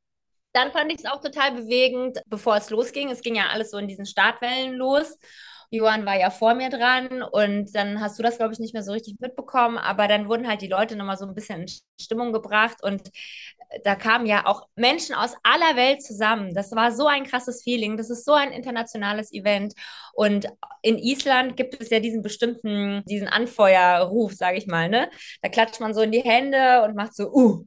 Dann 0.53 0.71
fand 0.71 0.91
ich 0.91 0.99
es 0.99 1.05
auch 1.05 1.21
total 1.21 1.51
bewegend, 1.51 2.19
bevor 2.27 2.55
es 2.55 2.69
losging. 2.69 3.09
Es 3.09 3.21
ging 3.21 3.35
ja 3.35 3.47
alles 3.51 3.71
so 3.71 3.77
in 3.77 3.87
diesen 3.87 4.05
Startwellen 4.05 4.73
los. 4.75 5.17
Johann 5.71 6.05
war 6.05 6.17
ja 6.19 6.31
vor 6.31 6.55
mir 6.55 6.69
dran 6.69 7.21
und 7.21 7.75
dann 7.75 8.01
hast 8.01 8.17
du 8.17 8.23
das, 8.23 8.37
glaube 8.37 8.53
ich, 8.53 8.59
nicht 8.59 8.73
mehr 8.73 8.83
so 8.83 8.91
richtig 8.91 9.19
mitbekommen, 9.19 9.77
aber 9.77 10.07
dann 10.07 10.27
wurden 10.27 10.47
halt 10.47 10.61
die 10.61 10.67
Leute 10.67 10.95
nochmal 10.95 11.17
so 11.17 11.25
ein 11.25 11.35
bisschen 11.35 11.61
in 11.61 11.67
Stimmung 11.99 12.33
gebracht 12.33 12.83
und 12.83 13.09
äh, 13.69 13.79
da 13.83 13.95
kamen 13.95 14.25
ja 14.25 14.45
auch 14.45 14.67
Menschen 14.75 15.15
aus 15.15 15.35
aller 15.43 15.75
Welt 15.75 16.01
zusammen. 16.03 16.53
Das 16.53 16.71
war 16.71 16.91
so 16.91 17.07
ein 17.07 17.23
krasses 17.25 17.63
Feeling. 17.63 17.97
Das 17.97 18.09
ist 18.09 18.25
so 18.25 18.33
ein 18.33 18.51
internationales 18.51 19.31
Event. 19.31 19.73
Und 20.13 20.47
in 20.81 20.97
Island 20.97 21.55
gibt 21.57 21.79
es 21.81 21.89
ja 21.89 21.99
diesen 21.99 22.21
bestimmten, 22.21 23.03
diesen 23.05 23.27
Anfeuerruf, 23.27 24.33
sage 24.33 24.57
ich 24.57 24.67
mal, 24.67 24.89
ne? 24.89 25.09
Da 25.41 25.49
klatscht 25.49 25.79
man 25.79 25.93
so 25.93 26.01
in 26.01 26.11
die 26.11 26.21
Hände 26.23 26.83
und 26.83 26.95
macht 26.95 27.15
so, 27.15 27.31
uh. 27.31 27.65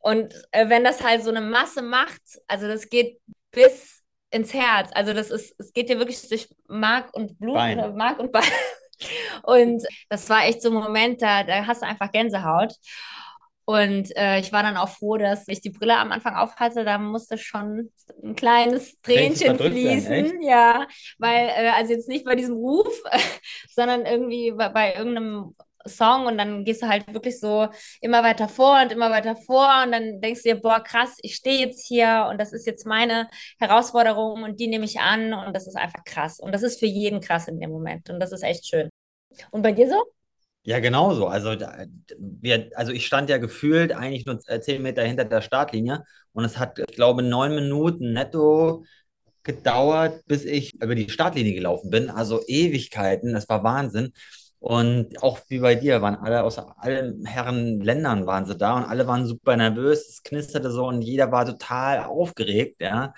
Und 0.00 0.34
äh, 0.52 0.68
wenn 0.68 0.84
das 0.84 1.02
halt 1.02 1.22
so 1.24 1.30
eine 1.30 1.40
Masse 1.40 1.82
macht, 1.82 2.22
also 2.46 2.68
das 2.68 2.88
geht 2.88 3.20
bis 3.50 3.95
ins 4.30 4.52
Herz. 4.52 4.90
Also 4.92 5.12
das 5.12 5.30
ist, 5.30 5.54
es 5.58 5.72
geht 5.72 5.88
dir 5.88 5.98
wirklich 5.98 6.28
durch 6.28 6.48
Mark 6.68 7.14
und 7.14 7.38
Blut 7.38 7.54
Bein. 7.54 7.96
Mark 7.96 8.18
und 8.18 8.32
Bein. 8.32 8.44
Und 9.42 9.86
das 10.08 10.30
war 10.30 10.46
echt 10.46 10.62
so 10.62 10.70
ein 10.70 10.74
Moment, 10.74 11.20
da, 11.20 11.44
da 11.44 11.66
hast 11.66 11.82
du 11.82 11.86
einfach 11.86 12.10
Gänsehaut. 12.10 12.72
Und 13.66 14.16
äh, 14.16 14.38
ich 14.38 14.52
war 14.52 14.62
dann 14.62 14.76
auch 14.76 14.88
froh, 14.88 15.16
dass 15.16 15.48
ich 15.48 15.60
die 15.60 15.70
Brille 15.70 15.96
am 15.96 16.12
Anfang 16.12 16.36
aufhatte. 16.36 16.84
Da 16.84 16.98
musste 16.98 17.36
schon 17.36 17.90
ein 18.22 18.36
kleines 18.36 19.00
Tränchen 19.02 19.58
fließen. 19.58 20.08
Werden, 20.08 20.40
ja, 20.40 20.86
weil, 21.18 21.48
äh, 21.48 21.70
also 21.76 21.92
jetzt 21.92 22.08
nicht 22.08 22.24
bei 22.24 22.36
diesem 22.36 22.54
Ruf, 22.54 23.02
sondern 23.74 24.06
irgendwie 24.06 24.52
bei, 24.52 24.68
bei 24.68 24.94
irgendeinem 24.94 25.56
Song 25.88 26.26
und 26.26 26.38
dann 26.38 26.64
gehst 26.64 26.82
du 26.82 26.88
halt 26.88 27.12
wirklich 27.12 27.40
so 27.40 27.68
immer 28.00 28.22
weiter 28.22 28.48
vor 28.48 28.80
und 28.82 28.92
immer 28.92 29.10
weiter 29.10 29.36
vor 29.36 29.82
und 29.84 29.92
dann 29.92 30.20
denkst 30.20 30.42
du 30.42 30.50
dir, 30.50 30.60
boah, 30.60 30.80
krass, 30.80 31.16
ich 31.22 31.34
stehe 31.36 31.66
jetzt 31.66 31.86
hier 31.86 32.28
und 32.30 32.40
das 32.40 32.52
ist 32.52 32.66
jetzt 32.66 32.86
meine 32.86 33.28
Herausforderung 33.58 34.42
und 34.42 34.60
die 34.60 34.68
nehme 34.68 34.84
ich 34.84 35.00
an 35.00 35.32
und 35.34 35.54
das 35.54 35.66
ist 35.66 35.76
einfach 35.76 36.04
krass. 36.04 36.40
Und 36.40 36.52
das 36.52 36.62
ist 36.62 36.78
für 36.78 36.86
jeden 36.86 37.20
krass 37.20 37.48
in 37.48 37.60
dem 37.60 37.70
Moment 37.70 38.10
und 38.10 38.20
das 38.20 38.32
ist 38.32 38.42
echt 38.42 38.66
schön. 38.66 38.88
Und 39.50 39.62
bei 39.62 39.72
dir 39.72 39.88
so? 39.88 40.02
Ja, 40.64 40.80
genauso. 40.80 41.28
Also, 41.28 41.54
wir, 42.18 42.70
also 42.74 42.90
ich 42.90 43.06
stand 43.06 43.30
ja 43.30 43.38
gefühlt 43.38 43.92
eigentlich 43.92 44.26
nur 44.26 44.40
zehn 44.40 44.82
Meter 44.82 45.04
hinter 45.04 45.24
der 45.24 45.40
Startlinie 45.40 46.04
und 46.32 46.44
es 46.44 46.58
hat, 46.58 46.78
ich 46.80 46.96
glaube, 46.96 47.22
neun 47.22 47.54
Minuten 47.54 48.12
netto 48.12 48.84
gedauert, 49.44 50.22
bis 50.26 50.44
ich 50.44 50.74
über 50.82 50.96
die 50.96 51.08
Startlinie 51.08 51.54
gelaufen 51.54 51.90
bin. 51.90 52.10
Also 52.10 52.42
Ewigkeiten, 52.48 53.32
das 53.32 53.48
war 53.48 53.62
Wahnsinn. 53.62 54.12
Und 54.58 55.22
auch 55.22 55.38
wie 55.48 55.58
bei 55.60 55.74
dir 55.74 56.02
waren 56.02 56.16
alle 56.16 56.42
aus 56.42 56.58
allen 56.58 57.24
Herren 57.26 57.80
Ländern 57.80 58.26
waren 58.26 58.46
sie 58.46 58.56
da 58.56 58.76
und 58.76 58.84
alle 58.84 59.06
waren 59.06 59.26
super 59.26 59.56
nervös. 59.56 60.08
Es 60.08 60.22
knisterte 60.22 60.70
so 60.70 60.86
und 60.88 61.02
jeder 61.02 61.30
war 61.32 61.44
total 61.46 62.04
aufgeregt, 62.04 62.80
ja. 62.80 63.14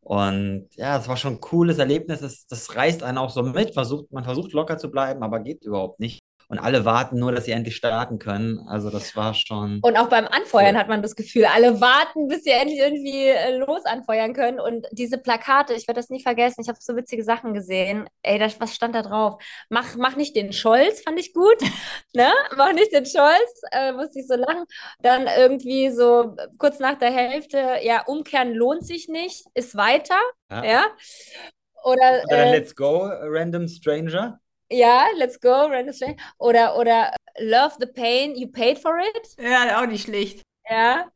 Und 0.00 0.68
ja, 0.76 0.98
es 0.98 1.08
war 1.08 1.16
schon 1.16 1.34
ein 1.34 1.40
cooles 1.40 1.78
Erlebnis. 1.78 2.20
Das, 2.20 2.46
das 2.46 2.74
reißt 2.74 3.02
einen 3.02 3.18
auch 3.18 3.30
so 3.30 3.42
mit. 3.42 3.74
Versucht, 3.74 4.10
man 4.12 4.24
versucht 4.24 4.52
locker 4.52 4.78
zu 4.78 4.90
bleiben, 4.90 5.22
aber 5.22 5.40
geht 5.40 5.64
überhaupt 5.64 6.00
nicht 6.00 6.19
und 6.50 6.58
alle 6.58 6.84
warten 6.84 7.20
nur, 7.20 7.30
dass 7.30 7.44
sie 7.44 7.52
endlich 7.52 7.76
starten 7.76 8.18
können. 8.18 8.66
Also 8.66 8.90
das 8.90 9.14
war 9.14 9.34
schon. 9.34 9.78
Und 9.82 9.96
auch 9.96 10.08
beim 10.08 10.26
Anfeuern 10.26 10.74
cool. 10.74 10.80
hat 10.80 10.88
man 10.88 11.00
das 11.00 11.14
Gefühl, 11.14 11.44
alle 11.44 11.80
warten, 11.80 12.26
bis 12.26 12.42
sie 12.42 12.50
endlich 12.50 12.80
irgendwie 12.80 13.28
äh, 13.28 13.56
los 13.56 13.84
anfeuern 13.84 14.34
können. 14.34 14.58
Und 14.58 14.88
diese 14.90 15.18
Plakate, 15.18 15.74
ich 15.74 15.86
werde 15.86 16.00
das 16.00 16.10
nie 16.10 16.20
vergessen, 16.20 16.60
ich 16.60 16.68
habe 16.68 16.78
so 16.80 16.96
witzige 16.96 17.22
Sachen 17.22 17.54
gesehen. 17.54 18.08
Ey, 18.24 18.40
das, 18.40 18.60
was 18.60 18.74
stand 18.74 18.96
da 18.96 19.02
drauf? 19.02 19.40
Mach, 19.68 19.94
mach 19.94 20.16
nicht 20.16 20.34
den 20.34 20.52
Scholz, 20.52 21.02
fand 21.02 21.20
ich 21.20 21.32
gut. 21.34 21.56
ne? 22.14 22.32
Mach 22.56 22.72
nicht 22.72 22.92
den 22.92 23.06
Scholz, 23.06 23.62
äh, 23.70 23.92
musste 23.92 24.18
ich 24.18 24.26
so 24.26 24.34
lachen. 24.34 24.64
Dann 25.02 25.28
irgendwie 25.38 25.90
so 25.90 26.34
kurz 26.58 26.80
nach 26.80 26.98
der 26.98 27.12
Hälfte, 27.12 27.76
ja, 27.82 28.02
umkehren 28.06 28.54
lohnt 28.54 28.84
sich 28.84 29.06
nicht, 29.08 29.46
ist 29.54 29.76
weiter. 29.76 30.18
Ja. 30.50 30.64
ja? 30.64 30.84
Oder, 31.84 32.24
Oder 32.24 32.46
äh, 32.46 32.58
Let's 32.58 32.74
Go, 32.74 33.04
Random 33.04 33.68
Stranger. 33.68 34.40
Ja, 34.70 35.06
let's 35.16 35.40
go, 35.40 35.66
Random 35.66 35.92
Stranger. 35.92 36.16
Oder, 36.38 36.76
oder 36.76 37.12
Love 37.38 37.74
the 37.80 37.86
Pain, 37.86 38.36
you 38.36 38.48
paid 38.48 38.78
for 38.78 38.98
it. 38.98 39.28
Ja, 39.38 39.80
auch 39.82 39.86
nicht 39.86 40.04
schlecht. 40.04 40.42
Ja, 40.68 41.10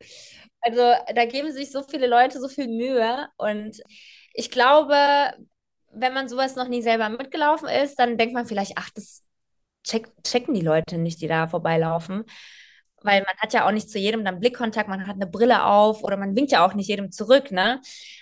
also 0.61 0.81
da 1.15 1.25
geben 1.27 1.53
sich 1.53 1.71
so 1.71 1.83
viele 1.83 2.07
Leute 2.07 2.41
so 2.41 2.49
viel 2.49 2.67
Mühe 2.67 3.29
und 3.37 3.81
ich 4.33 4.51
glaube, 4.51 4.97
wenn 5.93 6.13
man 6.15 6.29
sowas 6.29 6.57
noch 6.57 6.67
nie 6.69 6.83
selber 6.83 7.09
mitgelaufen 7.09 7.69
ist, 7.69 7.99
dann 7.99 8.19
denkt 8.19 8.35
man 8.35 8.47
vielleicht, 8.47 8.73
ach, 8.77 8.91
das 8.95 9.23
check, 9.85 10.11
checken 10.25 10.55
die 10.55 10.61
Leute 10.63 10.99
nicht, 10.99 11.21
die 11.21 11.29
da 11.29 11.49
vorbeilaufen 11.49 12.25
weil 13.05 13.21
man 13.23 13.37
hat 13.39 13.53
ja 13.53 13.67
auch 13.67 13.73
nicht 13.73 13.91
zu 13.91 13.99
jedem 13.99 14.25
dann 14.25 14.41
Blickkontakt, 14.41 14.89
man 14.89 15.07
hat 15.07 15.17
eine 15.17 15.27
Brille 15.27 15.65
auf 15.65 16.03
oder 16.03 16.17
man 16.17 16.35
winkt 16.35 16.53
ja 16.53 16.67
auch 16.67 16.75
nicht 16.75 16.89
jedem 16.89 17.13
zurück, 17.13 17.51
ne? 17.53 17.81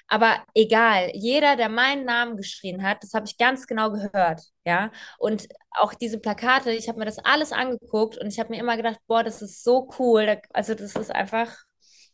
Aber 0.08 0.36
egal, 0.54 1.10
jeder, 1.14 1.56
der 1.56 1.68
meinen 1.68 2.04
Namen 2.04 2.36
geschrien 2.36 2.82
hat, 2.82 3.02
das 3.02 3.14
habe 3.14 3.26
ich 3.26 3.38
ganz 3.38 3.66
genau 3.66 3.90
gehört, 3.90 4.42
ja? 4.66 4.90
Und 5.18 5.48
auch 5.70 5.94
diese 5.94 6.18
Plakate, 6.18 6.72
ich 6.72 6.88
habe 6.88 6.98
mir 6.98 7.06
das 7.06 7.18
alles 7.18 7.52
angeguckt 7.52 8.18
und 8.18 8.26
ich 8.26 8.38
habe 8.38 8.50
mir 8.50 8.60
immer 8.60 8.76
gedacht, 8.76 8.98
boah, 9.06 9.22
das 9.22 9.40
ist 9.40 9.64
so 9.64 9.88
cool, 9.98 10.38
also 10.52 10.74
das 10.74 10.96
ist 10.96 11.10
einfach 11.14 11.50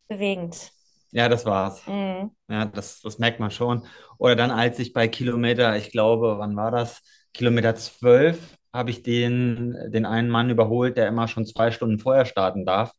bewegend. 0.08 0.70
Ja, 1.10 1.28
das 1.28 1.46
war's. 1.46 1.86
Mhm. 1.86 2.30
Ja, 2.48 2.66
das, 2.66 3.00
das 3.00 3.18
merkt 3.18 3.40
man 3.40 3.50
schon. 3.50 3.86
Oder 4.18 4.36
dann, 4.36 4.50
als 4.50 4.78
ich 4.78 4.92
bei 4.92 5.08
Kilometer, 5.08 5.76
ich 5.76 5.90
glaube, 5.90 6.38
wann 6.38 6.54
war 6.56 6.70
das? 6.70 7.02
Kilometer 7.32 7.74
12 7.74 8.57
habe 8.78 8.90
ich 8.90 9.02
den, 9.02 9.76
den 9.90 10.06
einen 10.06 10.30
Mann 10.30 10.50
überholt, 10.50 10.96
der 10.96 11.08
immer 11.08 11.28
schon 11.28 11.44
zwei 11.44 11.70
Stunden 11.70 11.98
vorher 11.98 12.24
starten 12.24 12.64
darf, 12.64 12.92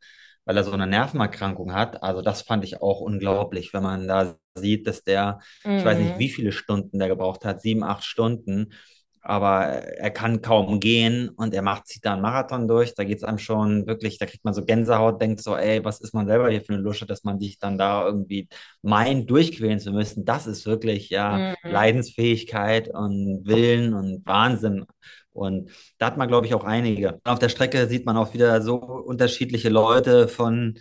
weil 0.45 0.57
er 0.57 0.63
so 0.63 0.71
eine 0.71 0.87
Nervenerkrankung 0.87 1.73
hat. 1.73 2.03
Also 2.03 2.21
das 2.21 2.41
fand 2.41 2.63
ich 2.65 2.81
auch 2.81 2.99
unglaublich, 3.01 3.73
wenn 3.73 3.83
man 3.83 4.07
da 4.07 4.35
sieht, 4.55 4.87
dass 4.87 5.03
der, 5.03 5.39
mhm. 5.63 5.77
ich 5.77 5.85
weiß 5.85 5.97
nicht, 5.97 6.15
mhm. 6.15 6.19
wie 6.19 6.29
viele 6.29 6.51
Stunden 6.51 6.99
der 6.99 7.07
gebraucht 7.07 7.45
hat, 7.45 7.61
sieben, 7.61 7.83
acht 7.83 8.03
Stunden, 8.03 8.73
aber 9.21 9.65
er 9.65 10.11
kann 10.11 10.41
kaum 10.41 10.79
gehen 10.79 11.29
und 11.29 11.53
er 11.53 11.61
macht, 11.61 11.87
zieht 11.87 12.05
da 12.05 12.13
einen 12.13 12.21
Marathon 12.21 12.67
durch. 12.67 12.95
Da 12.95 13.03
geht 13.03 13.17
es 13.17 13.23
einem 13.23 13.37
schon 13.37 13.85
wirklich, 13.85 14.17
da 14.17 14.25
kriegt 14.25 14.45
man 14.45 14.53
so 14.53 14.63
Gänsehaut, 14.63 15.21
denkt 15.21 15.41
so, 15.41 15.55
ey, 15.55 15.83
was 15.83 15.99
ist 16.01 16.13
man 16.13 16.27
selber 16.27 16.49
hier 16.49 16.61
für 16.61 16.73
eine 16.73 16.81
Lusche, 16.81 17.05
dass 17.05 17.23
man 17.23 17.39
sich 17.39 17.59
dann 17.59 17.77
da 17.77 18.05
irgendwie 18.05 18.47
meint, 18.81 19.29
durchquälen 19.29 19.79
zu 19.79 19.91
müssen. 19.91 20.25
Das 20.25 20.47
ist 20.47 20.65
wirklich 20.65 21.09
ja 21.09 21.55
mhm. 21.63 21.71
Leidensfähigkeit 21.71 22.89
und 22.89 23.41
Willen 23.45 23.93
und 23.93 24.25
Wahnsinn. 24.25 24.85
Und 25.33 25.71
da 25.97 26.07
hat 26.07 26.17
man, 26.17 26.27
glaube 26.27 26.47
ich, 26.47 26.53
auch 26.53 26.63
einige. 26.63 27.19
Auf 27.23 27.39
der 27.39 27.49
Strecke 27.49 27.87
sieht 27.87 28.05
man 28.05 28.17
auch 28.17 28.33
wieder 28.33 28.61
so 28.61 28.75
unterschiedliche 28.75 29.69
Leute 29.69 30.27
von 30.27 30.77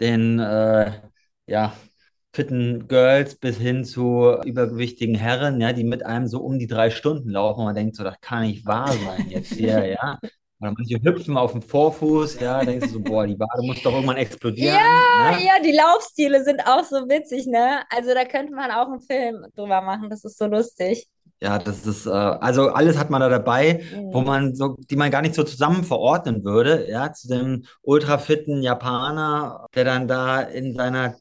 den 0.00 0.38
äh, 0.38 0.92
ja, 1.46 1.72
fitten 2.32 2.86
Girls 2.88 3.36
bis 3.36 3.56
hin 3.56 3.84
zu 3.84 4.36
übergewichtigen 4.44 5.14
Herren, 5.14 5.60
ja, 5.60 5.72
die 5.72 5.84
mit 5.84 6.04
einem 6.04 6.28
so 6.28 6.40
um 6.40 6.58
die 6.58 6.66
drei 6.66 6.90
Stunden 6.90 7.30
laufen. 7.30 7.60
Und 7.60 7.66
man 7.66 7.74
denkt 7.74 7.96
so, 7.96 8.04
das 8.04 8.20
kann 8.20 8.46
nicht 8.46 8.66
wahr 8.66 8.92
sein 8.92 9.28
jetzt 9.30 9.52
hier, 9.54 9.84
ja. 9.86 10.18
Oder 10.60 10.72
manche 10.76 11.00
hüpfen 11.00 11.36
auf 11.36 11.52
dem 11.52 11.62
Vorfuß, 11.62 12.40
ja, 12.40 12.64
denkst 12.64 12.88
du 12.88 12.94
so, 12.94 13.00
boah, 13.00 13.26
die 13.26 13.38
Wade 13.38 13.64
muss 13.64 13.80
doch 13.80 13.92
irgendwann 13.92 14.16
explodieren. 14.16 14.74
Ja, 14.74 15.36
ne? 15.36 15.44
ja, 15.44 15.52
die 15.64 15.70
Laufstile 15.70 16.42
sind 16.42 16.60
auch 16.66 16.82
so 16.82 17.08
witzig, 17.08 17.46
ne? 17.46 17.82
Also 17.90 18.12
da 18.12 18.24
könnte 18.24 18.52
man 18.52 18.72
auch 18.72 18.88
einen 18.88 19.00
Film 19.00 19.46
drüber 19.54 19.80
machen, 19.82 20.10
das 20.10 20.24
ist 20.24 20.36
so 20.36 20.46
lustig. 20.46 21.06
Ja, 21.40 21.58
das 21.58 21.86
ist, 21.86 22.06
äh, 22.06 22.10
also 22.10 22.68
alles 22.70 22.98
hat 22.98 23.10
man 23.10 23.20
da 23.20 23.28
dabei, 23.28 23.84
mhm. 23.92 24.12
wo 24.12 24.20
man 24.22 24.54
so, 24.54 24.76
die 24.90 24.96
man 24.96 25.10
gar 25.10 25.22
nicht 25.22 25.34
so 25.34 25.44
zusammen 25.44 25.84
verordnen 25.84 26.44
würde, 26.44 26.88
ja, 26.90 27.12
zu 27.12 27.28
dem 27.28 27.64
ultrafitten 27.82 28.62
Japaner, 28.62 29.66
der 29.74 29.84
dann 29.84 30.08
da 30.08 30.40
in 30.40 30.74
seiner 30.74 31.14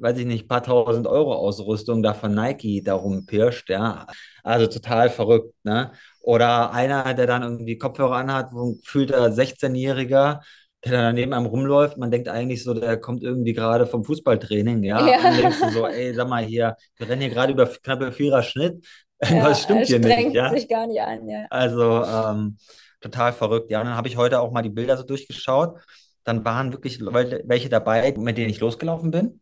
weiß 0.00 0.18
ich 0.18 0.26
nicht, 0.26 0.48
paar 0.48 0.62
tausend 0.62 1.06
Euro 1.06 1.34
Ausrüstung 1.34 2.02
da 2.02 2.14
von 2.14 2.34
Nike 2.34 2.82
darum 2.82 3.26
pirscht, 3.26 3.68
ja. 3.68 4.06
Also 4.42 4.66
total 4.66 5.10
verrückt, 5.10 5.54
ne? 5.62 5.92
Oder 6.22 6.72
einer, 6.72 7.14
der 7.14 7.26
dann 7.26 7.42
irgendwie 7.42 7.78
Kopfhörer 7.78 8.16
anhat, 8.16 8.52
wo 8.52 8.70
ein 8.70 8.78
gefühlter 8.80 9.30
16-Jähriger, 9.30 10.40
der 10.84 10.92
dann 10.92 11.14
neben 11.14 11.34
einem 11.34 11.46
rumläuft, 11.46 11.98
man 11.98 12.10
denkt 12.10 12.28
eigentlich 12.28 12.64
so, 12.64 12.72
der 12.72 12.98
kommt 12.98 13.22
irgendwie 13.22 13.52
gerade 13.52 13.86
vom 13.86 14.04
Fußballtraining, 14.04 14.82
ja. 14.82 15.06
ja. 15.06 15.28
Und 15.28 15.42
denkst 15.42 15.60
du 15.60 15.70
so, 15.70 15.86
ey, 15.86 16.14
sag 16.14 16.28
mal 16.28 16.44
hier, 16.44 16.76
wir 16.96 17.08
rennen 17.08 17.20
hier 17.20 17.30
gerade 17.30 17.52
über 17.52 17.66
knappe 17.66 18.12
Vierer 18.12 18.42
Schnitt. 18.42 18.86
Ja, 19.22 19.54
stimmt 19.54 19.86
hier 19.86 19.98
nicht, 19.98 20.34
ja? 20.34 20.50
sich 20.50 20.68
gar 20.68 20.86
nicht 20.86 21.00
an, 21.00 21.28
ja. 21.28 21.46
Also, 21.50 22.04
ähm, 22.04 22.56
total 23.00 23.32
verrückt, 23.32 23.70
ja. 23.70 23.80
Und 23.80 23.86
dann 23.86 23.96
habe 23.96 24.08
ich 24.08 24.16
heute 24.16 24.40
auch 24.40 24.50
mal 24.50 24.62
die 24.62 24.70
Bilder 24.70 24.96
so 24.96 25.02
durchgeschaut. 25.02 25.78
Dann 26.24 26.44
waren 26.44 26.72
wirklich 26.72 27.00
welche 27.00 27.68
dabei, 27.68 28.14
mit 28.16 28.36
denen 28.36 28.50
ich 28.50 28.60
losgelaufen 28.60 29.10
bin 29.10 29.40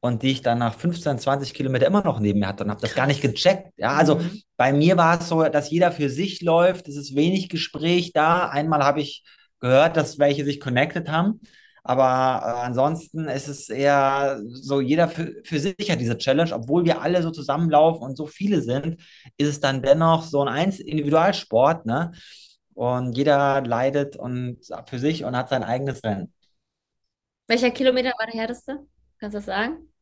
und 0.00 0.22
die 0.22 0.32
ich 0.32 0.42
dann 0.42 0.58
nach 0.58 0.74
15, 0.74 1.18
20 1.18 1.54
Kilometer 1.54 1.86
immer 1.86 2.02
noch 2.02 2.18
neben 2.18 2.40
mir 2.40 2.48
hatte 2.48 2.64
und 2.64 2.70
habe 2.70 2.80
das 2.80 2.94
gar 2.94 3.06
nicht 3.06 3.22
gecheckt. 3.22 3.72
Ja, 3.76 3.92
also 3.92 4.16
mhm. 4.16 4.42
bei 4.56 4.72
mir 4.72 4.96
war 4.96 5.20
es 5.20 5.28
so, 5.28 5.42
dass 5.44 5.70
jeder 5.70 5.92
für 5.92 6.10
sich 6.10 6.42
läuft, 6.42 6.88
es 6.88 6.96
ist 6.96 7.14
wenig 7.14 7.48
Gespräch 7.48 8.12
da. 8.12 8.48
Einmal 8.48 8.82
habe 8.82 9.00
ich 9.00 9.24
gehört, 9.60 9.96
dass 9.96 10.18
welche 10.18 10.44
sich 10.44 10.58
connected 10.58 11.08
haben, 11.08 11.40
aber 11.84 12.04
äh, 12.44 12.66
ansonsten 12.66 13.26
ist 13.28 13.48
es 13.48 13.68
eher 13.68 14.40
so, 14.48 14.80
jeder 14.80 15.08
für, 15.08 15.34
für 15.44 15.58
sich 15.58 15.90
hat 15.90 16.00
diese 16.00 16.16
Challenge, 16.16 16.52
obwohl 16.54 16.84
wir 16.84 17.02
alle 17.02 17.22
so 17.22 17.30
zusammenlaufen 17.30 18.02
und 18.02 18.16
so 18.16 18.26
viele 18.26 18.62
sind, 18.62 19.00
ist 19.36 19.48
es 19.48 19.60
dann 19.60 19.82
dennoch 19.82 20.22
so 20.22 20.42
ein 20.42 20.48
Einz 20.48 20.78
Individualsport, 20.78 21.86
ne? 21.86 22.12
Und 22.74 23.16
jeder 23.16 23.60
leidet 23.62 24.16
und 24.16 24.58
für 24.86 24.98
sich 24.98 25.24
und 25.24 25.36
hat 25.36 25.50
sein 25.50 25.62
eigenes 25.62 26.02
Rennen. 26.04 26.32
Welcher 27.46 27.70
Kilometer 27.70 28.12
war 28.18 28.26
der 28.26 28.40
härteste? 28.40 28.78
Kannst 29.18 29.34
du 29.34 29.38
das 29.38 29.46
sagen? 29.46 29.92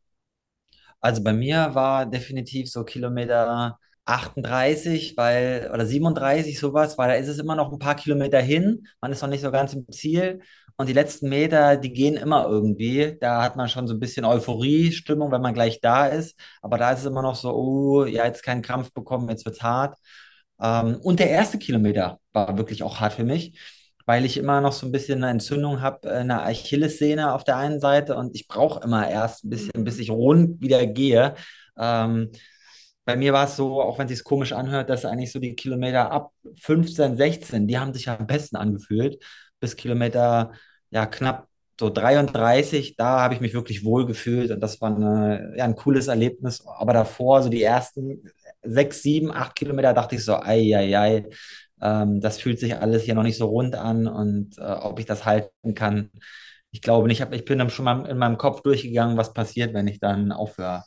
Also 1.00 1.22
bei 1.24 1.32
mir 1.32 1.74
war 1.74 2.06
definitiv 2.06 2.70
so 2.70 2.84
Kilometer 2.84 3.78
38, 4.04 5.16
weil, 5.16 5.70
oder 5.72 5.86
37, 5.86 6.58
sowas, 6.58 6.98
weil 6.98 7.08
da 7.08 7.14
ist 7.14 7.28
es 7.28 7.38
immer 7.38 7.56
noch 7.56 7.72
ein 7.72 7.78
paar 7.78 7.96
Kilometer 7.96 8.40
hin. 8.40 8.86
Man 9.00 9.12
ist 9.12 9.22
noch 9.22 9.28
nicht 9.28 9.40
so 9.40 9.50
ganz 9.50 9.72
im 9.72 9.90
Ziel. 9.90 10.40
Und 10.80 10.88
die 10.88 10.94
letzten 10.94 11.28
Meter, 11.28 11.76
die 11.76 11.92
gehen 11.92 12.16
immer 12.16 12.46
irgendwie. 12.48 13.16
Da 13.20 13.42
hat 13.42 13.56
man 13.56 13.68
schon 13.68 13.86
so 13.86 13.94
ein 13.94 14.00
bisschen 14.00 14.24
Euphorie-Stimmung, 14.24 15.30
wenn 15.30 15.42
man 15.42 15.52
gleich 15.54 15.80
da 15.80 16.06
ist. 16.06 16.38
Aber 16.62 16.78
da 16.78 16.92
ist 16.92 17.00
es 17.00 17.06
immer 17.06 17.22
noch 17.22 17.34
so, 17.36 17.52
oh, 17.54 18.04
ja, 18.06 18.24
jetzt 18.24 18.42
keinen 18.42 18.62
Krampf 18.62 18.92
bekommen, 18.92 19.28
jetzt 19.28 19.44
wird's 19.44 19.62
hart. 19.62 19.98
Ähm, 20.60 20.96
und 21.02 21.20
der 21.20 21.30
erste 21.30 21.58
Kilometer 21.58 22.18
war 22.32 22.56
wirklich 22.56 22.82
auch 22.82 23.00
hart 23.00 23.12
für 23.14 23.24
mich 23.24 23.58
weil 24.06 24.24
ich 24.24 24.38
immer 24.38 24.60
noch 24.60 24.72
so 24.72 24.86
ein 24.86 24.92
bisschen 24.92 25.22
eine 25.22 25.30
Entzündung 25.30 25.82
habe, 25.82 26.10
eine 26.10 26.42
Achillessehne 26.42 27.32
auf 27.32 27.44
der 27.44 27.58
einen 27.58 27.78
Seite 27.78 28.16
und 28.16 28.34
ich 28.34 28.48
brauche 28.48 28.82
immer 28.82 29.08
erst 29.08 29.44
ein 29.44 29.50
bisschen, 29.50 29.84
bis 29.84 30.00
ich 30.00 30.10
rund 30.10 30.60
wieder 30.60 30.84
gehe. 30.86 31.34
Ähm, 31.78 32.32
bei 33.04 33.16
mir 33.16 33.32
war 33.32 33.44
es 33.46 33.56
so, 33.56 33.80
auch 33.80 33.98
wenn 33.98 34.06
es 34.06 34.12
sich 34.18 34.24
komisch 34.24 34.52
anhört, 34.52 34.90
dass 34.90 35.04
eigentlich 35.04 35.30
so 35.32 35.38
die 35.38 35.54
Kilometer 35.54 36.10
ab 36.10 36.32
15, 36.60 37.16
16, 37.16 37.68
die 37.68 37.78
haben 37.78 37.94
sich 37.94 38.08
am 38.08 38.26
besten 38.26 38.56
angefühlt, 38.56 39.22
bis 39.60 39.76
Kilometer 39.76 40.52
ja 40.90 41.06
knapp 41.06 41.48
so 41.80 41.88
33, 41.88 42.94
da 42.96 43.20
habe 43.20 43.34
ich 43.34 43.40
mich 43.40 43.54
wirklich 43.54 43.84
wohl 43.84 44.06
gefühlt 44.06 44.50
und 44.50 44.60
das 44.60 44.80
war 44.80 44.94
eine, 44.94 45.54
ja, 45.56 45.64
ein 45.64 45.74
cooles 45.74 46.08
Erlebnis. 46.08 46.62
Aber 46.66 46.92
davor, 46.92 47.42
so 47.42 47.48
die 47.48 47.62
ersten 47.62 48.30
sechs, 48.62 49.02
sieben, 49.02 49.32
acht 49.32 49.56
Kilometer, 49.56 49.94
dachte 49.94 50.14
ich 50.16 50.24
so, 50.24 50.36
ei, 50.36 50.76
ei, 50.76 50.98
ei, 50.98 51.24
ähm, 51.80 52.20
das 52.20 52.38
fühlt 52.38 52.60
sich 52.60 52.76
alles 52.76 53.04
hier 53.04 53.14
noch 53.14 53.22
nicht 53.22 53.38
so 53.38 53.46
rund 53.46 53.74
an 53.74 54.06
und 54.06 54.58
äh, 54.58 54.62
ob 54.62 54.98
ich 54.98 55.06
das 55.06 55.24
halten 55.24 55.74
kann. 55.74 56.10
Ich 56.70 56.82
glaube 56.82 57.08
nicht, 57.08 57.26
ich 57.32 57.44
bin 57.46 57.58
dann 57.58 57.70
schon 57.70 57.86
mal 57.86 58.06
in 58.06 58.18
meinem 58.18 58.36
Kopf 58.36 58.60
durchgegangen, 58.60 59.16
was 59.16 59.32
passiert, 59.32 59.72
wenn 59.72 59.88
ich 59.88 59.98
dann 59.98 60.32
aufhöre. 60.32 60.84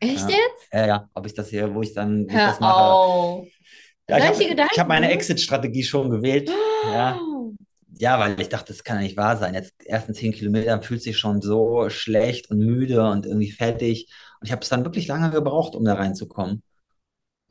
Echt 0.00 0.28
ja. 0.28 0.36
jetzt? 0.36 0.72
Ja, 0.72 0.86
ja, 0.86 1.08
ob 1.14 1.26
ich 1.26 1.34
das 1.34 1.48
hier, 1.48 1.72
wo 1.72 1.80
ich 1.80 1.94
dann 1.94 2.26
Hör 2.28 2.48
das 2.48 2.60
mache. 2.60 2.82
Auf. 2.82 3.46
Ja, 4.08 4.18
ich 4.18 4.50
habe 4.50 4.62
hab 4.64 4.88
meine 4.88 5.10
Exit-Strategie 5.12 5.84
schon 5.84 6.10
gewählt. 6.10 6.50
Oh. 6.50 6.92
Ja. 6.92 7.18
Ja, 7.98 8.18
weil 8.18 8.40
ich 8.40 8.48
dachte, 8.48 8.72
das 8.72 8.84
kann 8.84 8.96
ja 8.96 9.02
nicht 9.02 9.16
wahr 9.16 9.36
sein. 9.36 9.54
Jetzt 9.54 9.74
ersten 9.86 10.14
zehn 10.14 10.32
Kilometer 10.32 10.80
fühlt 10.82 11.02
sich 11.02 11.18
schon 11.18 11.40
so 11.42 11.88
schlecht 11.90 12.50
und 12.50 12.58
müde 12.58 13.08
und 13.08 13.26
irgendwie 13.26 13.50
fertig. 13.52 14.10
Und 14.40 14.46
ich 14.46 14.52
habe 14.52 14.62
es 14.62 14.68
dann 14.68 14.84
wirklich 14.84 15.06
lange 15.06 15.30
gebraucht, 15.30 15.74
um 15.74 15.84
da 15.84 15.94
reinzukommen. 15.94 16.62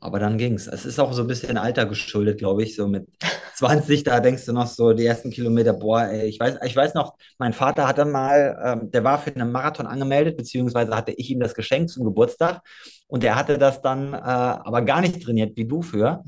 Aber 0.00 0.18
dann 0.18 0.36
ging 0.38 0.54
Es 0.54 0.66
Es 0.66 0.84
ist 0.84 0.98
auch 1.00 1.12
so 1.14 1.22
ein 1.22 1.28
bisschen 1.28 1.56
Alter 1.56 1.86
geschuldet, 1.86 2.38
glaube 2.38 2.62
ich. 2.62 2.76
So 2.76 2.86
mit 2.88 3.06
20, 3.56 4.04
da 4.04 4.20
denkst 4.20 4.44
du 4.46 4.52
noch 4.52 4.66
so 4.66 4.92
die 4.92 5.06
ersten 5.06 5.30
Kilometer, 5.30 5.72
boah, 5.72 6.02
ey, 6.02 6.26
ich 6.28 6.38
weiß, 6.40 6.58
ich 6.64 6.76
weiß 6.76 6.94
noch, 6.94 7.14
mein 7.38 7.52
Vater 7.54 7.86
hatte 7.88 8.04
mal, 8.04 8.58
ähm, 8.82 8.90
der 8.90 9.04
war 9.04 9.18
für 9.18 9.34
einen 9.34 9.50
Marathon 9.52 9.86
angemeldet, 9.86 10.36
beziehungsweise 10.36 10.94
hatte 10.96 11.12
ich 11.12 11.30
ihm 11.30 11.40
das 11.40 11.54
geschenkt 11.54 11.90
zum 11.90 12.04
Geburtstag. 12.04 12.60
Und 13.06 13.22
der 13.22 13.36
hatte 13.36 13.58
das 13.58 13.80
dann 13.82 14.12
äh, 14.14 14.16
aber 14.18 14.82
gar 14.82 15.00
nicht 15.00 15.22
trainiert, 15.22 15.56
wie 15.56 15.66
du 15.66 15.82
für, 15.82 16.22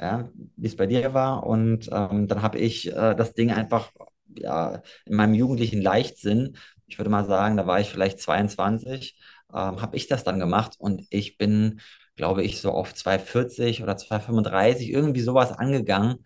ja, 0.00 0.30
wie 0.56 0.66
es 0.66 0.76
bei 0.76 0.86
dir 0.86 1.14
war. 1.14 1.46
Und 1.46 1.88
ähm, 1.92 2.26
dann 2.28 2.42
habe 2.42 2.58
ich 2.58 2.88
äh, 2.88 3.14
das 3.14 3.34
Ding 3.34 3.52
einfach 3.52 3.92
ja, 4.34 4.82
in 5.06 5.16
meinem 5.16 5.34
jugendlichen 5.34 5.82
Leichtsinn, 5.82 6.56
ich 6.86 6.98
würde 6.98 7.10
mal 7.10 7.26
sagen, 7.26 7.56
da 7.56 7.66
war 7.66 7.80
ich 7.80 7.90
vielleicht 7.90 8.20
22, 8.20 9.16
ähm, 9.52 9.80
habe 9.82 9.96
ich 9.96 10.08
das 10.08 10.24
dann 10.24 10.40
gemacht 10.40 10.76
und 10.78 11.06
ich 11.10 11.36
bin 11.38 11.80
glaube 12.20 12.42
ich, 12.42 12.60
so 12.60 12.72
auf 12.72 12.92
2,40 12.92 13.82
oder 13.82 13.94
2,35, 13.96 14.90
irgendwie 14.90 15.22
sowas 15.22 15.52
angegangen 15.52 16.18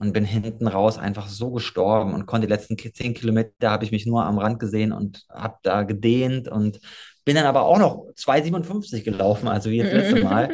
und 0.00 0.12
bin 0.12 0.24
hinten 0.24 0.66
raus 0.66 0.98
einfach 0.98 1.28
so 1.28 1.52
gestorben 1.52 2.12
und 2.12 2.26
konnte 2.26 2.48
die 2.48 2.52
letzten 2.52 2.76
10 2.76 3.14
Kilometer 3.14 3.70
habe 3.70 3.84
ich 3.84 3.92
mich 3.92 4.04
nur 4.04 4.24
am 4.24 4.38
Rand 4.38 4.58
gesehen 4.58 4.90
und 4.92 5.24
habe 5.28 5.54
da 5.62 5.84
gedehnt 5.84 6.48
und 6.48 6.80
bin 7.24 7.36
dann 7.36 7.46
aber 7.46 7.62
auch 7.62 7.78
noch 7.78 8.06
2,57 8.16 9.02
gelaufen, 9.02 9.46
also 9.46 9.70
wie 9.70 9.78
das 9.78 9.92
letzte 9.92 10.24
Mal, 10.24 10.52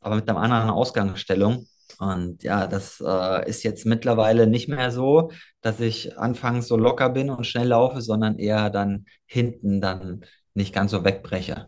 aber 0.00 0.16
mit 0.16 0.28
einer 0.28 0.38
anderen 0.38 0.68
Ausgangsstellung. 0.68 1.66
Und 1.98 2.42
ja, 2.42 2.66
das 2.66 3.02
äh, 3.04 3.48
ist 3.48 3.62
jetzt 3.62 3.86
mittlerweile 3.86 4.46
nicht 4.46 4.68
mehr 4.68 4.90
so, 4.90 5.30
dass 5.60 5.80
ich 5.80 6.18
anfangs 6.18 6.68
so 6.68 6.76
locker 6.76 7.10
bin 7.10 7.30
und 7.30 7.46
schnell 7.46 7.68
laufe, 7.68 8.00
sondern 8.00 8.38
eher 8.38 8.70
dann 8.70 9.06
hinten 9.26 9.80
dann 9.80 10.24
nicht 10.54 10.74
ganz 10.74 10.90
so 10.90 11.04
wegbreche. 11.04 11.66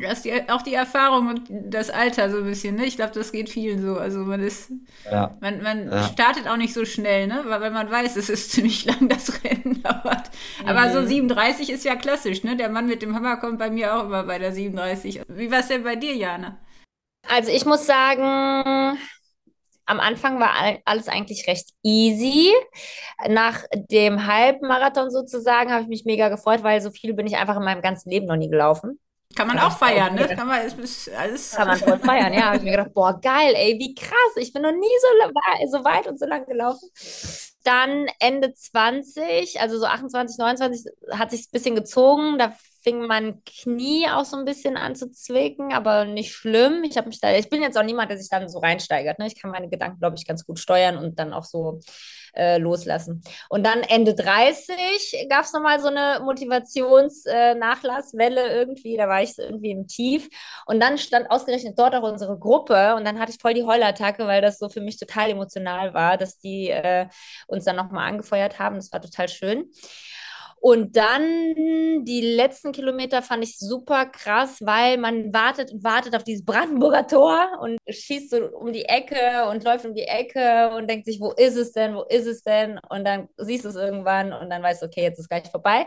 Das 0.00 0.18
ist 0.18 0.24
die, 0.24 0.48
auch 0.48 0.62
die 0.62 0.74
Erfahrung 0.74 1.28
und 1.28 1.42
das 1.50 1.90
Alter 1.90 2.30
so 2.30 2.38
ein 2.38 2.44
bisschen, 2.44 2.76
ne? 2.76 2.84
Ich 2.84 2.96
glaube, 2.96 3.12
das 3.14 3.32
geht 3.32 3.48
vielen 3.48 3.82
so. 3.82 3.96
Also 3.96 4.20
man 4.20 4.40
ist, 4.40 4.70
ja. 5.10 5.36
man, 5.40 5.62
man 5.62 5.90
ja. 5.90 6.04
startet 6.04 6.46
auch 6.46 6.56
nicht 6.56 6.72
so 6.72 6.84
schnell, 6.84 7.26
ne? 7.26 7.42
Weil, 7.46 7.60
weil 7.60 7.70
man 7.70 7.90
weiß, 7.90 8.16
es 8.16 8.30
ist 8.30 8.50
ziemlich 8.52 8.84
lang, 8.84 9.08
das 9.08 9.42
Rennen 9.42 9.82
dauert. 9.82 10.30
Mhm. 10.62 10.68
Aber 10.68 10.92
so 10.92 11.04
37 11.04 11.70
ist 11.70 11.84
ja 11.84 11.96
klassisch, 11.96 12.44
ne? 12.44 12.56
Der 12.56 12.68
Mann 12.68 12.86
mit 12.86 13.02
dem 13.02 13.14
Hammer 13.14 13.38
kommt 13.38 13.58
bei 13.58 13.70
mir 13.70 13.96
auch 13.96 14.04
immer 14.04 14.22
bei 14.22 14.38
der 14.38 14.52
37. 14.52 15.22
Wie 15.28 15.50
war 15.50 15.60
es 15.60 15.68
denn 15.68 15.82
bei 15.82 15.96
dir, 15.96 16.14
Jana? 16.14 16.58
Also 17.28 17.50
ich 17.50 17.64
muss 17.64 17.86
sagen, 17.86 18.98
am 19.88 20.00
Anfang 20.00 20.38
war 20.38 20.52
alles 20.84 21.08
eigentlich 21.08 21.46
recht 21.46 21.70
easy. 21.82 22.52
Nach 23.26 23.64
dem 23.72 24.26
Halbmarathon 24.26 25.10
sozusagen 25.10 25.72
habe 25.72 25.82
ich 25.82 25.88
mich 25.88 26.04
mega 26.04 26.28
gefreut, 26.28 26.62
weil 26.62 26.80
so 26.82 26.90
viel 26.90 27.14
bin 27.14 27.26
ich 27.26 27.36
einfach 27.36 27.56
in 27.56 27.64
meinem 27.64 27.80
ganzen 27.80 28.10
Leben 28.10 28.26
noch 28.26 28.36
nie 28.36 28.50
gelaufen. 28.50 29.00
Kann 29.34 29.48
man 29.48 29.58
auch 29.58 29.76
feiern, 29.76 30.14
ne? 30.14 30.26
Kann 30.28 30.46
man, 30.46 30.66
ist 30.66 31.10
alles 31.10 31.52
Kann 31.52 31.68
man 31.68 31.78
voll 31.78 31.98
feiern, 31.98 32.32
ja. 32.32 32.46
Habe 32.46 32.56
ich 32.58 32.62
mir 32.62 32.72
gedacht, 32.72 32.92
boah, 32.92 33.18
geil, 33.20 33.54
ey, 33.56 33.78
wie 33.78 33.94
krass. 33.94 34.36
Ich 34.36 34.52
bin 34.52 34.62
noch 34.62 34.72
nie 34.72 34.86
so, 35.00 35.78
so 35.78 35.84
weit 35.84 36.06
und 36.06 36.18
so 36.18 36.26
lang 36.26 36.44
gelaufen. 36.46 36.88
dann 37.64 38.06
Ende 38.20 38.52
20, 38.52 39.60
also 39.60 39.78
so 39.78 39.86
28, 39.86 40.38
29, 40.38 40.92
hat 41.12 41.30
sich 41.30 41.46
ein 41.46 41.52
bisschen 41.52 41.74
gezogen. 41.74 42.38
Da 42.38 42.54
fing 42.82 43.06
mein 43.06 43.42
Knie 43.44 44.06
auch 44.08 44.24
so 44.24 44.36
ein 44.36 44.44
bisschen 44.44 44.76
an 44.76 44.94
zu 44.94 45.10
zwicken, 45.10 45.72
aber 45.72 46.04
nicht 46.04 46.32
schlimm. 46.32 46.84
Ich 46.84 46.96
habe 46.96 47.08
mich 47.08 47.20
da, 47.20 47.32
ich 47.32 47.50
bin 47.50 47.62
jetzt 47.62 47.76
auch 47.76 47.82
niemand, 47.82 48.10
der 48.10 48.18
sich 48.18 48.30
dann 48.30 48.48
so 48.48 48.58
reinsteigert. 48.58 49.18
Ne? 49.18 49.26
Ich 49.26 49.40
kann 49.40 49.50
meine 49.50 49.68
Gedanken, 49.68 49.98
glaube 49.98 50.16
ich, 50.16 50.26
ganz 50.26 50.46
gut 50.46 50.58
steuern 50.58 50.96
und 50.96 51.18
dann 51.18 51.32
auch 51.32 51.44
so 51.44 51.80
äh, 52.34 52.58
loslassen. 52.58 53.22
Und 53.48 53.64
dann 53.64 53.80
Ende 53.82 54.14
30 54.14 55.26
gab 55.28 55.44
es 55.44 55.52
nochmal 55.52 55.80
so 55.80 55.88
eine 55.88 56.20
Motivationsnachlasswelle 56.24 58.40
äh, 58.40 58.58
irgendwie. 58.58 58.96
Da 58.96 59.08
war 59.08 59.22
ich 59.22 59.34
so 59.34 59.42
irgendwie 59.42 59.72
im 59.72 59.88
Tief. 59.88 60.28
Und 60.66 60.80
dann 60.80 60.98
stand 60.98 61.30
ausgerechnet 61.30 61.78
dort 61.78 61.94
auch 61.94 62.02
unsere 62.02 62.38
Gruppe. 62.38 62.94
Und 62.94 63.04
dann 63.04 63.18
hatte 63.18 63.32
ich 63.32 63.38
voll 63.40 63.54
die 63.54 63.64
Heulattacke, 63.64 64.26
weil 64.26 64.42
das 64.42 64.58
so 64.58 64.68
für 64.68 64.80
mich 64.80 64.98
total 64.98 65.30
emotional 65.30 65.94
war, 65.94 66.16
dass 66.16 66.38
die 66.38 66.70
äh, 66.70 67.06
uns 67.46 67.64
dann 67.64 67.76
nochmal 67.76 68.08
angefeuert 68.08 68.58
haben. 68.58 68.76
Das 68.76 68.92
war 68.92 69.00
total 69.00 69.28
schön. 69.28 69.70
Und 70.60 70.96
dann 70.96 72.04
die 72.04 72.20
letzten 72.20 72.72
Kilometer 72.72 73.22
fand 73.22 73.44
ich 73.44 73.58
super 73.58 74.06
krass, 74.06 74.58
weil 74.60 74.98
man 74.98 75.32
wartet 75.32 75.72
und 75.72 75.84
wartet 75.84 76.16
auf 76.16 76.24
dieses 76.24 76.44
Brandenburger 76.44 77.06
Tor 77.06 77.58
und 77.60 77.78
schießt 77.88 78.30
so 78.30 78.44
um 78.56 78.72
die 78.72 78.84
Ecke 78.84 79.48
und 79.50 79.64
läuft 79.64 79.86
um 79.86 79.94
die 79.94 80.02
Ecke 80.02 80.70
und 80.76 80.88
denkt 80.90 81.06
sich, 81.06 81.20
wo 81.20 81.32
ist 81.32 81.56
es 81.56 81.72
denn, 81.72 81.94
wo 81.94 82.02
ist 82.02 82.26
es 82.26 82.42
denn? 82.42 82.80
Und 82.88 83.04
dann 83.04 83.28
siehst 83.36 83.64
du 83.64 83.68
es 83.68 83.76
irgendwann 83.76 84.32
und 84.32 84.50
dann 84.50 84.62
weißt 84.62 84.82
du, 84.82 84.86
okay, 84.86 85.02
jetzt 85.02 85.18
ist 85.18 85.28
gleich 85.28 85.48
vorbei. 85.50 85.86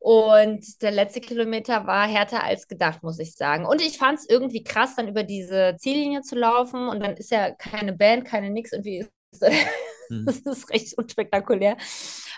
Und 0.00 0.80
der 0.80 0.92
letzte 0.92 1.20
Kilometer 1.20 1.86
war 1.86 2.08
härter 2.08 2.42
als 2.42 2.66
gedacht, 2.68 3.02
muss 3.02 3.18
ich 3.18 3.34
sagen. 3.34 3.66
Und 3.66 3.82
ich 3.82 3.98
fand 3.98 4.18
es 4.18 4.28
irgendwie 4.28 4.64
krass, 4.64 4.96
dann 4.96 5.08
über 5.08 5.24
diese 5.24 5.76
Ziellinie 5.78 6.22
zu 6.22 6.36
laufen. 6.36 6.88
Und 6.88 7.00
dann 7.00 7.16
ist 7.18 7.30
ja 7.30 7.50
keine 7.50 7.92
Band, 7.92 8.24
keine 8.24 8.48
nix. 8.48 8.72
Irgendwie 8.72 9.06
ist, 9.30 9.42
hm. 10.10 10.26
das 10.26 10.38
ist 10.40 10.70
recht 10.70 10.96
unspektakulär. 10.98 11.76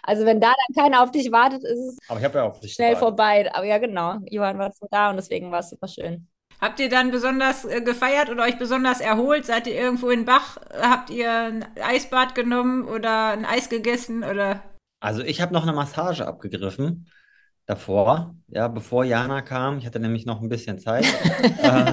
Also 0.02 0.24
wenn 0.24 0.40
da 0.40 0.52
dann 0.52 0.84
keiner 0.84 1.02
auf 1.02 1.10
dich 1.10 1.32
wartet, 1.32 1.64
ist 1.64 1.78
es 1.78 1.98
Aber 2.08 2.20
ich 2.20 2.34
ja 2.34 2.44
auf 2.44 2.60
dich 2.60 2.74
schnell 2.74 2.94
gewartet. 2.94 3.08
vorbei. 3.08 3.54
Aber 3.54 3.64
ja, 3.64 3.78
genau. 3.78 4.18
Johann 4.30 4.58
war 4.58 4.72
so 4.72 4.86
da 4.90 5.10
und 5.10 5.16
deswegen 5.16 5.50
war 5.50 5.60
es 5.60 5.70
super 5.70 5.88
schön. 5.88 6.28
Habt 6.60 6.78
ihr 6.78 6.88
dann 6.88 7.10
besonders 7.10 7.64
äh, 7.64 7.80
gefeiert 7.80 8.30
oder 8.30 8.44
euch 8.44 8.58
besonders 8.58 9.00
erholt? 9.00 9.46
Seid 9.46 9.66
ihr 9.66 9.74
irgendwo 9.74 10.10
in 10.10 10.24
Bach? 10.24 10.58
Habt 10.80 11.10
ihr 11.10 11.32
ein 11.32 11.66
Eisbad 11.82 12.36
genommen 12.36 12.84
oder 12.84 13.28
ein 13.30 13.44
Eis 13.44 13.68
gegessen 13.68 14.22
oder? 14.22 14.62
Also 15.00 15.22
ich 15.22 15.40
habe 15.40 15.52
noch 15.52 15.64
eine 15.64 15.72
Massage 15.72 16.24
abgegriffen 16.24 17.08
davor, 17.66 18.36
ja, 18.48 18.68
bevor 18.68 19.04
Jana 19.04 19.42
kam. 19.42 19.78
Ich 19.78 19.86
hatte 19.86 19.98
nämlich 19.98 20.26
noch 20.26 20.40
ein 20.40 20.48
bisschen 20.48 20.78
Zeit. 20.78 21.04
äh, 21.62 21.92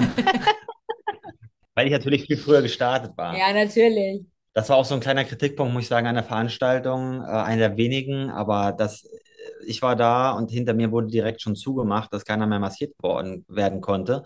weil 1.74 1.86
ich 1.86 1.92
natürlich 1.92 2.26
viel 2.26 2.36
früher 2.36 2.62
gestartet 2.62 3.16
war. 3.16 3.36
Ja, 3.36 3.52
natürlich. 3.52 4.24
Das 4.52 4.68
war 4.68 4.76
auch 4.76 4.84
so 4.84 4.94
ein 4.94 5.00
kleiner 5.00 5.24
Kritikpunkt, 5.24 5.72
muss 5.72 5.84
ich 5.84 5.88
sagen, 5.88 6.06
an 6.08 6.16
der 6.16 6.24
Veranstaltung, 6.24 7.22
äh, 7.22 7.26
einer 7.26 7.68
der 7.68 7.76
wenigen, 7.76 8.30
aber 8.30 8.72
das, 8.72 9.04
äh, 9.04 9.18
ich 9.66 9.80
war 9.82 9.94
da 9.96 10.32
und 10.32 10.50
hinter 10.50 10.74
mir 10.74 10.90
wurde 10.90 11.06
direkt 11.08 11.40
schon 11.42 11.54
zugemacht, 11.56 12.12
dass 12.12 12.24
keiner 12.24 12.46
mehr 12.46 12.58
massiert 12.58 12.92
worden 13.00 13.44
werden 13.48 13.80
konnte. 13.80 14.24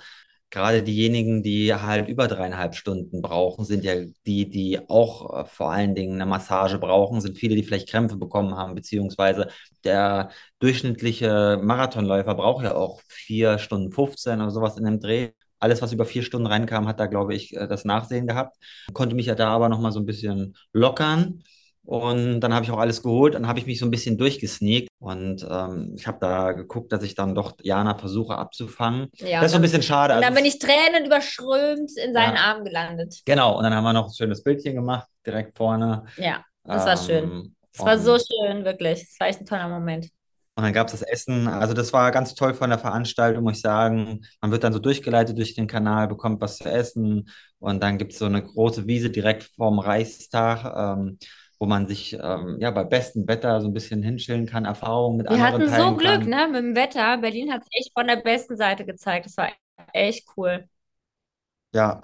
Gerade 0.50 0.82
diejenigen, 0.82 1.42
die 1.42 1.74
halt 1.74 2.08
über 2.08 2.28
dreieinhalb 2.28 2.74
Stunden 2.76 3.20
brauchen, 3.22 3.64
sind 3.64 3.84
ja 3.84 3.94
die, 4.24 4.48
die 4.48 4.80
auch 4.88 5.42
äh, 5.42 5.44
vor 5.46 5.72
allen 5.72 5.94
Dingen 5.94 6.14
eine 6.14 6.26
Massage 6.26 6.78
brauchen, 6.78 7.20
sind 7.20 7.36
viele, 7.36 7.54
die 7.56 7.64
vielleicht 7.64 7.88
Krämpfe 7.90 8.16
bekommen 8.16 8.54
haben, 8.56 8.74
beziehungsweise 8.74 9.48
der 9.84 10.30
durchschnittliche 10.60 11.58
Marathonläufer 11.62 12.34
braucht 12.34 12.64
ja 12.64 12.74
auch 12.74 13.02
vier 13.08 13.58
Stunden 13.58 13.92
15 13.92 14.40
oder 14.40 14.50
sowas 14.50 14.78
in 14.78 14.84
dem 14.84 15.00
Dreh 15.00 15.32
alles, 15.64 15.82
was 15.82 15.92
über 15.92 16.04
vier 16.04 16.22
Stunden 16.22 16.46
reinkam, 16.46 16.86
hat 16.86 17.00
da, 17.00 17.06
glaube 17.06 17.34
ich, 17.34 17.56
äh, 17.56 17.66
das 17.66 17.84
Nachsehen 17.84 18.26
gehabt. 18.26 18.56
Konnte 18.92 19.16
mich 19.16 19.26
ja 19.26 19.34
da 19.34 19.48
aber 19.48 19.68
nochmal 19.68 19.92
so 19.92 19.98
ein 19.98 20.06
bisschen 20.06 20.54
lockern. 20.72 21.42
Und 21.86 22.40
dann 22.40 22.54
habe 22.54 22.64
ich 22.64 22.70
auch 22.70 22.78
alles 22.78 23.02
geholt. 23.02 23.34
Dann 23.34 23.46
habe 23.46 23.58
ich 23.58 23.66
mich 23.66 23.78
so 23.78 23.84
ein 23.84 23.90
bisschen 23.90 24.16
durchgesneakt. 24.16 24.88
Und 24.98 25.46
ähm, 25.50 25.94
ich 25.96 26.06
habe 26.06 26.18
da 26.20 26.52
geguckt, 26.52 26.92
dass 26.92 27.02
ich 27.02 27.14
dann 27.14 27.34
doch 27.34 27.56
Jana 27.62 27.94
versuche 27.94 28.36
abzufangen. 28.36 29.08
Ja, 29.16 29.40
das 29.40 29.46
ist 29.46 29.52
so 29.52 29.58
ein 29.58 29.62
bisschen 29.62 29.82
schade. 29.82 30.14
Und 30.14 30.22
dann 30.22 30.32
also, 30.32 30.42
bin 30.42 30.46
ich 30.46 30.58
Tränen 30.58 31.04
überströmt 31.04 31.90
in 32.02 32.14
seinen 32.14 32.36
ja, 32.36 32.42
Armen 32.42 32.64
gelandet. 32.64 33.20
Genau. 33.26 33.58
Und 33.58 33.64
dann 33.64 33.74
haben 33.74 33.84
wir 33.84 33.92
noch 33.92 34.06
ein 34.06 34.14
schönes 34.14 34.42
Bildchen 34.42 34.74
gemacht, 34.74 35.08
direkt 35.26 35.56
vorne. 35.56 36.04
Ja, 36.16 36.42
das 36.64 36.82
ähm, 36.82 36.88
war 36.88 36.96
schön. 36.96 37.24
Ähm, 37.24 37.54
das 37.72 37.86
war 37.86 37.98
so 37.98 38.18
schön, 38.18 38.64
wirklich. 38.64 39.00
Das 39.00 39.20
war 39.20 39.26
echt 39.28 39.40
ein 39.40 39.46
toller 39.46 39.68
Moment. 39.68 40.08
Und 40.56 40.62
dann 40.62 40.72
gab 40.72 40.86
es 40.86 40.92
das 40.92 41.02
Essen. 41.02 41.48
Also 41.48 41.74
das 41.74 41.92
war 41.92 42.12
ganz 42.12 42.34
toll 42.34 42.54
von 42.54 42.70
der 42.70 42.78
Veranstaltung, 42.78 43.42
muss 43.42 43.56
ich 43.56 43.62
sagen. 43.62 44.24
Man 44.40 44.52
wird 44.52 44.62
dann 44.62 44.72
so 44.72 44.78
durchgeleitet 44.78 45.36
durch 45.36 45.54
den 45.54 45.66
Kanal, 45.66 46.06
bekommt 46.06 46.40
was 46.40 46.58
zu 46.58 46.70
essen. 46.70 47.28
Und 47.58 47.82
dann 47.82 47.98
gibt 47.98 48.12
es 48.12 48.18
so 48.18 48.26
eine 48.26 48.42
große 48.42 48.86
Wiese 48.86 49.10
direkt 49.10 49.42
vorm 49.56 49.80
Reichstag, 49.80 50.64
ähm, 50.76 51.18
wo 51.58 51.66
man 51.66 51.88
sich 51.88 52.12
ähm, 52.20 52.58
ja 52.60 52.70
bei 52.70 52.84
bestem 52.84 53.26
Wetter 53.26 53.60
so 53.60 53.66
ein 53.68 53.74
bisschen 53.74 54.02
hinschillen 54.02 54.46
kann, 54.46 54.64
Erfahrungen 54.64 55.16
mit 55.18 55.28
Wir 55.28 55.32
anderen 55.32 55.66
teilen 55.66 55.70
Wir 55.70 55.76
hatten 55.76 55.90
so 55.90 55.96
Glück, 55.96 56.26
ne, 56.28 56.46
mit 56.46 56.62
dem 56.62 56.74
Wetter. 56.76 57.18
Berlin 57.18 57.52
hat 57.52 57.62
es 57.62 57.68
echt 57.72 57.92
von 57.92 58.06
der 58.06 58.16
besten 58.16 58.56
Seite 58.56 58.84
gezeigt. 58.84 59.26
Das 59.26 59.36
war 59.36 59.48
echt 59.92 60.26
cool. 60.36 60.68
Ja, 61.72 62.02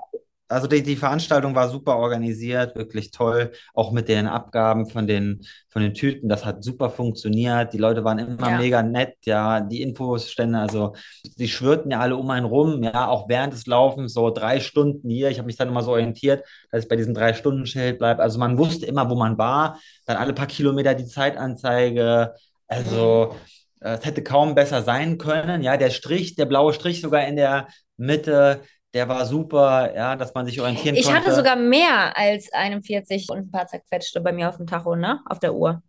also 0.51 0.67
die, 0.67 0.83
die 0.83 0.97
Veranstaltung 0.97 1.55
war 1.55 1.69
super 1.69 1.97
organisiert, 1.97 2.75
wirklich 2.75 3.13
toll, 3.13 3.53
auch 3.73 3.93
mit 3.93 4.09
den 4.09 4.27
Abgaben 4.27 4.89
von 4.89 5.07
den, 5.07 5.47
von 5.69 5.81
den 5.81 5.95
Tüten, 5.95 6.29
das 6.29 6.45
hat 6.45 6.65
super 6.65 6.91
funktioniert, 6.91 7.73
die 7.73 7.79
Leute 7.79 8.03
waren 8.05 8.19
immer 8.19 8.51
ja. 8.51 8.59
mega 8.59 8.83
nett, 8.83 9.15
ja, 9.25 9.61
die 9.61 9.81
Infostände, 9.81 10.59
also 10.59 10.95
die 11.39 11.49
schwirrten 11.49 11.93
ja 11.93 12.01
alle 12.01 12.17
um 12.17 12.29
einen 12.31 12.47
rum, 12.47 12.83
ja, 12.83 13.07
auch 13.09 13.29
während 13.29 13.53
des 13.53 13.67
Laufens, 13.67 14.13
so 14.13 14.31
drei 14.31 14.59
Stunden 14.59 15.09
hier, 15.09 15.31
ich 15.31 15.39
habe 15.39 15.47
mich 15.47 15.57
dann 15.57 15.69
immer 15.69 15.83
so 15.83 15.93
orientiert, 15.93 16.45
dass 16.71 16.83
ich 16.83 16.89
bei 16.89 16.97
diesem 16.97 17.15
Drei-Stunden-Schild 17.15 17.99
bleibe, 17.99 18.21
also 18.21 18.39
man 18.39 18.59
wusste 18.59 18.87
immer, 18.87 19.09
wo 19.09 19.15
man 19.15 19.39
war, 19.39 19.79
dann 20.07 20.17
alle 20.17 20.33
paar 20.33 20.49
Kilometer 20.49 20.95
die 20.95 21.07
Zeitanzeige, 21.07 22.35
also 22.67 23.37
es 23.81 24.05
hätte 24.05 24.23
kaum 24.23 24.55
besser 24.55 24.83
sein 24.83 25.17
können, 25.17 25.63
ja, 25.63 25.77
der 25.77 25.91
Strich, 25.91 26.35
der 26.35 26.47
blaue 26.47 26.73
Strich 26.73 27.01
sogar 27.01 27.27
in 27.27 27.37
der 27.37 27.69
Mitte, 27.97 28.61
der 28.95 29.09
war 29.09 29.25
super, 29.25 29.95
ja, 29.95 30.17
dass 30.17 30.35
man 30.35 30.47
sich 30.47 30.61
orientieren 30.61 30.97
ich 30.97 31.05
konnte. 31.05 31.21
Ich 31.21 31.27
hatte 31.27 31.37
sogar 31.37 31.57
mehr 31.57 32.17
als 32.17 32.53
41 32.53 33.29
und 33.31 33.39
ein 33.39 33.51
paar 33.51 33.67
zerquetschte 33.67 34.21
bei 34.21 34.33
mir 34.33 34.49
auf 34.49 34.57
dem 34.57 34.67
Tacho, 34.67 34.97
ne? 34.97 35.21
Auf 35.27 35.39
der 35.39 35.55
Uhr. 35.55 35.83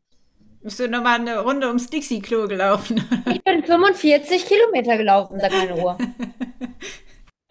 Bist 0.62 0.80
du 0.80 0.88
nochmal 0.88 1.20
eine 1.20 1.40
Runde 1.40 1.68
ums 1.68 1.90
Dixie-Klo 1.90 2.48
gelaufen? 2.48 3.04
ich 3.32 3.44
bin 3.44 3.64
45 3.64 4.46
Kilometer 4.46 4.98
gelaufen, 4.98 5.40
sagt 5.40 5.54
meine 5.54 5.76
Uhr. 5.76 5.98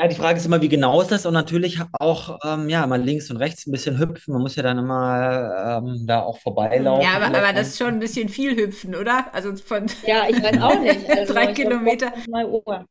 Ja, 0.00 0.08
die 0.08 0.14
Frage 0.14 0.38
ist 0.38 0.46
immer, 0.46 0.62
wie 0.62 0.70
genau 0.70 1.02
ist 1.02 1.10
das? 1.10 1.26
Und 1.26 1.34
natürlich 1.34 1.78
auch, 1.92 2.38
ähm, 2.42 2.70
ja, 2.70 2.86
mal 2.86 3.02
links 3.02 3.30
und 3.30 3.36
rechts 3.36 3.66
ein 3.66 3.70
bisschen 3.70 3.98
hüpfen. 3.98 4.32
Man 4.32 4.40
muss 4.40 4.56
ja 4.56 4.62
dann 4.62 4.78
immer 4.78 5.82
ähm, 5.84 6.06
da 6.06 6.22
auch 6.22 6.38
vorbeilaufen. 6.38 7.02
Ja, 7.02 7.16
aber, 7.16 7.26
aber 7.36 7.52
das 7.52 7.68
ist 7.68 7.78
schon 7.78 7.88
ein 7.88 7.98
bisschen 7.98 8.30
viel 8.30 8.56
hüpfen, 8.56 8.94
oder? 8.94 9.26
Also 9.34 9.54
von 9.56 9.88
ja, 10.06 10.26
ich 10.26 10.42
weiß 10.42 10.62
auch 10.62 10.80
nicht. 10.80 11.06
Also 11.10 11.34
drei 11.34 11.52
Kilometer. 11.52 12.14
Mal 12.30 12.46
Uhr. 12.46 12.86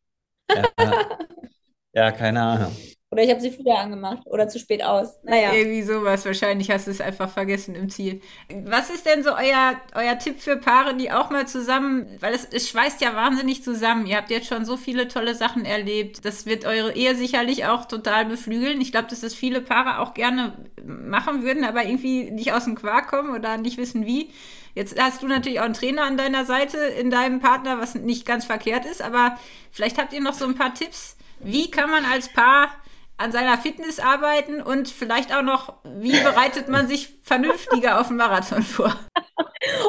Ja, 0.55 0.66
ja, 1.93 2.11
keine 2.11 2.41
Ahnung. 2.41 2.75
Oder 3.11 3.23
ich 3.23 3.31
habe 3.31 3.41
sie 3.41 3.49
früher 3.49 3.79
angemacht 3.79 4.21
oder 4.25 4.47
zu 4.47 4.59
spät 4.59 4.83
aus. 4.83 5.17
Naja. 5.23 5.51
Irgendwie 5.51 5.81
sowas. 5.81 6.25
Wahrscheinlich 6.25 6.69
hast 6.69 6.85
du 6.85 6.91
es 6.91 7.01
einfach 7.01 7.27
vergessen 7.27 7.73
im 7.73 7.89
Ziel. 7.89 8.21
Was 8.65 8.91
ist 8.91 9.07
denn 9.07 9.23
so 9.23 9.31
euer, 9.31 9.81
euer 9.95 10.19
Tipp 10.19 10.39
für 10.39 10.57
Paare, 10.57 10.95
die 10.95 11.11
auch 11.11 11.31
mal 11.31 11.47
zusammen, 11.47 12.05
weil 12.19 12.35
es, 12.35 12.45
es 12.45 12.69
schweißt 12.69 13.01
ja 13.01 13.15
wahnsinnig 13.15 13.63
zusammen. 13.63 14.05
Ihr 14.05 14.17
habt 14.17 14.29
jetzt 14.29 14.47
schon 14.47 14.63
so 14.63 14.77
viele 14.77 15.07
tolle 15.07 15.33
Sachen 15.33 15.65
erlebt. 15.65 16.23
Das 16.23 16.45
wird 16.45 16.65
eure 16.65 16.93
Ehe 16.93 17.15
sicherlich 17.15 17.65
auch 17.65 17.85
total 17.85 18.25
beflügeln. 18.25 18.79
Ich 18.79 18.91
glaube, 18.91 19.07
dass 19.07 19.21
das 19.21 19.33
viele 19.33 19.61
Paare 19.61 19.99
auch 20.01 20.13
gerne 20.13 20.53
machen 20.85 21.41
würden, 21.41 21.63
aber 21.63 21.85
irgendwie 21.85 22.29
nicht 22.29 22.53
aus 22.53 22.65
dem 22.65 22.75
Quark 22.75 23.07
kommen 23.07 23.33
oder 23.33 23.57
nicht 23.57 23.79
wissen 23.79 24.05
wie. 24.05 24.29
Jetzt 24.75 25.01
hast 25.01 25.23
du 25.23 25.27
natürlich 25.27 25.61
auch 25.61 25.65
einen 25.65 25.73
Trainer 25.73 26.03
an 26.03 26.15
deiner 26.15 26.45
Seite 26.45 26.77
in 26.77 27.09
deinem 27.09 27.39
Partner, 27.39 27.79
was 27.79 27.95
nicht 27.95 28.27
ganz 28.27 28.45
verkehrt 28.45 28.85
ist, 28.85 29.01
aber 29.01 29.35
vielleicht 29.71 29.97
habt 29.97 30.13
ihr 30.13 30.21
noch 30.21 30.35
so 30.35 30.45
ein 30.45 30.53
paar 30.53 30.75
Tipps 30.75 31.17
wie 31.39 31.71
kann 31.71 31.89
man 31.89 32.05
als 32.05 32.29
Paar 32.29 32.69
an 33.17 33.31
seiner 33.33 33.57
Fitness 33.57 33.99
arbeiten 33.99 34.61
und 34.61 34.87
vielleicht 34.87 35.35
auch 35.35 35.41
noch, 35.41 35.73
wie 35.83 36.17
bereitet 36.21 36.69
man 36.69 36.87
sich 36.87 37.09
vernünftiger 37.23 37.99
auf 37.99 38.07
den 38.07 38.15
Marathon 38.15 38.63
vor? 38.63 38.95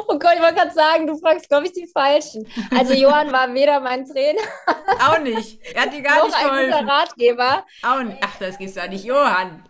Oh 0.09 0.19
Gott, 0.19 0.33
ich 0.35 0.41
wollte 0.41 0.55
gerade 0.55 0.73
sagen, 0.73 1.07
du 1.07 1.17
fragst, 1.17 1.47
glaube 1.47 1.65
ich, 1.65 1.71
die 1.71 1.87
Falschen. 1.87 2.45
Also 2.77 2.93
Johann 2.93 3.31
war 3.31 3.53
weder 3.53 3.79
mein 3.79 4.05
Trainer. 4.05 4.41
Auch 4.99 5.19
nicht. 5.19 5.59
Er 5.73 5.83
hat 5.83 5.93
dir 5.93 6.01
gar 6.01 6.25
nicht 6.25 6.37
geholfen. 6.37 6.57
ein 6.57 6.71
guter 6.71 6.87
Ratgeber. 6.87 7.65
Auch 7.81 8.03
nicht. 8.03 8.17
Ach, 8.21 8.37
das 8.37 8.57
gibt's 8.57 8.75
ja 8.75 8.87
nicht, 8.87 9.05
Johann. 9.05 9.63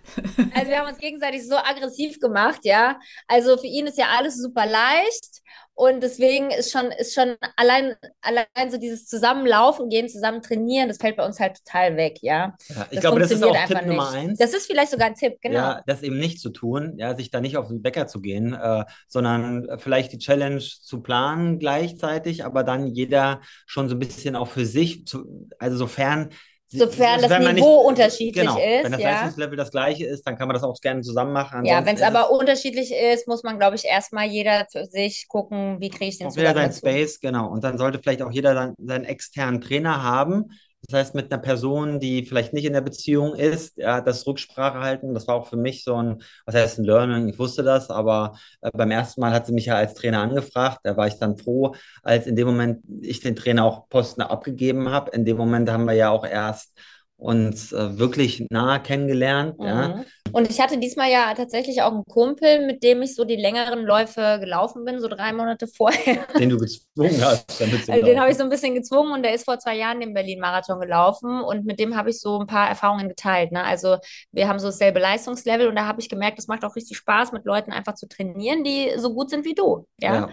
Also 0.55 0.69
wir 0.69 0.79
haben 0.79 0.87
uns 0.89 0.97
gegenseitig 0.97 1.47
so 1.47 1.55
aggressiv 1.55 2.19
gemacht, 2.19 2.61
ja. 2.63 2.99
Also 3.27 3.57
für 3.57 3.67
ihn 3.67 3.85
ist 3.85 3.99
ja 3.99 4.07
alles 4.17 4.41
super 4.41 4.65
leicht. 4.65 5.41
Und 5.73 6.03
deswegen 6.03 6.51
ist 6.51 6.71
schon, 6.71 6.91
ist 6.91 7.15
schon 7.15 7.35
allein, 7.55 7.95
allein 8.21 8.69
so 8.69 8.77
dieses 8.77 9.07
Zusammenlaufen 9.07 9.89
gehen, 9.89 10.09
zusammen 10.09 10.41
trainieren, 10.41 10.89
das 10.89 10.97
fällt 10.97 11.15
bei 11.15 11.25
uns 11.25 11.39
halt 11.39 11.57
total 11.63 11.97
weg, 11.97 12.19
ja. 12.21 12.55
ja 12.67 12.87
ich 12.89 12.99
das 12.99 13.01
glaube, 13.01 13.19
das 13.19 13.31
ist 13.31 13.43
auch 13.43 13.65
Tipp 13.65 13.85
Nummer 13.85 14.11
eins. 14.11 14.37
Das 14.37 14.53
ist 14.53 14.67
vielleicht 14.67 14.91
sogar 14.91 15.07
ein 15.07 15.15
Tipp, 15.15 15.37
genau. 15.41 15.57
Ja, 15.57 15.83
das 15.87 16.03
eben 16.03 16.19
nicht 16.19 16.39
zu 16.39 16.49
tun, 16.49 16.93
ja, 16.97 17.15
sich 17.15 17.31
da 17.31 17.41
nicht 17.41 17.57
auf 17.57 17.69
den 17.69 17.81
Bäcker 17.81 18.05
zu 18.05 18.21
gehen, 18.21 18.53
äh, 18.53 18.83
sondern 19.07 19.79
vielleicht 19.79 20.11
die 20.11 20.19
Challenge 20.19 20.59
zu 20.59 21.01
planen 21.01 21.57
gleichzeitig, 21.57 22.45
aber 22.45 22.63
dann 22.63 22.87
jeder 22.87 23.41
schon 23.65 23.89
so 23.89 23.95
ein 23.95 23.99
bisschen 23.99 24.35
auch 24.35 24.49
für 24.49 24.65
sich, 24.65 25.07
zu, 25.07 25.47
also 25.57 25.77
sofern 25.77 26.29
Sofern 26.73 27.21
das 27.21 27.29
Niveau 27.39 27.51
nicht, 27.51 27.65
unterschiedlich 27.65 28.45
genau, 28.45 28.57
ist. 28.57 28.83
Wenn 28.83 28.91
das 28.93 29.01
ja. 29.01 29.11
Leistungslevel 29.11 29.57
das 29.57 29.71
gleiche 29.71 30.05
ist, 30.05 30.25
dann 30.25 30.37
kann 30.37 30.47
man 30.47 30.55
das 30.55 30.63
auch 30.63 30.79
gerne 30.79 31.01
zusammen 31.01 31.33
machen. 31.33 31.59
Ansonsten 31.59 31.67
ja, 31.67 31.85
wenn 31.85 31.95
es 31.95 32.01
aber 32.01 32.31
unterschiedlich 32.31 32.93
ist, 32.93 33.27
muss 33.27 33.43
man, 33.43 33.59
glaube 33.59 33.75
ich, 33.75 33.85
erstmal 33.85 34.27
jeder 34.27 34.65
für 34.71 34.85
sich 34.85 35.27
gucken, 35.27 35.81
wie 35.81 35.89
kriege 35.89 36.05
ich 36.05 36.17
den 36.17 36.29
Zugang 36.29 36.47
Jeder 36.47 36.61
sein 36.61 36.73
Space, 36.73 37.19
genau. 37.19 37.49
Und 37.49 37.63
dann 37.63 37.77
sollte 37.77 37.99
vielleicht 37.99 38.21
auch 38.21 38.31
jeder 38.31 38.53
dann 38.53 38.73
seinen 38.77 39.05
externen 39.05 39.59
Trainer 39.59 40.01
haben, 40.01 40.51
das 40.91 40.99
heißt, 40.99 41.15
mit 41.15 41.31
einer 41.31 41.41
Person, 41.41 41.99
die 41.99 42.25
vielleicht 42.25 42.53
nicht 42.53 42.65
in 42.65 42.73
der 42.73 42.81
Beziehung 42.81 43.35
ist, 43.35 43.77
ja, 43.77 44.01
das 44.01 44.27
Rücksprache 44.27 44.79
halten, 44.79 45.13
das 45.13 45.27
war 45.27 45.35
auch 45.35 45.47
für 45.47 45.57
mich 45.57 45.83
so 45.83 45.95
ein, 45.95 46.21
was 46.45 46.55
heißt 46.55 46.79
ein 46.79 46.85
Learning, 46.85 47.29
ich 47.29 47.39
wusste 47.39 47.63
das, 47.63 47.89
aber 47.89 48.37
äh, 48.61 48.69
beim 48.73 48.91
ersten 48.91 49.21
Mal 49.21 49.31
hat 49.33 49.47
sie 49.47 49.53
mich 49.53 49.65
ja 49.65 49.75
als 49.75 49.93
Trainer 49.93 50.21
angefragt, 50.21 50.79
da 50.83 50.97
war 50.97 51.07
ich 51.07 51.15
dann 51.15 51.37
froh, 51.37 51.75
als 52.03 52.27
in 52.27 52.35
dem 52.35 52.47
Moment 52.47 52.83
ich 53.01 53.19
den 53.21 53.35
Trainer 53.35 53.65
auch 53.65 53.89
Posten 53.89 54.21
abgegeben 54.21 54.89
habe. 54.89 55.11
In 55.11 55.25
dem 55.25 55.37
Moment 55.37 55.69
haben 55.69 55.85
wir 55.85 55.93
ja 55.93 56.09
auch 56.09 56.25
erst 56.25 56.73
uns 57.17 57.71
äh, 57.71 57.97
wirklich 57.99 58.47
nah 58.49 58.79
kennengelernt. 58.79 59.59
Mhm. 59.59 59.65
Ja. 59.65 60.03
Und 60.33 60.49
ich 60.49 60.59
hatte 60.59 60.77
diesmal 60.77 61.11
ja 61.11 61.33
tatsächlich 61.33 61.81
auch 61.81 61.91
einen 61.91 62.05
Kumpel, 62.05 62.65
mit 62.65 62.83
dem 62.83 63.01
ich 63.01 63.15
so 63.15 63.23
die 63.25 63.35
längeren 63.35 63.83
Läufe 63.83 64.37
gelaufen 64.39 64.85
bin, 64.85 64.99
so 64.99 65.07
drei 65.07 65.33
Monate 65.33 65.67
vorher. 65.75 66.25
Den 66.37 66.49
du 66.49 66.57
gezwungen 66.57 67.23
hast. 67.23 67.59
Damit 67.59 67.89
also 67.89 68.05
den 68.05 68.19
habe 68.19 68.31
ich 68.31 68.37
so 68.37 68.43
ein 68.43 68.49
bisschen 68.49 68.75
gezwungen 68.75 69.13
und 69.13 69.23
der 69.23 69.33
ist 69.33 69.45
vor 69.45 69.59
zwei 69.59 69.75
Jahren 69.77 69.99
den 69.99 70.13
Berlin-Marathon 70.13 70.79
gelaufen 70.79 71.41
und 71.41 71.65
mit 71.65 71.79
dem 71.79 71.95
habe 71.95 72.09
ich 72.09 72.19
so 72.19 72.39
ein 72.39 72.47
paar 72.47 72.67
Erfahrungen 72.67 73.09
geteilt. 73.09 73.51
Ne? 73.51 73.63
Also 73.63 73.97
wir 74.31 74.47
haben 74.47 74.59
so 74.59 74.67
dasselbe 74.67 74.99
Leistungslevel 74.99 75.67
und 75.67 75.75
da 75.75 75.85
habe 75.85 76.01
ich 76.01 76.09
gemerkt, 76.09 76.39
es 76.39 76.47
macht 76.47 76.63
auch 76.63 76.75
richtig 76.75 76.97
Spaß, 76.97 77.31
mit 77.31 77.45
Leuten 77.45 77.71
einfach 77.71 77.95
zu 77.95 78.07
trainieren, 78.07 78.63
die 78.63 78.91
so 78.97 79.13
gut 79.13 79.29
sind 79.29 79.45
wie 79.45 79.55
du. 79.55 79.87
Ja. 79.99 80.13
ja. 80.13 80.29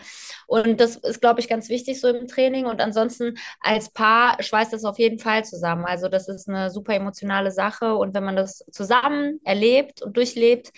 Und 0.46 0.80
das 0.80 0.96
ist, 0.96 1.20
glaube 1.20 1.40
ich, 1.40 1.48
ganz 1.48 1.68
wichtig 1.68 2.00
so 2.00 2.08
im 2.08 2.26
Training. 2.26 2.66
Und 2.66 2.80
ansonsten 2.80 3.34
als 3.60 3.90
Paar 3.90 4.42
schweißt 4.42 4.72
das 4.72 4.84
auf 4.84 4.98
jeden 4.98 5.18
Fall 5.18 5.44
zusammen. 5.44 5.84
Also 5.84 6.08
das 6.08 6.28
ist 6.28 6.48
eine 6.48 6.70
super 6.70 6.94
emotionale 6.94 7.50
Sache 7.50 7.94
und 7.94 8.14
wenn 8.14 8.24
man 8.24 8.36
das 8.36 8.64
zusammen 8.70 9.40
erlebt 9.44 9.87
und 10.02 10.16
durchlebt, 10.16 10.70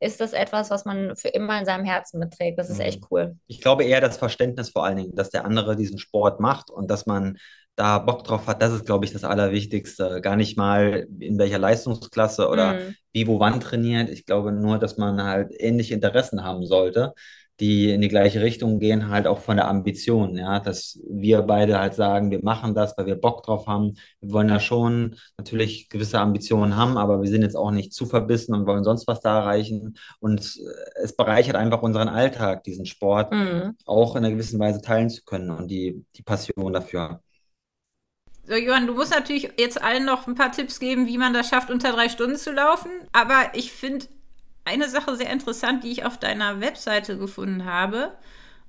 ist 0.00 0.20
das 0.20 0.32
etwas, 0.32 0.70
was 0.70 0.84
man 0.84 1.16
für 1.16 1.28
immer 1.28 1.58
in 1.58 1.64
seinem 1.64 1.84
Herzen 1.84 2.18
mitträgt. 2.18 2.58
Das 2.58 2.70
ist 2.70 2.80
echt 2.80 3.00
mhm. 3.02 3.06
cool. 3.10 3.36
Ich 3.46 3.60
glaube 3.60 3.84
eher 3.84 4.00
das 4.00 4.16
Verständnis 4.16 4.70
vor 4.70 4.84
allen 4.84 4.96
Dingen, 4.96 5.14
dass 5.14 5.30
der 5.30 5.44
andere 5.44 5.76
diesen 5.76 5.98
Sport 5.98 6.40
macht 6.40 6.70
und 6.70 6.90
dass 6.90 7.06
man 7.06 7.38
da 7.76 7.98
Bock 7.98 8.24
drauf 8.24 8.48
hat, 8.48 8.60
das 8.60 8.72
ist, 8.72 8.86
glaube 8.86 9.04
ich, 9.04 9.12
das 9.12 9.22
Allerwichtigste. 9.22 10.20
Gar 10.20 10.34
nicht 10.34 10.56
mal 10.56 11.06
in 11.20 11.38
welcher 11.38 11.58
Leistungsklasse 11.58 12.48
oder 12.48 12.74
mm. 12.74 12.94
wie, 13.12 13.26
wo, 13.28 13.38
wann 13.38 13.60
trainiert. 13.60 14.10
Ich 14.10 14.26
glaube 14.26 14.50
nur, 14.50 14.78
dass 14.78 14.96
man 14.96 15.22
halt 15.22 15.52
ähnliche 15.56 15.94
Interessen 15.94 16.42
haben 16.42 16.66
sollte 16.66 17.14
die 17.60 17.90
in 17.90 18.00
die 18.00 18.08
gleiche 18.08 18.40
Richtung 18.40 18.78
gehen, 18.78 19.08
halt 19.08 19.26
auch 19.26 19.40
von 19.40 19.56
der 19.56 19.66
Ambition, 19.68 20.36
ja, 20.36 20.60
dass 20.60 21.00
wir 21.08 21.42
beide 21.42 21.78
halt 21.78 21.94
sagen, 21.94 22.30
wir 22.30 22.42
machen 22.42 22.74
das, 22.74 22.96
weil 22.96 23.06
wir 23.06 23.16
Bock 23.16 23.42
drauf 23.42 23.66
haben. 23.66 23.96
Wir 24.20 24.32
wollen 24.32 24.48
ja 24.48 24.60
schon 24.60 25.16
natürlich 25.36 25.88
gewisse 25.88 26.20
Ambitionen 26.20 26.76
haben, 26.76 26.96
aber 26.96 27.20
wir 27.20 27.28
sind 27.28 27.42
jetzt 27.42 27.56
auch 27.56 27.72
nicht 27.72 27.92
zu 27.92 28.06
verbissen 28.06 28.54
und 28.54 28.66
wollen 28.66 28.84
sonst 28.84 29.08
was 29.08 29.20
da 29.20 29.40
erreichen. 29.40 29.96
Und 30.20 30.40
es 31.02 31.16
bereichert 31.16 31.56
einfach 31.56 31.82
unseren 31.82 32.08
Alltag, 32.08 32.62
diesen 32.62 32.86
Sport 32.86 33.32
mhm. 33.32 33.74
auch 33.86 34.14
in 34.14 34.24
einer 34.24 34.32
gewissen 34.32 34.60
Weise 34.60 34.80
teilen 34.80 35.10
zu 35.10 35.24
können 35.24 35.50
und 35.50 35.68
die, 35.68 36.04
die 36.16 36.22
Passion 36.22 36.72
dafür. 36.72 37.20
So, 38.44 38.54
Johann, 38.54 38.86
du 38.86 38.94
musst 38.94 39.10
natürlich 39.10 39.50
jetzt 39.58 39.82
allen 39.82 40.06
noch 40.06 40.26
ein 40.26 40.34
paar 40.34 40.52
Tipps 40.52 40.80
geben, 40.80 41.06
wie 41.06 41.18
man 41.18 41.34
das 41.34 41.50
schafft, 41.50 41.70
unter 41.70 41.92
drei 41.92 42.08
Stunden 42.08 42.36
zu 42.36 42.50
laufen. 42.50 42.90
Aber 43.12 43.50
ich 43.52 43.72
finde, 43.72 44.06
eine 44.68 44.88
Sache 44.88 45.16
sehr 45.16 45.30
interessant, 45.30 45.82
die 45.82 45.90
ich 45.90 46.04
auf 46.04 46.18
deiner 46.18 46.60
Webseite 46.60 47.16
gefunden 47.16 47.64
habe. 47.64 48.12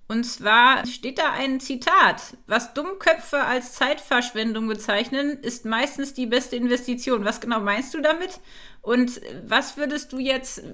Und 0.07 0.23
zwar 0.23 0.87
steht 0.87 1.19
da 1.19 1.33
ein 1.33 1.59
Zitat. 1.59 2.35
Was 2.47 2.73
Dummköpfe 2.73 3.41
als 3.41 3.73
Zeitverschwendung 3.73 4.67
bezeichnen, 4.67 5.37
ist 5.43 5.65
meistens 5.65 6.15
die 6.15 6.25
beste 6.25 6.55
Investition. 6.55 7.25
Was 7.25 7.39
genau 7.39 7.59
meinst 7.59 7.93
du 7.93 8.01
damit? 8.01 8.39
Und 8.81 9.21
was 9.45 9.77
würdest 9.77 10.11
du 10.11 10.17
jetzt 10.17 10.59
äh, 10.59 10.73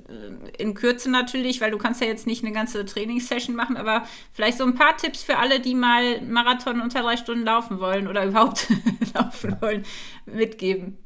in 0.58 0.74
Kürze 0.74 1.12
natürlich, 1.12 1.60
weil 1.60 1.72
du 1.72 1.78
kannst 1.78 2.00
ja 2.00 2.08
jetzt 2.08 2.28
nicht 2.28 2.46
eine 2.46 2.54
ganze 2.54 2.86
Trainingssession 2.86 3.58
machen, 3.58 3.76
aber 3.76 4.08
vielleicht 4.32 4.60
so 4.60 4.64
ein 4.64 4.76
paar 4.76 4.96
Tipps 4.96 5.24
für 5.24 5.38
alle, 5.38 5.60
die 5.60 5.76
mal 5.76 6.22
Marathon 6.22 6.80
unter 6.80 7.02
drei 7.02 7.18
Stunden 7.18 7.44
laufen 7.44 7.82
wollen 7.82 8.08
oder 8.08 8.26
überhaupt 8.28 8.68
laufen 9.14 9.58
wollen, 9.60 9.84
mitgeben? 10.26 10.98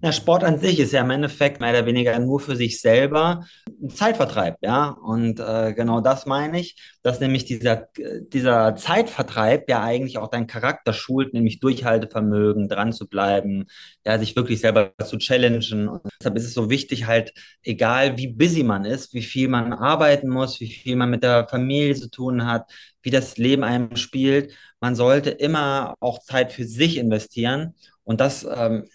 Na, 0.00 0.12
Sport 0.12 0.44
an 0.44 0.60
sich 0.60 0.78
ist 0.78 0.92
ja 0.92 1.00
im 1.00 1.10
Endeffekt 1.10 1.60
mehr 1.60 1.70
oder 1.70 1.84
weniger 1.84 2.16
nur 2.20 2.38
für 2.38 2.54
sich 2.54 2.80
selber 2.80 3.44
ein 3.82 3.90
Zeitvertreib, 3.90 4.58
ja. 4.60 4.90
Und 4.90 5.40
äh, 5.40 5.74
genau 5.74 6.00
das 6.00 6.24
meine 6.24 6.60
ich, 6.60 6.76
dass 7.02 7.18
nämlich 7.18 7.46
dieser, 7.46 7.88
dieser 7.96 8.76
Zeitvertreib 8.76 9.68
ja 9.68 9.82
eigentlich 9.82 10.18
auch 10.18 10.28
deinen 10.28 10.46
Charakter 10.46 10.92
schult, 10.92 11.34
nämlich 11.34 11.58
Durchhaltevermögen, 11.58 12.68
dran 12.68 12.92
zu 12.92 13.08
bleiben, 13.08 13.66
ja, 14.06 14.18
sich 14.20 14.36
wirklich 14.36 14.60
selber 14.60 14.92
zu 15.04 15.18
challengen. 15.18 15.88
Und 15.88 16.02
deshalb 16.20 16.36
ist 16.36 16.44
es 16.44 16.54
so 16.54 16.70
wichtig, 16.70 17.06
halt, 17.06 17.32
egal 17.64 18.16
wie 18.16 18.28
busy 18.28 18.62
man 18.62 18.84
ist, 18.84 19.14
wie 19.14 19.22
viel 19.22 19.48
man 19.48 19.72
arbeiten 19.72 20.28
muss, 20.28 20.60
wie 20.60 20.70
viel 20.72 20.94
man 20.94 21.10
mit 21.10 21.24
der 21.24 21.48
Familie 21.48 21.96
zu 21.96 22.08
tun 22.08 22.46
hat, 22.46 22.70
wie 23.02 23.10
das 23.10 23.36
Leben 23.36 23.64
einem 23.64 23.96
spielt, 23.96 24.52
man 24.80 24.94
sollte 24.94 25.30
immer 25.30 25.96
auch 25.98 26.20
Zeit 26.20 26.52
für 26.52 26.64
sich 26.64 26.98
investieren 26.98 27.74
und 28.08 28.22
das 28.22 28.42
ähm, 28.50 28.88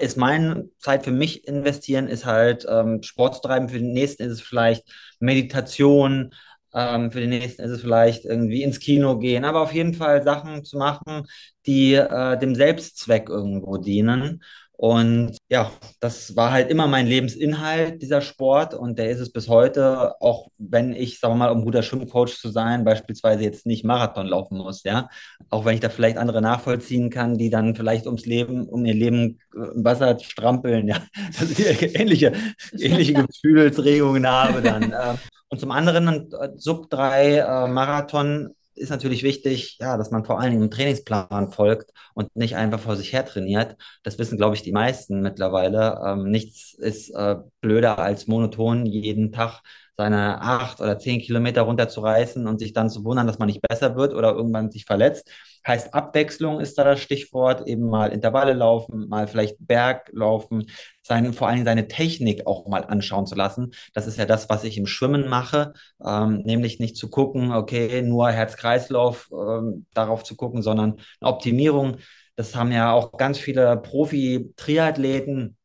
ist 0.00 0.16
meine 0.16 0.68
Zeit 0.80 1.04
für 1.04 1.12
mich 1.12 1.46
investieren, 1.46 2.08
ist 2.08 2.26
halt 2.26 2.66
ähm, 2.68 3.00
Sport 3.00 3.36
zu 3.36 3.42
treiben. 3.42 3.68
Für 3.68 3.78
den 3.78 3.92
nächsten 3.92 4.24
ist 4.24 4.32
es 4.32 4.40
vielleicht 4.40 4.82
Meditation. 5.20 6.34
Ähm, 6.74 7.12
für 7.12 7.20
den 7.20 7.30
nächsten 7.30 7.62
ist 7.62 7.70
es 7.70 7.80
vielleicht 7.80 8.24
irgendwie 8.24 8.64
ins 8.64 8.80
Kino 8.80 9.18
gehen. 9.18 9.44
Aber 9.44 9.60
auf 9.60 9.72
jeden 9.72 9.94
Fall 9.94 10.24
Sachen 10.24 10.64
zu 10.64 10.78
machen, 10.78 11.28
die 11.64 11.94
äh, 11.94 12.36
dem 12.40 12.56
Selbstzweck 12.56 13.28
irgendwo 13.28 13.76
dienen. 13.76 14.42
Und 14.82 15.36
ja, 15.50 15.70
das 16.00 16.36
war 16.36 16.52
halt 16.52 16.70
immer 16.70 16.86
mein 16.86 17.06
Lebensinhalt, 17.06 18.00
dieser 18.00 18.22
Sport. 18.22 18.72
Und 18.72 18.98
der 18.98 19.10
ist 19.10 19.20
es 19.20 19.30
bis 19.30 19.46
heute, 19.46 20.18
auch 20.22 20.48
wenn 20.56 20.94
ich, 20.94 21.20
sagen 21.20 21.34
wir 21.34 21.38
mal, 21.38 21.50
um 21.50 21.66
guter 21.66 21.82
Schwimmcoach 21.82 22.38
zu 22.40 22.48
sein, 22.48 22.82
beispielsweise 22.82 23.42
jetzt 23.42 23.66
nicht 23.66 23.84
Marathon 23.84 24.26
laufen 24.26 24.56
muss, 24.56 24.82
ja. 24.84 25.10
Auch 25.50 25.66
wenn 25.66 25.74
ich 25.74 25.80
da 25.80 25.90
vielleicht 25.90 26.16
andere 26.16 26.40
nachvollziehen 26.40 27.10
kann, 27.10 27.36
die 27.36 27.50
dann 27.50 27.74
vielleicht 27.76 28.06
ums 28.06 28.24
Leben, 28.24 28.70
um 28.70 28.86
ihr 28.86 28.94
Leben 28.94 29.40
im 29.52 29.84
Wasser 29.84 30.18
strampeln, 30.18 30.88
ja. 30.88 30.96
Dass 31.38 31.50
ich 31.50 31.94
ähnliche, 32.00 32.32
ähnliche 32.72 33.12
Gefühlsregungen 33.26 34.26
habe 34.26 34.62
dann. 34.62 34.84
Ähm. 34.84 35.18
Und 35.50 35.60
zum 35.60 35.72
anderen 35.72 36.30
Sub 36.56 36.88
3 36.88 37.36
äh, 37.36 37.68
Marathon 37.68 38.54
ist 38.80 38.90
natürlich 38.90 39.22
wichtig, 39.22 39.76
ja, 39.80 39.96
dass 39.96 40.10
man 40.10 40.24
vor 40.24 40.40
allen 40.40 40.50
Dingen 40.50 40.62
einem 40.62 40.70
Trainingsplan 40.70 41.52
folgt 41.52 41.92
und 42.14 42.34
nicht 42.34 42.56
einfach 42.56 42.80
vor 42.80 42.96
sich 42.96 43.12
her 43.12 43.24
trainiert. 43.26 43.76
Das 44.02 44.18
wissen, 44.18 44.38
glaube 44.38 44.56
ich, 44.56 44.62
die 44.62 44.72
meisten 44.72 45.20
mittlerweile. 45.20 46.00
Ähm, 46.04 46.30
nichts 46.30 46.74
ist 46.74 47.10
äh, 47.10 47.36
blöder 47.60 47.98
als 47.98 48.26
monoton 48.26 48.86
jeden 48.86 49.32
Tag 49.32 49.62
seine 50.00 50.40
acht 50.40 50.80
oder 50.80 50.98
zehn 50.98 51.20
Kilometer 51.20 51.60
runterzureißen 51.62 52.46
und 52.46 52.58
sich 52.58 52.72
dann 52.72 52.88
zu 52.88 53.04
wundern, 53.04 53.26
dass 53.26 53.38
man 53.38 53.48
nicht 53.48 53.60
besser 53.60 53.96
wird 53.96 54.14
oder 54.14 54.32
irgendwann 54.32 54.70
sich 54.70 54.86
verletzt. 54.86 55.30
Heißt 55.66 55.92
Abwechslung 55.92 56.58
ist 56.58 56.78
da 56.78 56.84
das 56.84 57.00
Stichwort, 57.00 57.68
eben 57.68 57.86
mal 57.90 58.10
Intervalle 58.10 58.54
laufen, 58.54 59.08
mal 59.10 59.28
vielleicht 59.28 59.56
Berg 59.58 60.08
laufen, 60.14 60.70
sein, 61.02 61.34
vor 61.34 61.50
Dingen 61.50 61.66
seine 61.66 61.86
Technik 61.86 62.46
auch 62.46 62.66
mal 62.66 62.82
anschauen 62.84 63.26
zu 63.26 63.34
lassen. 63.34 63.72
Das 63.92 64.06
ist 64.06 64.16
ja 64.16 64.24
das, 64.24 64.48
was 64.48 64.64
ich 64.64 64.78
im 64.78 64.86
Schwimmen 64.86 65.28
mache, 65.28 65.74
ähm, 66.02 66.44
nämlich 66.46 66.80
nicht 66.80 66.96
zu 66.96 67.10
gucken, 67.10 67.52
okay, 67.52 68.00
nur 68.00 68.30
Herz-Kreislauf 68.30 69.28
ähm, 69.32 69.84
darauf 69.92 70.24
zu 70.24 70.34
gucken, 70.34 70.62
sondern 70.62 70.96
eine 71.20 71.30
Optimierung. 71.30 71.98
Das 72.36 72.56
haben 72.56 72.72
ja 72.72 72.94
auch 72.94 73.12
ganz 73.18 73.38
viele 73.38 73.76
Profi-Triathleten, 73.76 75.58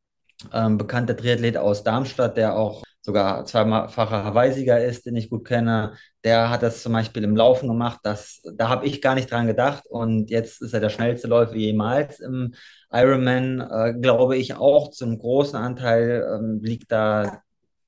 ähm, 0.52 0.76
bekannter 0.76 1.16
Triathlet 1.16 1.56
aus 1.56 1.84
Darmstadt, 1.84 2.36
der 2.36 2.58
auch 2.58 2.82
sogar 3.06 3.44
zweifacher 3.44 4.24
Hawaii-Sieger 4.24 4.84
ist, 4.84 5.06
den 5.06 5.14
ich 5.14 5.30
gut 5.30 5.46
kenne, 5.46 5.92
der 6.24 6.50
hat 6.50 6.64
das 6.64 6.82
zum 6.82 6.92
Beispiel 6.92 7.22
im 7.22 7.36
Laufen 7.36 7.68
gemacht. 7.68 8.00
Das, 8.02 8.42
da 8.56 8.68
habe 8.68 8.84
ich 8.84 9.00
gar 9.00 9.14
nicht 9.14 9.30
dran 9.30 9.46
gedacht. 9.46 9.84
Und 9.86 10.28
jetzt 10.28 10.60
ist 10.60 10.74
er 10.74 10.80
der 10.80 10.90
schnellste 10.90 11.28
Läufer 11.28 11.54
jemals 11.54 12.18
im 12.18 12.54
Ironman. 12.90 13.60
Äh, 13.60 13.94
glaube 14.00 14.36
ich 14.36 14.54
auch 14.54 14.90
zum 14.90 15.20
großen 15.20 15.56
Anteil 15.56 16.26
ähm, 16.34 16.60
liegt 16.64 16.90
da 16.90 17.42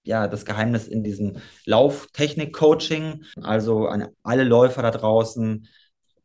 ja 0.04 0.28
das 0.28 0.44
Geheimnis 0.44 0.86
in 0.86 1.02
diesem 1.02 1.38
Lauftechnik-Coaching. 1.64 3.24
Also 3.42 3.88
an 3.88 4.06
alle 4.22 4.44
Läufer 4.44 4.82
da 4.82 4.92
draußen. 4.92 5.66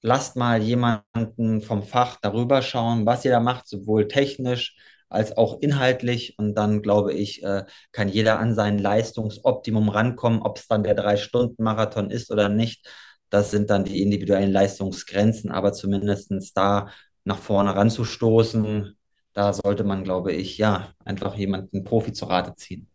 Lasst 0.03 0.35
mal 0.35 0.61
jemanden 0.61 1.61
vom 1.61 1.81
Fach 1.81 2.17
darüber 2.21 2.61
schauen, 2.61 3.07
was 3.07 3.25
ihr 3.25 3.31
da 3.31 3.39
macht, 3.39 3.67
sowohl 3.67 4.07
technisch 4.07 4.75
als 5.13 5.37
auch 5.37 5.59
inhaltlich. 5.61 6.37
Und 6.37 6.55
dann, 6.55 6.81
glaube 6.81 7.13
ich, 7.13 7.43
äh, 7.43 7.65
kann 7.91 8.09
jeder 8.09 8.39
an 8.39 8.55
sein 8.55 8.79
Leistungsoptimum 8.79 9.89
rankommen, 9.89 10.41
ob 10.41 10.57
es 10.57 10.67
dann 10.67 10.83
der 10.83 10.95
Drei-Stunden-Marathon 10.95 12.09
ist 12.11 12.31
oder 12.31 12.49
nicht. 12.49 12.87
Das 13.29 13.51
sind 13.51 13.69
dann 13.69 13.83
die 13.83 14.01
individuellen 14.01 14.51
Leistungsgrenzen, 14.51 15.51
aber 15.51 15.73
zumindest 15.73 16.31
da 16.55 16.89
nach 17.23 17.39
vorne 17.39 17.75
ranzustoßen, 17.75 18.95
da 19.33 19.53
sollte 19.53 19.83
man, 19.83 20.03
glaube 20.03 20.31
ich, 20.33 20.57
ja, 20.57 20.93
einfach 21.03 21.35
jemanden 21.35 21.83
Profi 21.83 22.13
zu 22.13 22.25
Rate 22.25 22.55
ziehen. 22.55 22.87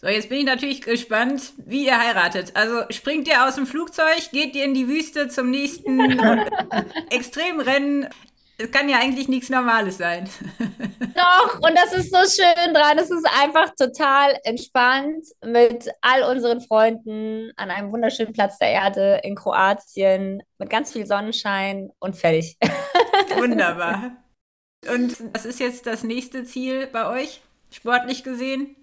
So, 0.00 0.06
jetzt 0.06 0.28
bin 0.28 0.38
ich 0.38 0.44
natürlich 0.44 0.82
gespannt, 0.82 1.54
wie 1.66 1.86
ihr 1.86 1.98
heiratet. 1.98 2.54
Also 2.54 2.82
springt 2.90 3.26
ihr 3.26 3.44
aus 3.44 3.56
dem 3.56 3.66
Flugzeug, 3.66 4.30
geht 4.30 4.54
ihr 4.54 4.64
in 4.64 4.74
die 4.74 4.86
Wüste 4.86 5.28
zum 5.28 5.50
nächsten 5.50 6.00
Extremrennen? 7.10 8.06
Es 8.60 8.72
kann 8.72 8.88
ja 8.88 8.98
eigentlich 8.98 9.28
nichts 9.28 9.50
Normales 9.50 9.98
sein. 9.98 10.28
Doch, 11.14 11.60
und 11.60 11.76
das 11.76 11.92
ist 11.92 12.12
so 12.12 12.18
schön 12.18 12.74
dran. 12.74 12.98
Es 12.98 13.08
ist 13.08 13.24
einfach 13.40 13.72
total 13.76 14.36
entspannt 14.42 15.24
mit 15.44 15.88
all 16.00 16.24
unseren 16.24 16.60
Freunden 16.60 17.52
an 17.56 17.70
einem 17.70 17.92
wunderschönen 17.92 18.32
Platz 18.32 18.58
der 18.58 18.70
Erde 18.70 19.20
in 19.22 19.36
Kroatien 19.36 20.42
mit 20.58 20.70
ganz 20.70 20.92
viel 20.92 21.06
Sonnenschein 21.06 21.90
und 22.00 22.16
fertig. 22.16 22.58
Wunderbar. 23.36 24.16
Und 24.92 25.16
was 25.32 25.44
ist 25.44 25.60
jetzt 25.60 25.86
das 25.86 26.02
nächste 26.02 26.42
Ziel 26.42 26.88
bei 26.88 27.06
euch, 27.06 27.40
sportlich 27.70 28.24
gesehen? 28.24 28.74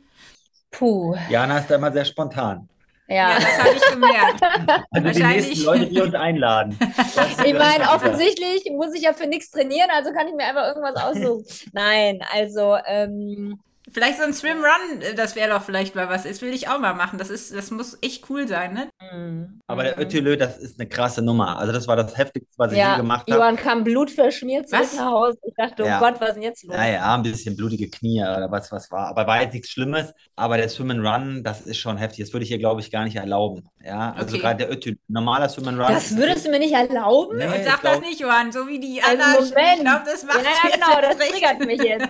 Puh. 0.71 1.17
Jana 1.29 1.59
ist 1.59 1.67
da 1.67 1.75
immer 1.75 1.91
sehr 1.91 2.05
spontan. 2.05 2.69
Ja, 3.07 3.15
ja 3.15 3.35
das 3.35 3.59
habe 3.59 3.75
ich 3.75 3.91
gemerkt. 3.91 4.41
Also 4.91 5.09
die 5.09 5.23
nächsten 5.23 5.65
Leute, 5.65 5.85
die 5.87 6.01
uns 6.01 6.13
einladen. 6.15 6.77
Ich 7.45 7.53
meine, 7.53 7.89
offensichtlich 7.91 8.69
muss 8.71 8.93
ich 8.93 9.03
ja 9.03 9.13
für 9.13 9.27
nichts 9.27 9.51
trainieren, 9.51 9.89
also 9.93 10.11
kann 10.11 10.27
ich 10.27 10.33
mir 10.33 10.45
einfach 10.45 10.67
irgendwas 10.67 10.95
aussuchen. 10.95 11.45
Nein, 11.73 12.19
also 12.33 12.77
ähm, 12.85 13.59
Vielleicht 13.91 14.17
so 14.17 14.23
ein 14.23 14.33
Swim-Run, 14.33 15.01
äh, 15.01 15.13
das 15.13 15.35
wäre 15.35 15.49
doch 15.51 15.63
vielleicht 15.63 15.95
mal 15.95 16.09
was. 16.09 16.23
Das 16.23 16.41
will 16.41 16.53
ich 16.53 16.67
auch 16.67 16.79
mal 16.79 16.93
machen. 16.93 17.19
Das, 17.19 17.29
ist, 17.29 17.53
das 17.53 17.71
muss 17.71 17.97
echt 18.01 18.29
cool 18.29 18.47
sein, 18.47 18.73
ne? 18.73 18.89
Mhm. 19.13 19.61
Aber 19.67 19.83
der 19.83 19.99
Ötülö, 19.99 20.37
das 20.37 20.57
ist 20.57 20.79
eine 20.79 20.89
krasse 20.89 21.21
Nummer. 21.21 21.59
Also 21.59 21.71
das 21.71 21.87
war 21.87 21.95
das 21.95 22.17
Heftigste, 22.17 22.53
was 22.57 22.71
ich 22.71 22.77
je 22.77 22.95
gemacht 22.97 23.27
habe. 23.29 23.39
Johann 23.39 23.55
kam 23.55 23.83
blutverschmiert 23.83 24.69
zurück 24.69 24.87
nach 24.95 25.05
Hause. 25.05 25.37
Ich 25.43 25.53
dachte, 25.55 25.83
oh 25.83 25.85
ja. 25.85 25.99
Gott, 25.99 26.19
was 26.19 26.29
ist 26.29 26.35
denn 26.35 26.43
jetzt 26.43 26.63
los? 26.63 26.75
Naja, 26.75 27.15
ein 27.15 27.23
bisschen 27.23 27.55
blutige 27.55 27.89
Knie 27.89 28.21
oder 28.21 28.49
was, 28.49 28.71
was 28.71 28.91
war. 28.91 29.07
Aber 29.07 29.27
war 29.27 29.41
jetzt 29.41 29.53
nichts 29.53 29.69
Schlimmes. 29.69 30.13
Aber 30.35 30.57
der 30.57 30.69
Swim-and-Run, 30.69 31.43
das 31.43 31.61
ist 31.61 31.77
schon 31.77 31.97
heftig. 31.97 32.25
Das 32.25 32.33
würde 32.33 32.43
ich 32.43 32.49
hier, 32.49 32.59
glaube 32.59 32.81
ich, 32.81 32.91
gar 32.91 33.03
nicht 33.03 33.15
erlauben. 33.15 33.69
Ja, 33.83 34.13
also 34.13 34.29
okay. 34.29 34.39
gerade 34.39 34.57
der 34.65 34.71
Ötülö, 34.71 34.95
normaler 35.07 35.47
Swim-and-Run. 35.47 35.93
Das 35.93 36.17
würdest 36.17 36.45
du 36.45 36.49
mir 36.49 36.59
nicht 36.59 36.73
erlauben? 36.73 37.37
Nee, 37.37 37.63
sag 37.63 37.83
das 37.83 37.99
nicht, 38.01 38.19
Johann. 38.19 38.51
So 38.51 38.67
wie 38.67 38.79
die 38.79 39.01
also 39.01 39.21
anderen. 39.21 39.45
Ich 39.45 39.81
glaube, 39.81 40.01
das 40.05 40.23
macht 40.23 40.43
ja, 40.43 40.71
genau, 40.71 41.01
das 41.07 41.17
triggert 41.17 41.59
mich 41.59 41.83
jetzt. 41.83 42.07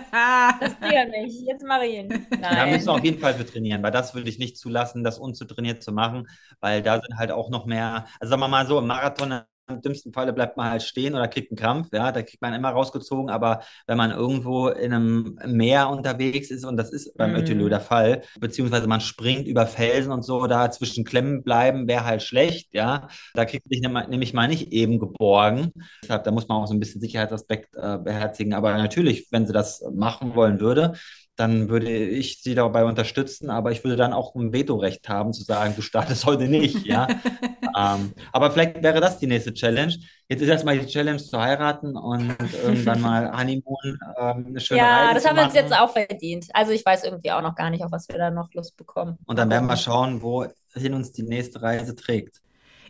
das 0.61 0.79
triggert 0.79 1.09
mich. 1.09 1.41
Jetzt 1.41 1.64
ihn. 1.85 2.07
Nein. 2.29 2.41
Da 2.41 2.65
müssen 2.65 2.87
wir 2.87 2.93
auf 2.93 3.03
jeden 3.03 3.19
Fall 3.19 3.33
für 3.33 3.45
trainieren, 3.45 3.83
weil 3.83 3.91
das 3.91 4.13
würde 4.13 4.29
ich 4.29 4.39
nicht 4.39 4.57
zulassen, 4.57 5.03
das 5.03 5.19
unzutrainiert 5.19 5.83
zu 5.83 5.91
machen, 5.91 6.27
weil 6.59 6.81
da 6.81 7.01
sind 7.01 7.17
halt 7.17 7.31
auch 7.31 7.49
noch 7.49 7.65
mehr, 7.65 8.05
also 8.19 8.31
sagen 8.31 8.41
wir 8.41 8.47
mal 8.47 8.67
so, 8.67 8.79
im 8.79 8.87
Marathon 8.87 9.41
im 9.67 9.81
dümmsten 9.81 10.13
Falle 10.13 10.33
bleibt 10.33 10.57
man 10.57 10.69
halt 10.69 10.83
stehen 10.83 11.15
oder 11.15 11.27
kriegt 11.27 11.51
einen 11.51 11.57
Krampf, 11.57 11.89
ja, 11.91 12.11
da 12.11 12.21
kriegt 12.21 12.41
man 12.41 12.53
immer 12.53 12.69
rausgezogen, 12.69 13.29
aber 13.29 13.61
wenn 13.87 13.97
man 13.97 14.11
irgendwo 14.11 14.67
in 14.67 14.93
einem 14.93 15.39
Meer 15.45 15.89
unterwegs 15.89 16.51
ist, 16.51 16.65
und 16.65 16.77
das 16.77 16.91
ist 16.91 17.17
beim 17.17 17.33
mm. 17.33 17.37
Ötülö 17.37 17.69
der 17.69 17.79
Fall, 17.79 18.21
beziehungsweise 18.39 18.87
man 18.87 19.01
springt 19.01 19.47
über 19.47 19.65
Felsen 19.65 20.11
und 20.11 20.23
so, 20.23 20.45
da 20.47 20.69
zwischen 20.71 21.03
Klemmen 21.03 21.43
bleiben, 21.43 21.87
wäre 21.87 22.05
halt 22.05 22.21
schlecht, 22.21 22.73
ja, 22.73 23.07
da 23.33 23.45
kriegt 23.45 23.65
man 23.65 24.03
sich 24.03 24.09
nämlich 24.09 24.33
mal 24.33 24.47
nicht 24.47 24.71
eben 24.71 24.99
geborgen, 24.99 25.71
deshalb, 26.03 26.23
da 26.23 26.31
muss 26.31 26.47
man 26.47 26.61
auch 26.61 26.67
so 26.67 26.73
ein 26.73 26.79
bisschen 26.79 27.01
Sicherheitsaspekt 27.01 27.75
äh, 27.75 27.97
beherzigen, 27.97 28.53
aber 28.53 28.73
natürlich, 28.77 29.27
wenn 29.31 29.47
sie 29.47 29.53
das 29.53 29.83
machen 29.93 30.35
wollen 30.35 30.59
würde, 30.59 30.93
dann 31.35 31.69
würde 31.69 31.91
ich 31.91 32.41
sie 32.41 32.55
dabei 32.55 32.85
unterstützen, 32.85 33.49
aber 33.49 33.71
ich 33.71 33.83
würde 33.83 33.97
dann 33.97 34.13
auch 34.13 34.35
ein 34.35 34.53
Vetorecht 34.53 35.09
haben, 35.09 35.33
zu 35.33 35.43
sagen, 35.43 35.73
du 35.75 35.81
startest 35.81 36.25
heute 36.25 36.47
nicht, 36.47 36.85
ja. 36.85 37.07
ähm, 37.77 38.13
aber 38.31 38.51
vielleicht 38.51 38.81
wäre 38.81 39.01
das 39.01 39.19
die 39.19 39.27
nächste 39.27 39.53
Challenge. 39.53 39.93
Jetzt 40.29 40.41
ist 40.41 40.47
erstmal 40.47 40.79
die 40.79 40.87
Challenge 40.87 41.17
zu 41.17 41.39
heiraten 41.39 41.97
und 41.97 42.35
irgendwann 42.63 43.01
mal 43.01 43.31
Honeymoon, 43.37 43.99
ähm, 44.17 44.45
eine 44.47 44.59
schöne 44.59 44.79
Ja, 44.79 45.07
Reise 45.07 45.15
das 45.15 45.25
haben 45.25 45.35
wir 45.35 45.43
uns 45.43 45.53
jetzt 45.53 45.73
auch 45.73 45.91
verdient. 45.91 46.47
Also 46.53 46.71
ich 46.71 46.85
weiß 46.85 47.03
irgendwie 47.03 47.31
auch 47.31 47.41
noch 47.41 47.55
gar 47.55 47.69
nicht, 47.69 47.83
auf 47.83 47.91
was 47.91 48.07
wir 48.07 48.17
da 48.17 48.31
noch 48.31 48.53
Lust 48.53 48.77
bekommen. 48.77 49.17
Und 49.25 49.37
dann 49.37 49.49
werden 49.49 49.67
wir 49.67 49.77
schauen, 49.77 50.21
wohin 50.21 50.93
uns 50.93 51.11
die 51.11 51.23
nächste 51.23 51.61
Reise 51.61 51.95
trägt. 51.95 52.41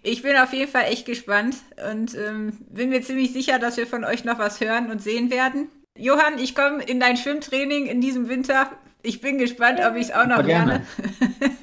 Ich 0.08 0.22
bin 0.22 0.38
auf 0.38 0.54
jeden 0.54 0.72
Fall 0.72 0.84
echt 0.84 1.08
gespannt 1.08 1.56
und 1.92 2.14
ähm, 2.14 2.60
bin 2.70 2.90
mir 2.90 3.02
ziemlich 3.02 3.34
sicher, 3.34 3.58
dass 3.58 3.76
wir 3.78 3.88
von 3.88 4.04
euch 4.04 4.24
noch 4.24 4.38
was 4.38 4.62
hören 4.62 4.92
und 4.92 5.02
sehen 5.02 5.32
werden. 5.32 5.68
Johann, 5.98 6.40
ich 6.40 6.56
komme 6.56 6.84
in 6.84 7.00
dein 7.00 7.18
Schwimmtraining 7.18 7.86
in 7.88 8.02
diesem 8.02 8.28
Winter. 8.28 8.72
Ich 9.02 9.22
bin 9.22 9.38
gespannt, 9.38 9.80
ob 9.80 9.96
ich 9.96 10.08
es 10.08 10.12
auch 10.12 10.26
noch 10.26 10.44
lerne. 10.44 10.86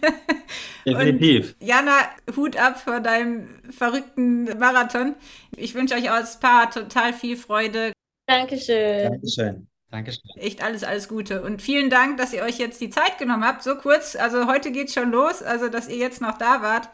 Definitiv. 0.87 1.55
Und 1.61 1.67
Jana, 1.67 1.97
Hut 2.37 2.57
ab 2.57 2.81
vor 2.81 3.01
deinem 3.01 3.49
verrückten 3.71 4.45
Marathon. 4.59 5.15
Ich 5.57 5.75
wünsche 5.75 5.95
euch 5.95 6.11
als 6.11 6.41
Paar 6.41 6.71
total 6.71 7.13
viel 7.13 7.37
Freude. 7.37 7.93
Dankeschön. 8.27 9.11
Dankeschön. 9.11 9.67
Dankeschön. 9.91 10.31
Echt 10.37 10.63
alles, 10.63 10.85
alles 10.85 11.09
Gute. 11.09 11.43
Und 11.43 11.61
vielen 11.61 11.91
Dank, 11.91 12.17
dass 12.17 12.33
ihr 12.33 12.43
euch 12.43 12.59
jetzt 12.59 12.81
die 12.81 12.91
Zeit 12.91 13.19
genommen 13.19 13.45
habt. 13.45 13.63
So 13.63 13.77
kurz, 13.77 14.17
also 14.17 14.47
heute 14.47 14.73
geht 14.73 14.89
es 14.89 14.95
schon 14.95 15.11
los, 15.11 15.43
also 15.43 15.69
dass 15.69 15.89
ihr 15.89 15.97
jetzt 15.97 16.21
noch 16.23 16.39
da 16.39 16.63
wart. 16.63 16.89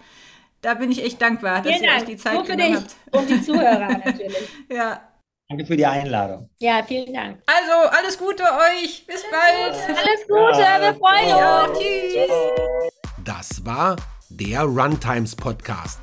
Da 0.60 0.74
bin 0.74 0.90
ich 0.90 1.04
echt 1.04 1.22
dankbar, 1.22 1.62
dass 1.62 1.72
vielen 1.72 1.84
ihr 1.84 1.90
Dank. 1.90 2.00
euch 2.02 2.08
die 2.08 2.16
Zeit 2.16 2.34
Nur 2.34 2.44
für 2.44 2.56
genommen 2.56 2.74
dich 2.74 2.82
habt. 2.82 3.16
Und 3.16 3.30
die 3.30 3.42
Zuhörer 3.42 3.88
natürlich. 4.04 4.48
ja. 4.68 5.07
Danke 5.50 5.64
für 5.64 5.78
die 5.78 5.86
Einladung. 5.86 6.50
Ja, 6.58 6.82
vielen 6.86 7.14
Dank. 7.14 7.38
Also, 7.46 7.88
alles 7.96 8.18
Gute 8.18 8.42
euch. 8.42 9.06
Bis 9.06 9.22
bald. 9.30 9.74
Alles 9.96 10.26
Gute. 10.28 10.60
Ja. 10.60 10.78
Wir 10.78 10.94
freuen 10.94 11.28
ja. 11.28 11.64
uns. 11.64 11.78
Tschüss. 11.78 12.84
Das 13.24 13.64
war 13.64 13.96
der 14.28 14.64
Runtimes 14.64 15.34
Podcast. 15.34 16.00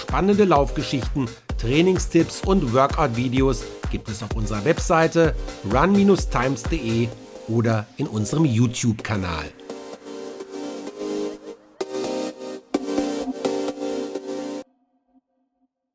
Spannende 0.00 0.44
Laufgeschichten, 0.44 1.28
Trainingstipps 1.60 2.42
und 2.42 2.72
Workout-Videos 2.72 3.64
gibt 3.90 4.08
es 4.08 4.22
auf 4.22 4.36
unserer 4.36 4.64
Webseite 4.64 5.34
run-times.de 5.72 7.08
oder 7.48 7.84
in 7.96 8.06
unserem 8.06 8.44
YouTube-Kanal. 8.44 9.46